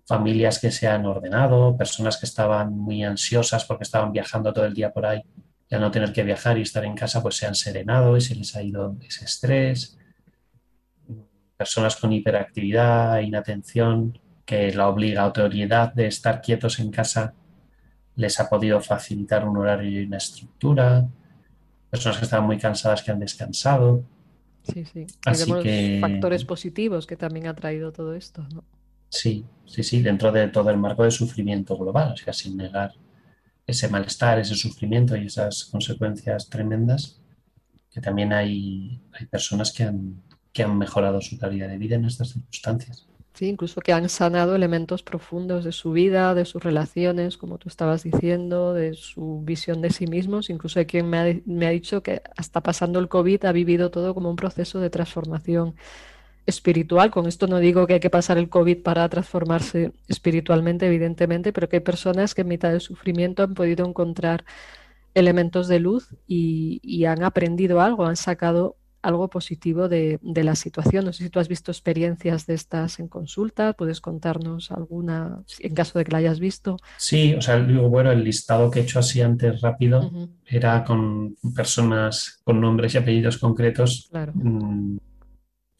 familias 0.06 0.60
que 0.60 0.72
se 0.72 0.88
han 0.88 1.06
ordenado, 1.06 1.76
personas 1.78 2.18
que 2.18 2.26
estaban 2.26 2.78
muy 2.78 3.04
ansiosas 3.04 3.66
porque 3.66 3.84
estaban 3.84 4.12
viajando 4.12 4.54
todo 4.54 4.66
el 4.66 4.74
día 4.74 4.92
por 4.92 5.06
ahí 5.06 5.22
y 5.74 5.76
al 5.76 5.82
no 5.82 5.90
tener 5.90 6.14
que 6.14 6.22
viajar 6.22 6.60
y 6.60 6.62
estar 6.62 6.86
en 6.86 6.94
casa, 6.94 7.20
pues 7.24 7.36
se 7.36 7.48
han 7.48 7.56
serenado 7.56 8.16
y 8.16 8.22
se 8.22 8.36
les 8.36 8.56
ha 8.56 8.62
ido 8.62 8.96
ese 9.02 9.26
estrés. 9.26 9.98
Personas 11.58 11.96
con 11.96 12.14
hiperactividad, 12.14 13.20
inatención, 13.22 14.20
que 14.46 14.72
la 14.72 14.88
obligatoriedad 14.88 15.92
de 15.92 16.06
estar 16.06 16.44
quietos 16.44 16.78
en 16.78 16.92
casa 16.92 17.34
les 18.16 18.40
ha 18.40 18.50
podido 18.50 18.80
facilitar 18.82 19.48
un 19.48 19.58
horario 19.58 19.90
y 19.90 20.06
una 20.06 20.18
estructura. 20.18 21.08
Personas 21.90 22.20
que 22.20 22.26
estaban 22.26 22.46
muy 22.46 22.60
cansadas 22.60 23.02
que 23.02 23.10
han 23.10 23.20
descansado. 23.20 24.04
Sí, 24.72 24.86
sí. 24.86 25.08
Así 25.26 25.52
que... 25.64 25.98
factores 26.00 26.46
positivos 26.46 27.08
que 27.08 27.18
también 27.18 27.48
ha 27.48 27.56
traído 27.56 27.92
todo 27.92 28.14
esto, 28.14 28.48
¿no? 28.54 28.64
Sí, 29.10 29.44
sí, 29.66 29.82
sí, 29.82 30.04
dentro 30.04 30.32
de 30.32 30.50
todo 30.50 30.70
el 30.70 30.78
marco 30.78 31.04
de 31.04 31.10
sufrimiento 31.10 31.76
global, 31.76 32.14
o 32.14 32.18
sea, 32.18 32.32
sin 32.32 32.58
negar 32.58 32.94
ese 33.66 33.88
malestar, 33.88 34.40
ese 34.40 34.56
sufrimiento 34.56 35.16
y 35.16 35.28
esas 35.28 35.66
consecuencias 35.66 36.50
tremendas, 36.50 37.22
que 37.92 38.02
también 38.02 38.34
hay, 38.34 39.02
hay 39.14 39.26
personas 39.28 39.72
que 39.72 39.84
han, 39.84 40.22
que 40.52 40.64
han 40.64 40.78
mejorado 40.78 41.22
su 41.22 41.38
calidad 41.38 41.70
de 41.70 41.78
vida 41.78 41.96
en 41.96 42.06
estas 42.06 42.30
circunstancias. 42.30 43.08
Sí, 43.34 43.48
incluso 43.48 43.82
que 43.82 43.94
han 43.94 44.10
sanado 44.10 44.56
elementos 44.56 45.02
profundos 45.02 45.64
de 45.64 45.72
su 45.72 45.92
vida, 45.92 46.36
de 46.36 46.46
sus 46.46 46.62
relaciones, 46.64 47.36
como 47.36 47.58
tú 47.58 47.68
estabas 47.68 48.04
diciendo, 48.04 48.76
de 48.76 48.94
su 48.94 49.42
visión 49.44 49.82
de 49.82 49.90
sí 49.90 50.06
mismos. 50.06 50.52
Incluso 50.52 50.78
hay 50.78 50.86
quien 50.86 51.10
me 51.10 51.18
ha, 51.18 51.42
me 51.48 51.66
ha 51.66 51.72
dicho 51.72 52.04
que 52.04 52.22
hasta 52.38 52.62
pasando 52.62 53.00
el 53.00 53.10
COVID 53.10 53.46
ha 53.46 53.52
vivido 53.52 53.90
todo 53.90 54.14
como 54.14 54.30
un 54.30 54.36
proceso 54.36 54.80
de 54.80 54.92
transformación 54.92 55.76
espiritual. 56.46 57.12
Con 57.12 57.28
esto 57.28 57.48
no 57.48 57.60
digo 57.60 57.88
que 57.88 57.96
hay 57.96 58.00
que 58.00 58.10
pasar 58.10 58.38
el 58.38 58.50
COVID 58.50 58.82
para 58.84 59.08
transformarse 59.10 59.92
espiritualmente, 60.08 60.88
evidentemente, 60.88 61.54
pero 61.54 61.70
que 61.70 61.78
hay 61.78 61.82
personas 61.82 62.36
que 62.36 62.42
en 62.42 62.48
mitad 62.50 62.72
del 62.72 62.82
sufrimiento 62.82 63.44
han 63.44 63.54
podido 63.54 63.86
encontrar 63.86 64.46
elementos 65.14 65.68
de 65.68 65.80
luz 65.80 66.10
y, 66.28 66.80
y 66.84 67.06
han 67.06 67.24
aprendido 67.24 67.82
algo, 67.82 68.06
han 68.06 68.16
sacado 68.16 68.78
algo 69.04 69.30
positivo 69.30 69.90
de, 69.90 70.20
la 70.24 70.56
situación. 70.56 71.06
No 71.06 71.14
sé 71.14 71.26
si 71.26 71.30
tú 71.30 71.40
has 71.40 71.50
visto 71.50 71.72
experiencias 71.72 72.48
de 72.48 72.56
estas 72.56 73.00
en 73.00 73.08
consulta, 73.08 73.74
puedes 73.74 74.02
contarnos 74.02 74.72
alguna 74.72 75.44
en 75.60 75.76
caso 75.76 76.00
de 76.00 76.06
que 76.06 76.12
la 76.12 76.18
hayas 76.20 76.40
visto. 76.40 76.78
Sí, 76.98 77.36
o 77.36 77.42
sea, 77.42 77.60
digo, 77.60 77.90
bueno, 77.90 78.12
el 78.12 78.24
listado 78.24 78.72
que 78.72 78.80
he 78.80 78.84
hecho 78.84 79.00
así 79.00 79.22
antes 79.22 79.62
rápido 79.62 80.10
era 80.46 80.84
con 80.84 81.36
personas 81.54 82.42
con 82.44 82.62
nombres 82.62 82.96
y 82.96 82.98
apellidos 82.98 83.38
concretos 83.38 84.10
mm, 84.34 84.96
de 84.96 85.02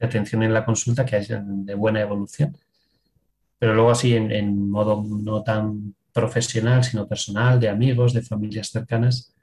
atención 0.08 0.44
en 0.44 0.54
la 0.54 0.66
consulta 0.66 1.06
que 1.06 1.16
hay 1.16 1.28
de 1.28 1.76
buena 1.76 2.02
evolución. 2.02 2.58
Pero 3.60 3.74
luego 3.74 3.92
así 3.92 4.16
en, 4.16 4.32
en 4.32 4.70
modo 4.70 5.04
no 5.04 5.44
tan 5.44 5.96
profesional, 6.14 6.84
sino 6.84 7.08
personal, 7.08 7.60
de 7.60 7.70
amigos, 7.70 8.14
de 8.14 8.22
familias 8.22 8.70
cercanas, 8.70 9.34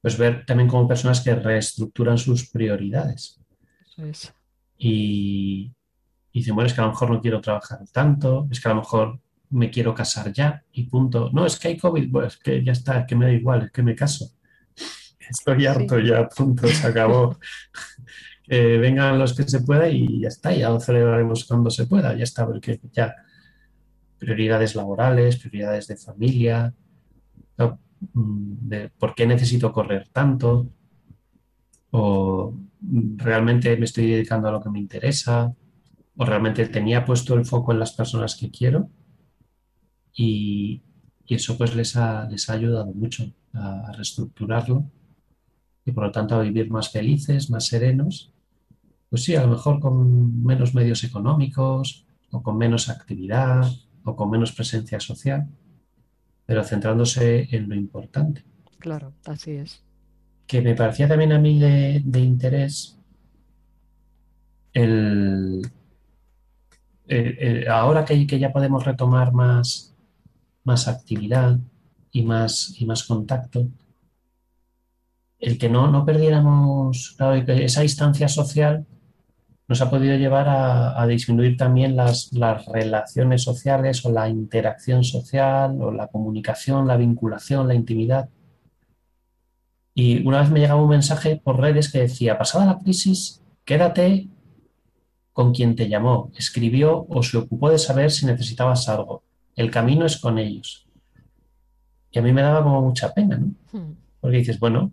pues 0.00 0.18
ver 0.18 0.44
también 0.44 0.68
como 0.68 0.88
personas 0.88 1.20
que 1.20 1.34
reestructuran 1.34 2.18
sus 2.18 2.50
prioridades. 2.50 3.40
Y, 4.76 5.72
dicen, 6.32 6.54
bueno, 6.54 6.66
es 6.66 6.74
que 6.74 6.80
a 6.80 6.84
lo 6.84 6.90
mejor 6.90 7.10
no 7.10 7.20
quiero 7.20 7.40
trabajar 7.40 7.80
tanto, 7.92 8.46
es 8.50 8.60
que 8.60 8.68
a 8.68 8.74
lo 8.74 8.80
mejor 8.80 9.20
me 9.50 9.70
quiero 9.70 9.94
casar 9.94 10.32
ya 10.32 10.62
y 10.72 10.84
punto. 10.84 11.30
No, 11.32 11.46
es 11.46 11.58
que 11.58 11.68
hay 11.68 11.78
COVID, 11.78 12.10
pues 12.10 12.36
que 12.36 12.62
ya 12.62 12.72
está, 12.72 13.00
es 13.00 13.06
que 13.06 13.16
me 13.16 13.26
da 13.26 13.32
igual, 13.32 13.62
es 13.62 13.72
que 13.72 13.82
me 13.82 13.94
caso. 13.94 14.30
Estoy 15.18 15.66
harto 15.66 15.98
ya, 15.98 16.28
punto, 16.28 16.66
se 16.68 16.86
acabó. 16.86 17.38
vengan 18.48 19.18
los 19.18 19.34
que 19.34 19.42
se 19.44 19.60
pueda 19.60 19.88
y 19.88 20.20
ya 20.20 20.28
está, 20.28 20.54
ya 20.54 20.70
lo 20.70 20.80
celebraremos 20.80 21.44
cuando 21.44 21.70
se 21.70 21.86
pueda, 21.86 22.16
ya 22.16 22.24
está, 22.24 22.46
porque 22.46 22.80
ya 22.92 23.14
prioridades 24.18 24.74
laborales, 24.74 25.36
prioridades 25.38 25.86
de 25.86 25.96
familia, 25.96 26.74
Mm, 28.14 28.68
de 28.68 28.90
por 28.90 29.14
qué 29.14 29.26
necesito 29.26 29.72
correr 29.72 30.08
tanto, 30.12 30.68
o 31.90 32.54
realmente 33.16 33.76
me 33.76 33.84
estoy 33.84 34.06
dedicando 34.10 34.48
a 34.48 34.52
lo 34.52 34.62
que 34.62 34.70
me 34.70 34.78
interesa, 34.78 35.54
o 36.16 36.24
realmente 36.24 36.66
tenía 36.68 37.04
puesto 37.04 37.34
el 37.34 37.44
foco 37.44 37.72
en 37.72 37.80
las 37.80 37.92
personas 37.92 38.36
que 38.36 38.50
quiero, 38.50 38.90
y, 40.14 40.82
eso 41.28 41.58
pues 41.58 41.74
les 41.76 41.94
ha, 41.96 42.26
les 42.30 42.48
ha 42.48 42.54
ayudado 42.54 42.86
mucho 42.94 43.30
a, 43.52 43.92
reestructurarlo 43.92 44.90
y 45.84 45.92
por 45.92 46.04
lo 46.04 46.12
tanto 46.12 46.34
a 46.34 46.40
vivir 46.42 46.70
más 46.70 46.90
felices, 46.90 47.50
más 47.50 47.66
serenos, 47.66 48.32
pues 49.10 49.24
sí, 49.24 49.34
a 49.36 49.42
lo 49.42 49.48
mejor 49.48 49.80
con 49.80 50.42
menos 50.44 50.74
medios 50.74 51.02
económicos, 51.04 52.06
o 52.30 52.42
con 52.42 52.58
menos 52.58 52.88
actividad, 52.88 53.70
o 54.04 54.14
con 54.14 54.30
menos 54.30 54.52
presencia 54.52 55.00
social, 55.00 55.48
pero 56.44 56.64
centrándose 56.64 57.48
en 57.54 57.68
lo 57.68 57.74
importante. 57.74 58.44
Claro, 58.78 59.12
así 59.24 59.52
es. 59.52 59.82
Que 60.46 60.62
me 60.62 60.74
parecía 60.74 61.08
también 61.08 61.32
a 61.32 61.38
mí 61.38 61.58
de, 61.58 62.20
interés 62.20 62.98
el, 64.72 65.62
ahora 67.70 68.04
que, 68.04 68.26
ya 68.26 68.52
podemos 68.52 68.84
retomar 68.84 69.32
más, 69.32 69.94
más 70.64 70.88
actividad 70.88 71.58
y 72.12 72.22
más, 72.22 72.74
y 72.78 72.86
más 72.86 73.04
contacto, 73.04 73.68
el 75.38 75.56
que 75.58 75.68
no, 75.68 75.90
no 75.90 76.04
perdiéramos 76.04 77.16
esa 77.46 77.82
distancia 77.82 78.28
social 78.28 78.86
nos 79.68 79.82
ha 79.82 79.90
podido 79.90 80.16
llevar 80.16 80.46
a, 80.48 81.06
disminuir 81.06 81.58
también 81.58 81.94
las, 81.94 82.30
relaciones 82.72 83.42
sociales 83.42 84.04
o 84.04 84.10
la 84.10 84.28
interacción 84.28 85.04
social 85.04 85.76
o 85.80 85.92
la 85.92 86.08
comunicación, 86.08 86.86
la 86.86 86.96
vinculación, 86.96 87.68
la 87.68 87.74
intimidad. 87.74 88.30
Y 89.94 90.26
una 90.26 90.40
vez 90.40 90.50
me 90.50 90.60
llegaba 90.60 90.82
un 90.82 90.88
mensaje 90.88 91.36
por 91.36 91.60
redes 91.60 91.92
que 91.92 92.00
decía, 92.00 92.38
pasada 92.38 92.64
la 92.64 92.78
crisis, 92.78 93.42
quédate 93.66 94.28
con 95.34 95.52
quien 95.52 95.76
te 95.76 95.88
llamó, 95.88 96.32
escribió 96.36 97.06
o 97.08 97.22
se 97.22 97.36
ocupó 97.36 97.68
de 97.70 97.78
saber 97.78 98.10
si 98.10 98.24
necesitabas 98.24 98.88
algo. 98.88 99.22
El 99.54 99.70
camino 99.70 100.06
es 100.06 100.16
con 100.16 100.38
ellos. 100.38 100.86
Y 102.10 102.18
a 102.18 102.22
mí 102.22 102.32
me 102.32 102.40
daba 102.40 102.62
como 102.62 102.80
mucha 102.80 103.12
pena, 103.12 103.36
¿no? 103.36 103.52
Hmm. 103.70 103.92
Porque 104.20 104.38
dices, 104.38 104.58
bueno, 104.58 104.92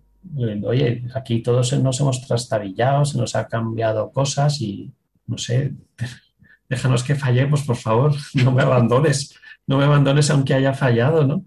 oye, 0.66 1.04
aquí 1.14 1.42
todos 1.42 1.74
nos 1.80 2.00
hemos 2.00 2.26
trastabillado, 2.26 3.06
se 3.06 3.18
nos 3.18 3.36
ha 3.36 3.48
cambiado 3.48 4.12
cosas 4.12 4.62
y 4.62 4.92
no 5.28 5.38
sé, 5.38 5.74
déjanos 6.70 7.04
que 7.04 7.16
fallemos, 7.16 7.64
por 7.64 7.76
favor, 7.76 8.14
no 8.34 8.52
me 8.52 8.64
abandones, 8.64 9.36
no 9.68 9.78
me 9.78 9.86
abandones 9.86 10.30
aunque 10.30 10.54
haya 10.54 10.74
fallado, 10.74 11.26
¿no? 11.26 11.46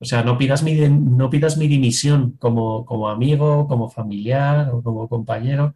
O 0.00 0.04
sea, 0.04 0.22
no 0.22 0.38
pidas 0.38 0.62
mi, 0.62 0.74
no 0.88 1.28
pidas 1.28 1.56
mi 1.56 1.66
dimisión 1.66 2.32
como, 2.38 2.84
como 2.86 3.08
amigo, 3.08 3.66
como 3.66 3.88
familiar 3.90 4.70
o 4.72 4.82
como 4.82 5.08
compañero, 5.08 5.74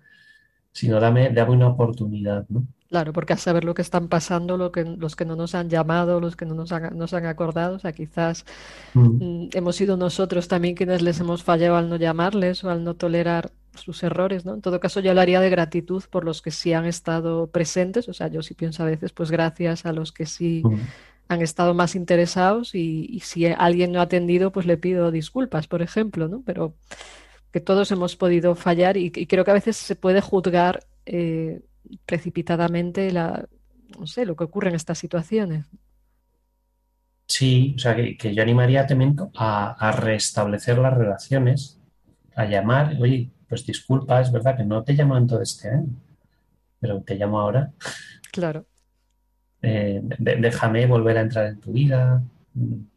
sino 0.72 1.00
dame, 1.00 1.30
dame 1.30 1.52
una 1.52 1.68
oportunidad, 1.68 2.46
¿no? 2.48 2.66
Claro, 2.92 3.14
porque 3.14 3.32
a 3.32 3.38
saber 3.38 3.64
lo 3.64 3.72
que 3.72 3.80
están 3.80 4.08
pasando, 4.08 4.58
lo 4.58 4.70
que, 4.70 4.84
los 4.84 5.16
que 5.16 5.24
no 5.24 5.34
nos 5.34 5.54
han 5.54 5.70
llamado, 5.70 6.20
los 6.20 6.36
que 6.36 6.44
no 6.44 6.54
nos 6.54 6.72
han, 6.72 6.94
nos 6.98 7.14
han 7.14 7.24
acordado, 7.24 7.76
o 7.76 7.78
sea, 7.78 7.92
quizás 7.92 8.44
mm. 8.92 9.00
Mm, 9.00 9.48
hemos 9.54 9.76
sido 9.76 9.96
nosotros 9.96 10.46
también 10.46 10.74
quienes 10.74 11.00
les 11.00 11.18
hemos 11.18 11.42
fallado 11.42 11.76
al 11.76 11.88
no 11.88 11.96
llamarles 11.96 12.62
o 12.64 12.68
al 12.68 12.84
no 12.84 12.92
tolerar 12.92 13.50
sus 13.74 14.02
errores, 14.02 14.44
¿no? 14.44 14.52
En 14.52 14.60
todo 14.60 14.78
caso, 14.78 15.00
yo 15.00 15.08
hablaría 15.08 15.40
de 15.40 15.48
gratitud 15.48 16.02
por 16.10 16.26
los 16.26 16.42
que 16.42 16.50
sí 16.50 16.74
han 16.74 16.84
estado 16.84 17.46
presentes, 17.46 18.10
o 18.10 18.12
sea, 18.12 18.28
yo 18.28 18.42
sí 18.42 18.52
pienso 18.52 18.82
a 18.82 18.86
veces, 18.86 19.10
pues 19.12 19.30
gracias 19.30 19.86
a 19.86 19.94
los 19.94 20.12
que 20.12 20.26
sí 20.26 20.60
mm. 20.62 20.76
han 21.28 21.40
estado 21.40 21.72
más 21.72 21.94
interesados 21.94 22.74
y, 22.74 23.22
si 23.24 23.46
alguien 23.46 23.92
no 23.92 24.00
ha 24.00 24.02
atendido, 24.02 24.52
pues 24.52 24.66
le 24.66 24.76
pido 24.76 25.10
disculpas, 25.10 25.66
por 25.66 25.80
ejemplo, 25.80 26.28
¿no? 26.28 26.42
Pero 26.44 26.74
que 27.52 27.60
todos 27.60 27.90
hemos 27.90 28.16
podido 28.16 28.54
fallar 28.54 28.98
y, 28.98 29.10
creo 29.10 29.46
que 29.46 29.50
a 29.50 29.54
veces 29.54 29.78
se 29.78 29.96
puede 29.96 30.20
juzgar. 30.20 30.84
Eh, 31.06 31.62
precipitadamente 32.06 33.10
la, 33.10 33.48
no 33.98 34.06
sé, 34.06 34.24
lo 34.26 34.36
que 34.36 34.44
ocurre 34.44 34.68
en 34.68 34.74
estas 34.74 34.98
situaciones. 34.98 35.66
Sí, 37.26 37.74
o 37.76 37.78
sea, 37.78 37.96
que, 37.96 38.34
yo 38.34 38.42
animaría 38.42 38.86
también 38.86 39.16
a, 39.36 39.92
restablecer 39.92 40.78
las 40.78 40.94
relaciones, 40.94 41.80
a 42.34 42.44
llamar, 42.44 42.96
oye, 43.00 43.30
pues 43.48 43.64
disculpa, 43.64 44.20
es 44.20 44.30
verdad 44.30 44.56
que 44.56 44.64
no 44.64 44.82
te 44.82 44.92
llamo 44.92 45.16
en 45.16 45.26
todo 45.26 45.42
este 45.42 45.70
año, 45.70 45.88
pero 46.78 47.00
te 47.02 47.14
llamo 47.14 47.40
ahora. 47.40 47.72
Claro. 48.30 48.66
Eh, 49.62 50.02
déjame 50.18 50.86
volver 50.86 51.18
a 51.18 51.20
entrar 51.20 51.46
en 51.46 51.60
tu 51.60 51.72
vida, 51.72 52.22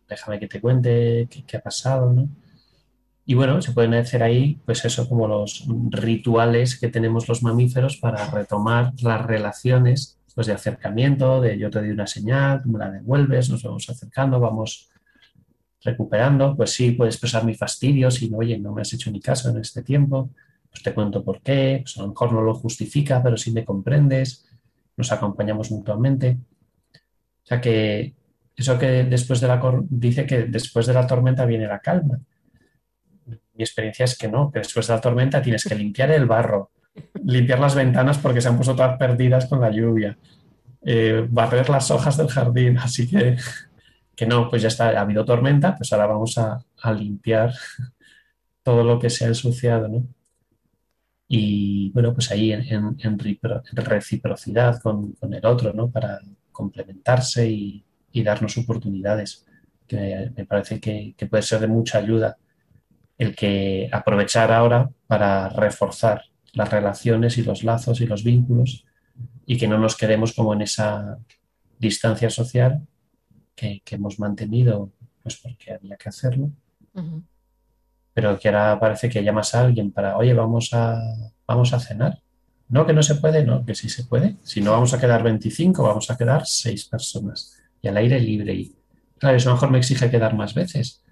déjame 0.09 0.39
que 0.39 0.47
te 0.47 0.59
cuente 0.59 1.27
qué, 1.29 1.43
qué 1.45 1.57
ha 1.57 1.61
pasado, 1.61 2.11
¿no? 2.11 2.27
Y 3.27 3.33
bueno, 3.33 3.59
se 3.61 3.71
pueden 3.71 3.95
hacer 3.95 4.21
ahí, 4.21 4.59
pues 4.65 4.85
eso, 4.85 5.09
como 5.09 5.27
los 5.27 5.65
rituales 5.89 6.79
que 6.79 6.89
tenemos 6.89 7.27
los 7.27 7.41
mamíferos 7.41 7.97
para 7.97 8.29
retomar 8.29 8.93
las 9.01 9.25
relaciones 9.25 10.19
pues 10.35 10.47
de 10.47 10.53
acercamiento, 10.53 11.41
de 11.41 11.57
yo 11.57 11.71
te 11.71 11.79
doy 11.79 11.89
una 11.89 12.07
señal, 12.07 12.61
tú 12.61 12.69
me 12.69 12.77
la 12.77 12.91
devuelves, 12.91 13.49
nos 13.49 13.63
vamos 13.63 13.89
acercando, 13.89 14.39
vamos 14.39 14.89
recuperando. 15.81 16.55
Pues 16.55 16.71
sí, 16.71 16.91
puedes 16.91 17.15
expresar 17.15 17.45
mi 17.45 17.55
fastidio 17.55 18.11
si, 18.11 18.29
oye, 18.33 18.59
no 18.59 18.73
me 18.73 18.81
has 18.81 18.93
hecho 18.93 19.09
ni 19.11 19.21
caso 19.21 19.49
en 19.49 19.57
este 19.57 19.81
tiempo, 19.81 20.29
pues 20.69 20.83
te 20.83 20.93
cuento 20.93 21.23
por 21.23 21.41
qué, 21.41 21.79
pues 21.81 21.97
a 21.97 22.01
lo 22.01 22.09
mejor 22.09 22.33
no 22.33 22.41
lo 22.41 22.53
justifica, 22.53 23.23
pero 23.23 23.37
sí 23.37 23.51
me 23.51 23.63
comprendes, 23.63 24.45
nos 24.97 25.11
acompañamos 25.11 25.71
mutuamente. 25.71 26.37
O 27.43 27.47
sea 27.47 27.61
que 27.61 28.13
eso 28.55 28.77
que 28.77 29.05
después 29.05 29.39
de 29.39 29.47
la 29.47 29.61
dice 29.89 30.25
que 30.25 30.43
después 30.43 30.85
de 30.85 30.93
la 30.93 31.07
tormenta 31.07 31.45
viene 31.45 31.65
la 31.65 31.79
calma 31.79 32.19
mi 33.55 33.63
experiencia 33.63 34.03
es 34.03 34.17
que 34.17 34.27
no, 34.27 34.51
que 34.51 34.59
después 34.59 34.87
de 34.87 34.93
la 34.93 35.01
tormenta 35.01 35.41
tienes 35.41 35.63
que 35.63 35.75
limpiar 35.75 36.11
el 36.11 36.25
barro, 36.25 36.71
limpiar 37.23 37.59
las 37.59 37.75
ventanas 37.75 38.17
porque 38.17 38.41
se 38.41 38.49
han 38.49 38.55
puesto 38.55 38.75
todas 38.75 38.97
perdidas 38.97 39.45
con 39.47 39.61
la 39.61 39.71
lluvia, 39.71 40.17
eh, 40.83 41.25
barrer 41.29 41.69
las 41.69 41.89
hojas 41.91 42.17
del 42.17 42.27
jardín, 42.27 42.77
así 42.79 43.07
que, 43.07 43.37
que 44.15 44.25
no, 44.25 44.49
pues 44.49 44.61
ya 44.61 44.67
está, 44.67 44.89
ha 44.89 45.01
habido 45.01 45.25
tormenta, 45.25 45.75
pues 45.75 45.91
ahora 45.93 46.07
vamos 46.07 46.37
a, 46.37 46.63
limpiar 46.93 47.53
todo 48.61 48.83
lo 48.83 48.99
que 48.99 49.09
se 49.09 49.25
ha 49.25 49.27
ensuciado, 49.27 49.87
¿no? 49.87 50.05
Y 51.27 51.89
bueno, 51.91 52.13
pues 52.13 52.29
ahí 52.31 52.51
en, 52.51 53.19
reciprocidad 53.73 54.79
con, 54.79 55.15
el 55.21 55.45
otro, 55.45 55.73
¿no? 55.73 55.89
Para 55.89 56.19
complementarse 56.51 57.49
y, 57.49 57.83
darnos 58.23 58.57
oportunidades, 58.57 59.45
que 59.87 60.31
me 60.37 60.45
parece 60.45 60.79
que, 60.79 61.13
que 61.17 61.25
puede 61.25 61.43
ser 61.43 61.59
de 61.59 61.67
mucha 61.67 61.97
ayuda 61.97 62.37
el 63.17 63.35
que 63.35 63.89
aprovechar 63.91 64.51
ahora 64.51 64.89
para 65.07 65.49
reforzar 65.49 66.23
las 66.53 66.69
relaciones 66.69 67.37
y 67.37 67.43
los 67.43 67.63
lazos 67.63 68.01
y 68.01 68.07
los 68.07 68.23
vínculos 68.23 68.85
y 69.45 69.57
que 69.57 69.67
no 69.67 69.77
nos 69.77 69.95
quedemos 69.95 70.33
como 70.33 70.53
en 70.53 70.61
esa 70.61 71.17
distancia 71.77 72.29
social 72.29 72.85
que, 73.55 73.81
hemos 73.91 74.19
mantenido 74.19 74.91
pues 75.23 75.37
porque 75.37 75.73
había 75.73 75.97
que 75.97 76.09
hacerlo. 76.09 76.51
Pero 78.13 78.39
que 78.39 78.47
ahora 78.47 78.79
parece 78.79 79.09
que 79.09 79.23
llamas 79.23 79.55
a 79.55 79.61
alguien 79.61 79.91
para, 79.91 80.17
oye, 80.17 80.33
vamos 80.33 80.69
a, 80.73 81.01
vamos 81.47 81.73
a 81.73 81.79
cenar. 81.79 82.21
No, 82.67 82.85
que 82.85 82.93
no 82.93 83.03
se 83.03 83.15
puede, 83.15 83.43
no, 83.43 83.65
que 83.65 83.75
sí 83.75 83.89
se 83.89 84.03
puede. 84.03 84.37
Si 84.43 84.61
no 84.61 84.71
vamos 84.71 84.93
a 84.93 84.99
quedar 84.99 85.23
25, 85.23 85.83
vamos 85.83 86.09
a 86.09 86.17
quedar 86.17 86.45
6 86.45 86.85
personas. 86.85 87.57
Y 87.81 87.87
al 87.87 87.97
aire 87.97 88.19
libre. 88.19 88.53
Y 88.53 88.75
claro, 89.17 89.37
eso 89.37 89.49
a 89.49 89.51
lo 89.51 89.55
mejor 89.57 89.71
me 89.71 89.77
exige 89.79 90.09
quedar 90.09 90.35
más 90.35 90.53
veces. 90.53 91.03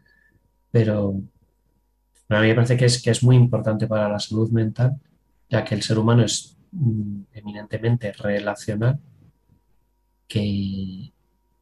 Pero, 0.72 1.22
a 2.30 2.42
mí 2.42 2.48
me 2.48 2.56
parece 2.56 2.78
que 2.78 2.86
es, 2.86 3.02
que 3.02 3.12
es 3.12 3.24
muy 3.24 3.36
importante 3.36 3.88
para 3.88 4.10
la 4.10 4.20
salud 4.20 4.50
mental, 4.52 5.00
ya 5.50 5.64
que 5.64 5.76
el 5.76 5.84
ser 5.84 6.00
humano 6.00 6.24
es 6.24 6.58
mm, 6.72 7.22
eminentemente 7.34 8.12
relacional, 8.14 9.00
que, 10.28 11.12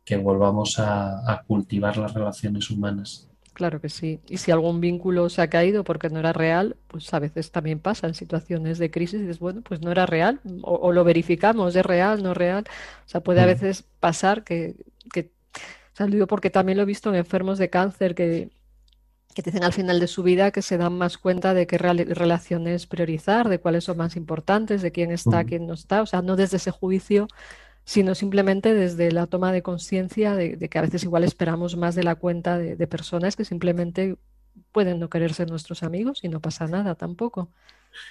que 0.06 0.18
volvamos 0.18 0.76
a, 0.80 1.44
cultivar 1.48 1.98
las 1.98 2.14
relaciones 2.14 2.70
humanas. 2.70 3.28
Claro 3.54 3.82
que 3.82 3.90
sí. 3.90 4.20
Y 4.30 4.38
si 4.38 4.52
algún 4.52 4.80
vínculo 4.80 5.30
se 5.30 5.42
ha 5.42 5.50
caído 5.50 5.84
porque 5.84 6.10
no 6.10 6.20
era 6.20 6.32
real, 6.34 6.78
pues 6.88 7.14
a 7.14 7.20
veces 7.20 7.52
también 7.52 7.80
pasa 7.80 8.08
en 8.08 8.14
situaciones 8.14 8.78
de 8.78 8.90
crisis 8.90 9.20
y 9.20 9.24
dices, 9.24 9.40
bueno, 9.40 9.62
pues 9.62 9.82
no 9.82 9.92
era 9.92 10.06
real, 10.06 10.40
o, 10.62 10.92
lo 10.92 11.04
verificamos, 11.04 11.76
es 11.76 11.86
real, 11.86 12.24
no 12.24 12.34
real. 12.34 12.66
O 13.06 13.10
sea, 13.10 13.22
puede 13.22 13.42
a 13.42 13.46
veces 13.46 13.84
pasar 14.00 14.44
que, 14.44 14.76
que 15.14 15.32
o 15.94 15.96
sea, 15.96 16.08
digo 16.08 16.28
porque 16.28 16.50
también 16.50 16.78
lo 16.78 16.84
he 16.84 16.88
visto 16.88 17.10
en 17.10 17.16
enfermos 17.16 17.58
de 17.58 17.70
cáncer 17.70 18.16
que 18.16 18.50
que 19.34 19.42
dicen 19.42 19.64
al 19.64 19.74
final 19.74 20.00
de 20.00 20.08
su 20.08 20.24
vida 20.24 20.52
que 20.52 20.62
se 20.62 20.78
dan 20.78 20.98
más 20.98 21.18
cuenta 21.18 21.54
de 21.54 21.68
qué 21.68 21.78
relaciones 21.78 22.88
priorizar, 22.88 23.50
de 23.50 23.60
cuáles 23.60 23.86
son 23.86 23.98
más 23.98 24.16
importantes, 24.16 24.82
de 24.82 24.92
quién 24.92 25.12
está, 25.12 25.44
quién 25.44 25.68
no 25.68 25.74
está, 25.74 26.02
o 26.02 26.06
sea, 26.06 26.22
no 26.22 26.36
desde 26.36 26.58
ese 26.58 26.72
juicio, 26.72 27.28
sino 27.84 28.16
simplemente 28.16 28.74
desde 28.74 29.12
la 29.12 29.28
toma 29.28 29.52
de 29.52 29.62
conciencia 29.62 30.36
de, 30.36 30.58
que 30.58 30.78
a 30.78 30.82
veces 30.82 31.04
igual 31.04 31.24
esperamos 31.24 31.76
más 31.78 31.96
de 31.96 32.04
la 32.04 32.16
cuenta 32.16 32.58
de, 32.58 32.88
personas 32.88 33.36
que 33.36 33.46
simplemente 33.46 34.18
pueden 34.72 35.00
no 35.00 35.10
querer 35.10 35.34
ser 35.34 35.50
nuestros 35.50 35.84
amigos 35.84 36.24
y 36.24 36.30
no 36.30 36.40
pasa 36.40 36.68
nada 36.68 36.96
tampoco. 36.96 37.50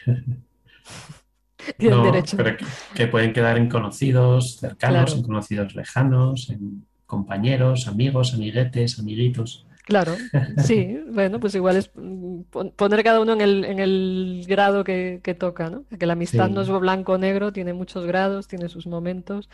Tienen 1.76 2.02
derecho. 2.02 2.36
Pero 2.38 2.56
que, 2.94 3.06
pueden 3.06 3.32
quedar 3.34 3.58
en 3.58 3.68
conocidos 3.68 4.56
cercanos, 4.56 5.14
en 5.14 5.22
conocidos 5.22 5.74
lejanos, 5.74 6.48
en 6.48 6.86
compañeros, 7.04 7.86
amigos, 7.86 8.32
amiguetes, 8.32 8.98
amiguitos. 8.98 9.66
Claro, 9.90 10.16
sí, 10.64 11.00
bueno, 11.10 11.40
pues 11.40 11.52
igual 11.56 11.74
es 11.74 11.90
mm, 11.96 12.42
poner 12.76 13.02
cada 13.02 13.18
uno 13.18 13.32
en 13.32 13.40
el, 13.40 13.64
en 13.64 13.80
el 13.80 14.44
grado 14.46 14.84
que, 14.84 15.20
toca, 15.36 15.68
¿no? 15.68 15.84
Que 15.98 16.06
la 16.06 16.12
amistad 16.12 16.48
no 16.48 16.60
es 16.60 16.68
blanco 16.68 17.14
o 17.14 17.18
negro, 17.18 17.52
tiene 17.52 17.72
muchos 17.72 18.06
grados, 18.06 18.46
tiene 18.46 18.68
sus 18.68 18.86
momentos, 18.86 19.50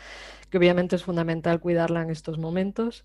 que 0.51 0.59
obviamente 0.59 0.95
es 0.95 1.03
fundamental 1.03 1.59
cuidarla 1.59 2.03
en 2.03 2.11
estos 2.11 2.37
momentos 2.37 3.03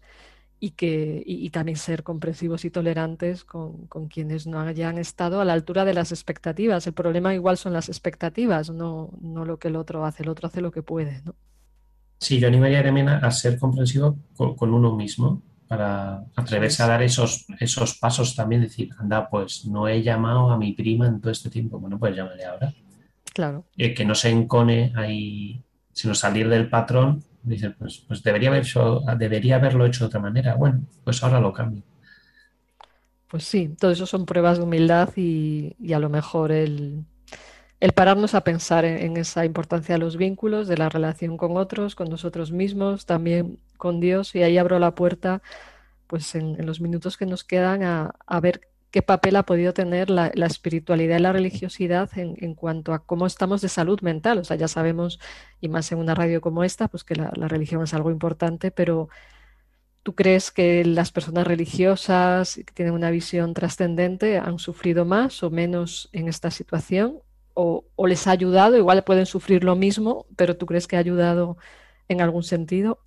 y, 0.60 0.72
que, 0.72 1.22
y, 1.24 1.48
también 1.48 1.78
ser 1.78 2.02
comprensivos 2.02 2.66
y 2.66 2.70
tolerantes 2.70 3.44
con, 3.44 3.88
quienes 4.10 4.46
no 4.46 4.60
hayan 4.60 4.98
estado 4.98 5.40
a 5.40 5.46
la 5.46 5.54
altura 5.54 5.86
de 5.86 5.94
las 5.94 6.12
expectativas. 6.12 6.86
El 6.86 6.92
problema 6.92 7.34
igual 7.34 7.56
son 7.56 7.72
las 7.72 7.88
expectativas, 7.88 8.68
no, 8.68 9.08
no 9.22 9.46
lo 9.46 9.58
que 9.58 9.68
el 9.68 9.76
otro 9.76 10.04
hace, 10.04 10.22
el 10.22 10.28
otro 10.28 10.48
hace 10.48 10.60
lo 10.60 10.70
que 10.70 10.82
puede, 10.82 11.22
¿no? 11.24 11.34
Sí, 12.18 12.38
yo 12.38 12.46
animaría 12.46 12.84
también 12.84 13.08
a, 13.08 13.30
ser 13.30 13.58
comprensivo 13.58 14.18
con 14.36 14.74
uno 14.74 14.94
mismo 14.94 15.42
para 15.72 16.22
atreverse 16.36 16.82
a 16.82 16.86
dar 16.86 17.02
esos, 17.02 17.46
esos 17.58 17.96
pasos 17.96 18.36
también, 18.36 18.60
decir, 18.60 18.90
anda, 18.98 19.30
pues 19.30 19.64
no 19.64 19.88
he 19.88 20.02
llamado 20.02 20.50
a 20.50 20.58
mi 20.58 20.74
prima 20.74 21.06
en 21.06 21.18
todo 21.18 21.32
este 21.32 21.48
tiempo, 21.48 21.80
bueno, 21.80 21.98
pues 21.98 22.14
llámale 22.14 22.44
ahora. 22.44 22.74
Claro. 23.32 23.64
Eh, 23.78 23.94
que 23.94 24.04
no 24.04 24.14
se 24.14 24.28
encone 24.28 24.92
ahí, 24.94 25.62
sino 25.90 26.14
salir 26.14 26.50
del 26.50 26.68
patrón, 26.68 27.24
dice, 27.42 27.70
pues, 27.70 28.04
pues 28.06 28.22
debería, 28.22 28.50
haber 28.50 28.64
hecho, 28.64 29.00
debería 29.16 29.56
haberlo 29.56 29.86
hecho 29.86 30.00
de 30.00 30.08
otra 30.08 30.20
manera, 30.20 30.56
bueno, 30.56 30.82
pues 31.04 31.22
ahora 31.22 31.40
lo 31.40 31.54
cambio. 31.54 31.82
Pues 33.28 33.44
sí, 33.44 33.74
todo 33.80 33.92
eso 33.92 34.04
son 34.04 34.26
pruebas 34.26 34.58
de 34.58 34.64
humildad 34.64 35.08
y, 35.16 35.74
a 35.94 35.98
lo 35.98 36.10
mejor 36.10 36.52
el, 36.52 37.06
el 37.82 37.94
pararnos 37.94 38.34
a 38.36 38.44
pensar 38.44 38.84
en, 38.84 39.16
esa 39.16 39.44
importancia 39.44 39.96
de 39.96 39.98
los 39.98 40.16
vínculos, 40.16 40.68
de 40.68 40.76
la 40.78 40.88
relación 40.88 41.36
con 41.36 41.56
otros, 41.56 41.96
con 41.96 42.08
nosotros 42.08 42.52
mismos, 42.52 43.06
también 43.06 43.58
con 43.76 43.98
Dios 43.98 44.36
y 44.36 44.44
ahí 44.44 44.56
abro 44.56 44.78
la 44.78 44.94
puerta 44.94 45.42
pues 46.06 46.36
en, 46.36 46.64
los 46.64 46.80
minutos 46.80 47.16
que 47.16 47.26
nos 47.26 47.42
quedan 47.42 47.82
a, 47.82 48.40
ver 48.40 48.60
qué 48.92 49.02
papel 49.02 49.34
ha 49.34 49.42
podido 49.42 49.74
tener 49.74 50.10
la, 50.10 50.28
espiritualidad 50.28 51.18
y 51.18 51.22
la 51.22 51.32
religiosidad 51.32 52.08
en, 52.16 52.54
cuanto 52.54 52.94
a 52.94 53.00
cómo 53.00 53.26
estamos 53.26 53.60
de 53.62 53.68
salud 53.68 54.00
mental. 54.00 54.38
O 54.38 54.44
sea, 54.44 54.56
ya 54.56 54.68
sabemos, 54.68 55.18
y 55.60 55.68
más 55.68 55.90
en 55.90 55.98
una 55.98 56.14
radio 56.14 56.40
como 56.40 56.62
esta, 56.62 56.86
pues 56.86 57.02
que 57.02 57.16
la, 57.16 57.30
religión 57.48 57.82
es 57.82 57.94
algo 57.94 58.12
importante, 58.12 58.70
pero 58.70 59.08
¿tú 60.04 60.14
crees 60.14 60.52
que 60.52 60.84
las 60.84 61.10
personas 61.10 61.48
religiosas 61.48 62.60
que 62.64 62.72
tienen 62.74 62.94
una 62.94 63.10
visión 63.10 63.54
trascendente 63.54 64.38
han 64.38 64.60
sufrido 64.60 65.04
más 65.04 65.42
o 65.42 65.50
menos 65.50 66.10
en 66.12 66.28
esta 66.28 66.52
situación? 66.52 67.22
O, 67.54 67.84
o, 67.96 68.06
les 68.06 68.26
ha 68.26 68.30
ayudado? 68.30 68.76
Igual 68.76 69.04
pueden 69.04 69.26
sufrir 69.26 69.64
lo 69.64 69.76
mismo, 69.76 70.26
pero 70.36 70.56
¿tú 70.56 70.66
crees 70.66 70.86
que 70.86 70.96
ha 70.96 71.00
ayudado 71.00 71.56
en 72.08 72.20
algún 72.20 72.42
sentido? 72.42 72.98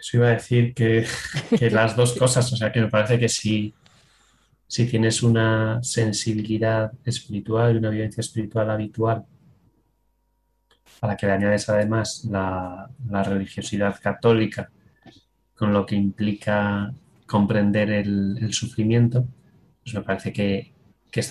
Eso 0.00 0.18
iba 0.18 0.28
a 0.28 0.34
decir 0.34 0.74
que, 0.74 1.06
las 1.70 1.96
dos 1.96 2.14
cosas, 2.14 2.52
o 2.52 2.56
sea, 2.56 2.72
que 2.72 2.80
me 2.80 2.88
parece 2.88 3.18
que 3.18 3.28
si, 3.28 3.74
si 4.66 4.86
tienes 4.86 5.22
una 5.22 5.82
sensibilidad 5.82 6.92
espiritual 7.04 7.74
y 7.74 7.78
una 7.78 7.90
vivencia 7.90 8.20
espiritual 8.20 8.70
habitual, 8.70 9.24
a 11.00 11.06
la 11.06 11.16
que 11.16 11.26
le 11.26 11.32
añades 11.32 11.68
además 11.68 12.24
la, 12.24 12.90
religiosidad 13.24 13.98
católica, 14.00 14.70
con 15.54 15.72
lo 15.72 15.86
que 15.86 15.96
implica 15.96 16.92
comprender 17.26 17.90
el, 17.90 18.52
sufrimiento, 18.52 19.26
pues 19.82 19.94
me 19.94 20.02
parece 20.02 20.32
que, 20.32 20.72
que, 21.10 21.22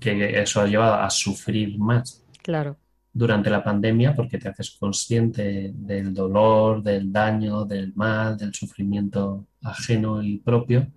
que 0.00 0.40
eso 0.40 0.60
ha 0.60 0.66
llevado 0.66 0.94
a 0.94 1.10
sufrir 1.10 1.78
más. 1.78 2.24
Claro 2.42 2.76
durante 3.14 3.48
la 3.48 3.62
pandemia 3.62 4.14
porque 4.14 4.38
te 4.38 4.48
haces 4.48 4.72
consciente 4.72 5.70
del 5.72 6.12
dolor, 6.12 6.82
del 6.82 7.12
daño, 7.12 7.64
del 7.64 7.94
mal, 7.94 8.36
del 8.36 8.52
sufrimiento 8.52 9.46
ajeno 9.62 10.20
y 10.20 10.38
propio 10.38 10.88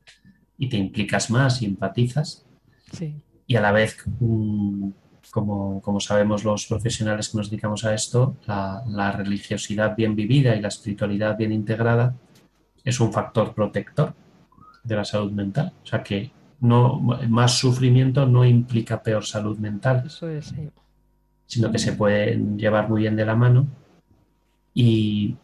y 0.58 0.68
te 0.68 0.78
implicas 0.78 1.30
más 1.30 1.62
y 1.62 1.66
empatizas. 1.66 2.44
Y 3.46 3.56
a 3.56 3.62
la 3.62 3.72
vez, 3.72 4.04
como, 5.32 5.82
como, 5.82 6.00
sabemos 6.00 6.44
los 6.44 6.66
profesionales 6.66 7.30
que 7.30 7.38
nos 7.38 7.52
dedicamos 7.52 7.86
a 7.86 7.94
esto, 7.94 8.38
la, 8.48 8.84
la 8.88 9.12
religiosidad 9.12 9.96
bien 9.96 10.16
vivida 10.16 10.56
y 10.56 10.62
la 10.62 10.70
espiritualidad 10.70 11.38
bien 11.38 11.52
integrada 11.52 12.16
es 12.84 13.00
un 13.00 13.14
factor 13.14 13.54
protector 13.54 14.16
de 14.84 14.96
la 14.96 15.06
salud 15.06 15.32
mental. 15.32 15.72
O 15.84 15.86
sea 15.86 16.02
que 16.02 16.32
no, 16.60 17.00
más 17.30 17.58
sufrimiento 17.58 18.26
no 18.26 18.46
implica 18.46 19.02
peor 19.02 19.26
salud 19.26 19.58
mental. 19.58 20.04
Eso 20.06 20.30
es, 20.30 20.48
sí 20.48 20.70
sino 21.48 21.72
que 21.72 21.80
se 21.80 21.94
pueden 21.94 22.60
llevar 22.60 22.90
muy 22.90 23.02
bien 23.02 23.16
de 23.16 23.26
la 23.26 23.36
mano. 23.36 23.68
Y, 24.74 25.36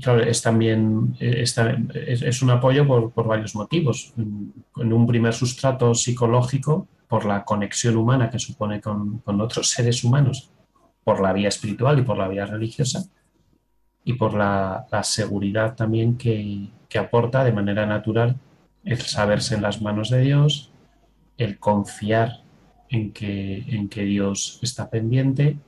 claro, 0.00 0.22
es 0.22 0.42
también 0.42 1.16
es, 1.18 1.58
es, 1.58 2.42
un 2.42 2.50
apoyo 2.50 2.86
por, 2.86 3.26
varios 3.26 3.56
motivos. 3.56 4.12
En 4.16 4.92
un 4.92 5.06
primer 5.06 5.32
sustrato 5.32 5.94
psicológico, 5.94 6.86
por 7.08 7.24
la 7.24 7.44
conexión 7.44 7.96
humana 7.96 8.30
que 8.30 8.38
supone 8.38 8.80
con, 8.80 9.22
otros 9.24 9.70
seres 9.70 10.04
humanos, 10.04 10.50
por 11.02 11.20
la 11.20 11.32
vía 11.32 11.48
espiritual 11.48 11.98
y 11.98 12.02
por 12.02 12.18
la 12.18 12.28
vía 12.28 12.46
religiosa, 12.46 13.04
y 14.04 14.12
por 14.12 14.34
la, 14.34 14.86
seguridad 15.02 15.74
también 15.74 16.16
que, 16.18 16.68
que 16.88 16.98
aporta 16.98 17.44
de 17.44 17.52
manera 17.52 17.86
natural 17.86 18.36
el 18.84 18.98
saberse 18.98 19.54
en 19.54 19.62
las 19.62 19.80
manos 19.80 20.10
de 20.10 20.20
Dios, 20.20 20.72
el 21.36 21.58
confiar 21.58 22.42
en 22.88 23.12
que, 23.12 23.58
en 23.68 23.88
que 23.88 24.04
Dios 24.04 24.58
está 24.62 24.90
pendiente, 24.90 25.58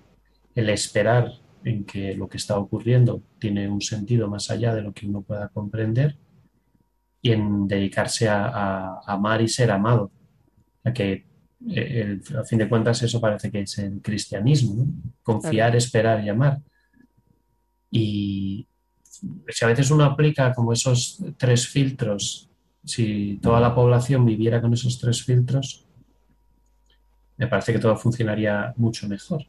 el 0.55 0.69
esperar 0.69 1.33
en 1.65 1.85
que 1.85 2.15
lo 2.15 2.29
que 2.29 2.37
está 2.37 2.59
ocurriendo 2.59 3.23
tiene 3.39 3.69
un 3.69 3.81
sentido 3.81 4.29
más 4.29 4.51
allá 4.51 4.75
de 4.75 4.83
lo 4.83 4.93
que 4.93 5.07
uno 5.07 5.23
pueda 5.23 5.49
comprender 5.49 6.17
y 7.23 7.33
en 7.33 7.67
dedicarse 7.67 8.29
a, 8.29 9.01
amar 9.07 9.41
y 9.41 9.49
ser 9.49 9.71
amado. 9.71 10.13
A 10.85 10.93
que 10.93 11.25
eh, 11.71 12.21
a 12.39 12.45
fin 12.45 12.59
de 12.59 12.69
cuentas 12.69 13.03
eso 13.03 13.19
parece 13.19 13.51
que 13.51 13.61
es 13.61 13.79
el 13.79 14.03
cristianismo, 14.03 14.87
confiar, 15.23 15.75
esperar 15.75 16.23
y 16.23 16.29
amar. 16.29 16.61
Y 17.91 18.69
si 19.49 19.65
a 19.65 19.69
veces 19.69 19.91
uno 19.91 20.05
aplica 20.05 20.53
como 20.53 20.75
esos 20.75 21.25
tres 21.39 21.67
filtros, 21.67 22.51
si 22.85 23.39
toda 23.43 23.61
la 23.61 23.75
población 23.75 24.25
viviera 24.25 24.61
con 24.61 24.73
esos 24.73 24.99
tres 24.99 25.23
filtros, 25.23 25.85
me 27.37 27.47
parece 27.47 27.73
que 27.73 27.79
todo 27.79 27.97
funcionaría 27.97 28.73
mucho 28.77 29.09
mejor. 29.09 29.45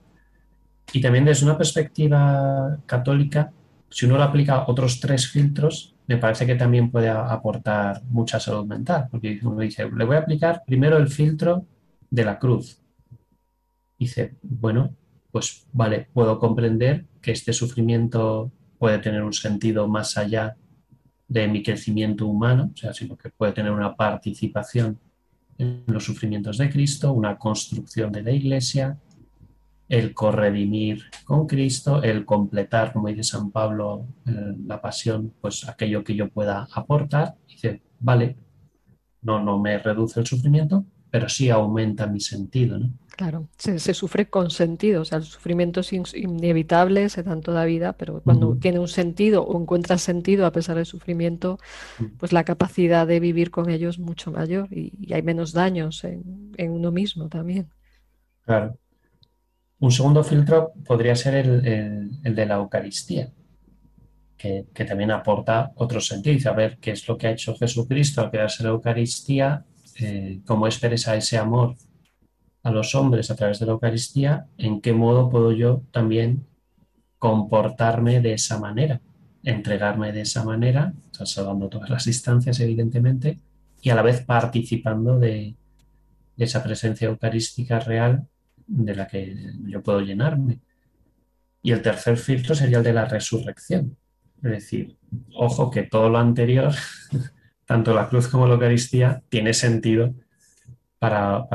Y 0.93 1.01
también 1.01 1.25
desde 1.25 1.45
una 1.45 1.57
perspectiva 1.57 2.77
católica, 2.85 3.51
si 3.89 4.05
uno 4.05 4.17
lo 4.17 4.23
aplica 4.23 4.65
otros 4.67 4.99
tres 4.99 5.27
filtros, 5.27 5.95
me 6.07 6.17
parece 6.17 6.45
que 6.45 6.55
también 6.55 6.91
puede 6.91 7.09
aportar 7.09 8.03
mucha 8.09 8.39
salud 8.39 8.65
mental, 8.65 9.07
porque 9.09 9.39
uno 9.43 9.59
dice, 9.61 9.89
le 9.89 10.05
voy 10.05 10.15
a 10.15 10.19
aplicar 10.19 10.63
primero 10.65 10.97
el 10.97 11.07
filtro 11.07 11.65
de 12.09 12.25
la 12.25 12.37
cruz. 12.37 12.79
Dice, 13.97 14.35
bueno, 14.41 14.93
pues 15.31 15.65
vale, 15.73 16.07
puedo 16.13 16.39
comprender 16.39 17.05
que 17.21 17.31
este 17.31 17.53
sufrimiento 17.53 18.51
puede 18.77 18.99
tener 18.99 19.23
un 19.23 19.33
sentido 19.33 19.87
más 19.87 20.17
allá 20.17 20.55
de 21.27 21.47
mi 21.47 21.63
crecimiento 21.63 22.27
humano, 22.27 22.71
o 22.73 22.77
sea, 22.77 22.93
sino 22.93 23.17
que 23.17 23.29
puede 23.29 23.53
tener 23.53 23.71
una 23.71 23.95
participación 23.95 24.99
en 25.57 25.83
los 25.87 26.03
sufrimientos 26.03 26.57
de 26.57 26.69
Cristo, 26.69 27.13
una 27.13 27.37
construcción 27.37 28.11
de 28.11 28.23
la 28.23 28.31
Iglesia, 28.31 28.97
el 29.87 30.13
corredimir 30.13 31.03
con 31.25 31.47
Cristo, 31.47 32.01
el 32.01 32.25
completar, 32.25 32.91
como 32.91 33.07
dice 33.07 33.23
San 33.23 33.51
Pablo, 33.51 34.07
eh, 34.25 34.55
la 34.65 34.81
pasión, 34.81 35.33
pues 35.39 35.67
aquello 35.67 36.03
que 36.03 36.15
yo 36.15 36.29
pueda 36.29 36.67
aportar. 36.73 37.35
Dice, 37.47 37.81
vale, 37.99 38.35
no, 39.21 39.43
no 39.43 39.59
me 39.59 39.77
reduce 39.77 40.19
el 40.19 40.25
sufrimiento, 40.25 40.85
pero 41.11 41.29
sí 41.29 41.49
aumenta 41.49 42.07
mi 42.07 42.19
sentido. 42.19 42.79
¿no? 42.79 42.91
Claro, 43.15 43.47
se, 43.57 43.93
sufre 43.93 44.29
con 44.29 44.49
sentido, 44.51 45.03
o 45.03 45.05
sea, 45.05 45.19
el 45.19 45.23
sufrimiento 45.23 45.79
es 45.79 45.93
inevitable, 45.93 47.07
se 47.07 47.23
da 47.23 47.31
en 47.31 47.39
toda 47.39 47.63
vida, 47.63 47.93
pero 47.93 48.19
cuando 48.21 48.57
tiene 48.57 48.77
un 48.77 48.89
sentido 48.89 49.41
o 49.43 49.57
encuentra 49.57 49.97
sentido 49.97 50.45
a 50.45 50.51
pesar 50.51 50.75
del 50.75 50.85
sufrimiento, 50.85 51.57
pues 52.17 52.33
la 52.33 52.43
capacidad 52.43 53.07
de 53.07 53.21
vivir 53.21 53.51
con 53.51 53.69
ellos 53.69 53.95
es 53.95 53.99
mucho 53.99 54.31
mayor 54.31 54.67
y, 54.69 55.13
hay 55.13 55.21
menos 55.21 55.53
daños 55.53 56.03
en, 56.03 56.51
uno 56.69 56.91
mismo 56.91 57.29
también. 57.29 57.69
Claro. 58.41 58.77
Un 59.79 59.91
segundo 59.91 60.21
filtro 60.21 60.73
podría 60.85 61.15
ser 61.15 61.35
el, 61.35 62.35
de 62.35 62.45
la 62.45 62.55
Eucaristía, 62.55 63.31
que, 64.37 64.65
también 64.85 65.11
aporta 65.11 65.71
otro 65.75 66.01
sentido. 66.01 66.51
A 66.51 66.53
ver, 66.53 66.79
¿qué 66.79 66.91
es 66.91 67.07
lo 67.07 67.17
que 67.17 67.27
ha 67.27 67.31
hecho 67.31 67.55
Jesucristo 67.55 68.19
al 68.19 68.29
quedarse 68.29 68.61
la 68.61 68.69
Eucaristía? 68.69 69.63
Eh, 70.01 70.41
¿Cómo 70.45 70.67
expresa 70.67 71.15
ese 71.15 71.37
amor 71.37 71.77
a 72.65 72.71
los 72.71 72.95
hombres 72.95 73.29
a 73.29 73.35
través 73.35 73.59
de 73.59 73.67
la 73.67 73.73
Eucaristía, 73.73 74.47
en 74.57 74.81
qué 74.81 74.91
modo 74.91 75.29
puedo 75.29 75.51
yo 75.51 75.83
también 75.91 76.47
comportarme 77.19 78.21
de 78.21 78.33
esa 78.33 78.59
manera, 78.59 79.01
entregarme 79.43 80.11
de 80.11 80.21
esa 80.21 80.43
manera, 80.43 80.91
salvando 81.11 81.69
todas 81.69 81.91
las 81.91 82.05
distancias, 82.05 82.59
evidentemente, 82.59 83.39
y 83.83 83.91
a 83.91 83.95
la 83.95 84.01
vez 84.01 84.25
participando 84.25 85.19
de, 85.19 85.55
esa 86.37 86.63
presencia 86.63 87.07
eucarística 87.07 87.79
real 87.79 88.27
de 88.65 88.95
la 88.95 89.07
que 89.07 89.53
yo 89.67 89.83
puedo 89.83 90.01
llenarme. 90.01 90.59
Y 91.61 91.71
el 91.71 91.83
tercer 91.83 92.17
filtro 92.17 92.55
sería 92.55 92.79
el 92.79 92.83
de 92.83 92.93
la 92.93 93.05
resurrección. 93.05 93.95
Es 94.37 94.51
decir, 94.51 94.97
ojo 95.35 95.69
que 95.69 95.83
todo 95.83 96.09
lo 96.09 96.17
anterior, 96.17 96.73
tanto 97.65 97.93
la 97.93 98.09
cruz 98.09 98.27
como 98.27 98.47
la 98.47 98.55
Eucaristía, 98.55 99.21
tiene 99.29 99.53
sentido 99.53 100.15
para, 100.97 101.45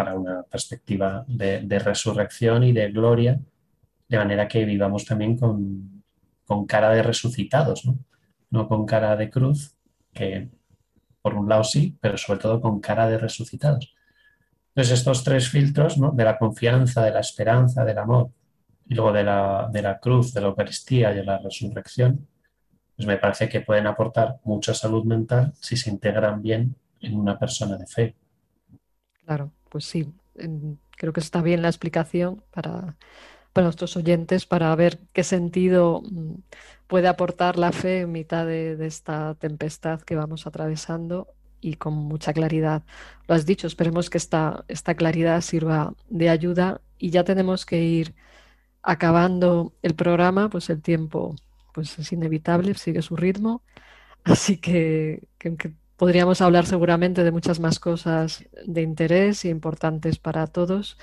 para 0.00 0.14
una 0.14 0.42
perspectiva 0.44 1.26
de, 1.28 1.78
resurrección 1.78 2.64
y 2.64 2.72
de 2.72 2.90
gloria, 2.90 3.38
de 4.08 4.16
manera 4.16 4.48
que 4.48 4.64
vivamos 4.64 5.04
también 5.04 5.36
con, 5.36 6.02
cara 6.66 6.88
de 6.88 7.02
resucitados, 7.02 7.82
¿no? 8.48 8.66
con 8.66 8.86
cara 8.86 9.14
de 9.14 9.28
cruz, 9.28 9.76
que 10.14 10.48
por 11.20 11.34
un 11.34 11.50
lado 11.50 11.64
sí, 11.64 11.98
pero 12.00 12.16
sobre 12.16 12.38
todo 12.38 12.62
con 12.62 12.80
cara 12.80 13.10
de 13.10 13.18
resucitados. 13.18 13.94
Entonces 14.68 15.00
estos 15.00 15.22
tres 15.22 15.50
filtros, 15.50 15.98
de 16.16 16.24
la 16.24 16.38
confianza, 16.38 17.04
de 17.04 17.10
la 17.10 17.20
esperanza, 17.20 17.84
del 17.84 17.98
amor, 17.98 18.30
y 18.86 18.94
luego 18.94 19.12
de 19.12 19.24
la, 19.24 19.68
de 19.70 19.82
la 19.82 20.00
cruz, 20.00 20.32
de 20.32 20.40
la 20.40 20.46
Eucaristía 20.46 21.12
y 21.12 21.16
de 21.16 21.24
la 21.24 21.36
resurrección, 21.36 22.26
pues 22.96 23.06
me 23.06 23.18
parece 23.18 23.50
que 23.50 23.60
pueden 23.60 23.86
aportar 23.86 24.40
mucha 24.44 24.72
salud 24.72 25.04
mental 25.04 25.52
si 25.60 25.76
se 25.76 25.90
integran 25.90 26.40
bien 26.40 26.74
en 27.00 27.20
una 27.20 27.38
persona 27.38 27.76
de 27.76 27.86
fe. 27.86 28.14
Claro 29.26 29.52
pues 29.70 29.84
sí, 29.86 30.12
creo 30.96 31.12
que 31.12 31.20
está 31.20 31.40
bien 31.42 31.62
la 31.62 31.68
explicación 31.68 32.42
para, 32.50 32.96
nuestros 33.54 33.96
oyentes 33.96 34.46
para 34.46 34.74
ver 34.74 35.00
qué 35.12 35.22
sentido 35.22 36.02
mm, 36.02 36.34
puede 36.86 37.08
aportar 37.08 37.58
la 37.58 37.72
fe 37.72 38.00
en 38.00 38.12
mitad 38.12 38.46
de, 38.46 38.76
esta 38.86 39.34
tempestad 39.34 40.00
que 40.00 40.16
vamos 40.16 40.46
atravesando 40.46 41.28
y 41.60 41.74
con 41.74 41.94
mucha 41.94 42.32
claridad. 42.32 42.82
Lo 43.28 43.34
has 43.34 43.46
dicho, 43.46 43.66
esperemos 43.66 44.08
que 44.10 44.18
esta, 44.18 44.64
esta 44.68 44.94
claridad 44.94 45.40
sirva 45.42 45.94
de 46.08 46.30
ayuda 46.30 46.80
y 46.98 47.10
ya 47.10 47.24
tenemos 47.24 47.66
que 47.66 47.82
ir 47.82 48.14
acabando 48.82 49.74
el 49.82 49.94
programa, 49.94 50.48
pues 50.48 50.70
el 50.70 50.82
tiempo 50.82 51.36
pues 51.72 51.98
es 51.98 52.12
inevitable, 52.12 52.74
sigue 52.74 53.02
su 53.02 53.16
ritmo. 53.16 53.62
Así 54.24 54.58
que, 54.58 55.28
Podríamos 56.00 56.40
hablar 56.40 56.64
seguramente 56.64 57.24
de 57.24 57.30
muchas 57.30 57.60
más 57.60 57.78
cosas 57.78 58.46
de 58.66 58.80
interés 58.80 59.44
y 59.44 59.50
importantes 59.50 60.18
para 60.18 60.46
todos, 60.46 60.96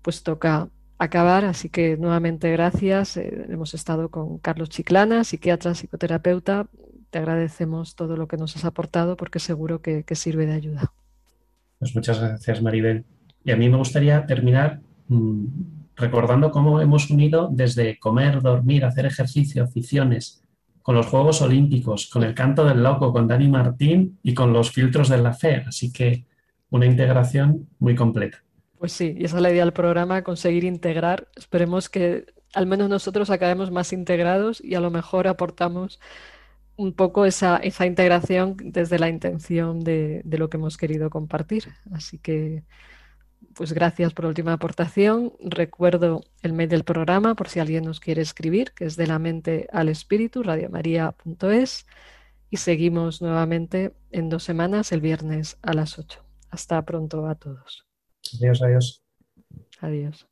pues 0.00 0.22
toca 0.22 0.70
acabar, 0.96 1.44
así 1.44 1.68
que 1.68 1.98
nuevamente 1.98 2.50
gracias. 2.50 3.18
Eh, 3.18 3.44
hemos 3.50 3.74
estado 3.74 4.08
con 4.08 4.38
Carlos 4.38 4.70
Chiclana, 4.70 5.24
psiquiatra, 5.24 5.74
psicoterapeuta. 5.74 6.66
Te 7.10 7.18
agradecemos 7.18 7.94
todo 7.94 8.16
lo 8.16 8.26
que 8.26 8.38
nos 8.38 8.56
has 8.56 8.64
aportado 8.64 9.18
porque 9.18 9.38
seguro 9.38 9.82
que, 9.82 10.02
sirve 10.14 10.46
de 10.46 10.54
ayuda. 10.54 10.94
Pues 11.78 11.94
muchas 11.94 12.18
gracias, 12.18 12.62
Maribel. 12.62 13.04
Y 13.44 13.50
a 13.50 13.56
mí 13.58 13.68
me 13.68 13.76
gustaría 13.76 14.24
terminar 14.24 14.80
mm, 15.08 15.44
recordando 15.94 16.50
cómo 16.50 16.80
hemos 16.80 17.10
unido 17.10 17.50
desde 17.52 17.98
comer, 17.98 18.40
dormir, 18.40 18.86
hacer 18.86 19.04
ejercicio, 19.04 19.62
aficiones, 19.62 20.41
con 20.82 20.94
los 20.94 21.06
Juegos 21.06 21.40
Olímpicos, 21.42 22.08
con 22.08 22.22
el 22.22 22.34
canto 22.34 22.64
del 22.64 22.82
loco, 22.82 23.12
con 23.12 23.28
Dani 23.28 23.48
Martín 23.48 24.18
y 24.22 24.34
con 24.34 24.52
los 24.52 24.70
filtros 24.70 25.08
de 25.08 25.18
la 25.18 25.32
fe. 25.32 25.64
Así 25.66 25.92
que 25.92 26.24
una 26.70 26.86
integración 26.86 27.68
muy 27.78 27.94
completa. 27.94 28.42
Pues 28.78 28.92
sí, 28.92 29.14
y 29.16 29.24
esa 29.24 29.36
es 29.36 29.42
la 29.42 29.50
idea 29.50 29.64
del 29.64 29.72
programa, 29.72 30.22
conseguir 30.22 30.64
integrar. 30.64 31.28
Esperemos 31.36 31.88
que 31.88 32.26
al 32.52 32.66
menos 32.66 32.88
nosotros 32.88 33.30
acabemos 33.30 33.70
más 33.70 33.92
integrados 33.92 34.62
y 34.62 34.74
a 34.74 34.80
lo 34.80 34.90
mejor 34.90 35.28
aportamos 35.28 36.00
un 36.76 36.92
poco 36.92 37.26
esa, 37.26 37.58
esa 37.58 37.86
integración 37.86 38.56
desde 38.58 38.98
la 38.98 39.08
intención 39.08 39.80
de, 39.80 40.22
de 40.24 40.38
lo 40.38 40.50
que 40.50 40.56
hemos 40.56 40.76
querido 40.76 41.10
compartir. 41.10 41.68
Así 41.92 42.18
que 42.18 42.64
pues 43.54 43.72
gracias 43.72 44.12
por 44.14 44.24
la 44.24 44.30
última 44.30 44.52
aportación. 44.54 45.32
Recuerdo 45.40 46.22
el 46.42 46.52
mail 46.52 46.68
del 46.68 46.84
programa 46.84 47.34
por 47.34 47.48
si 47.48 47.60
alguien 47.60 47.84
nos 47.84 48.00
quiere 48.00 48.22
escribir, 48.22 48.72
que 48.72 48.84
es 48.84 48.96
de 48.96 49.06
la 49.06 49.18
mente 49.18 49.68
al 49.72 49.88
espíritu, 49.88 50.42
radiomaria.es. 50.42 51.86
Y 52.50 52.56
seguimos 52.58 53.22
nuevamente 53.22 53.94
en 54.10 54.28
dos 54.28 54.44
semanas, 54.44 54.92
el 54.92 55.00
viernes 55.00 55.58
a 55.62 55.72
las 55.72 55.98
8. 55.98 56.24
Hasta 56.50 56.82
pronto 56.84 57.26
a 57.26 57.34
todos. 57.34 57.86
Adiós, 58.34 58.62
adiós. 58.62 59.02
Adiós. 59.80 60.31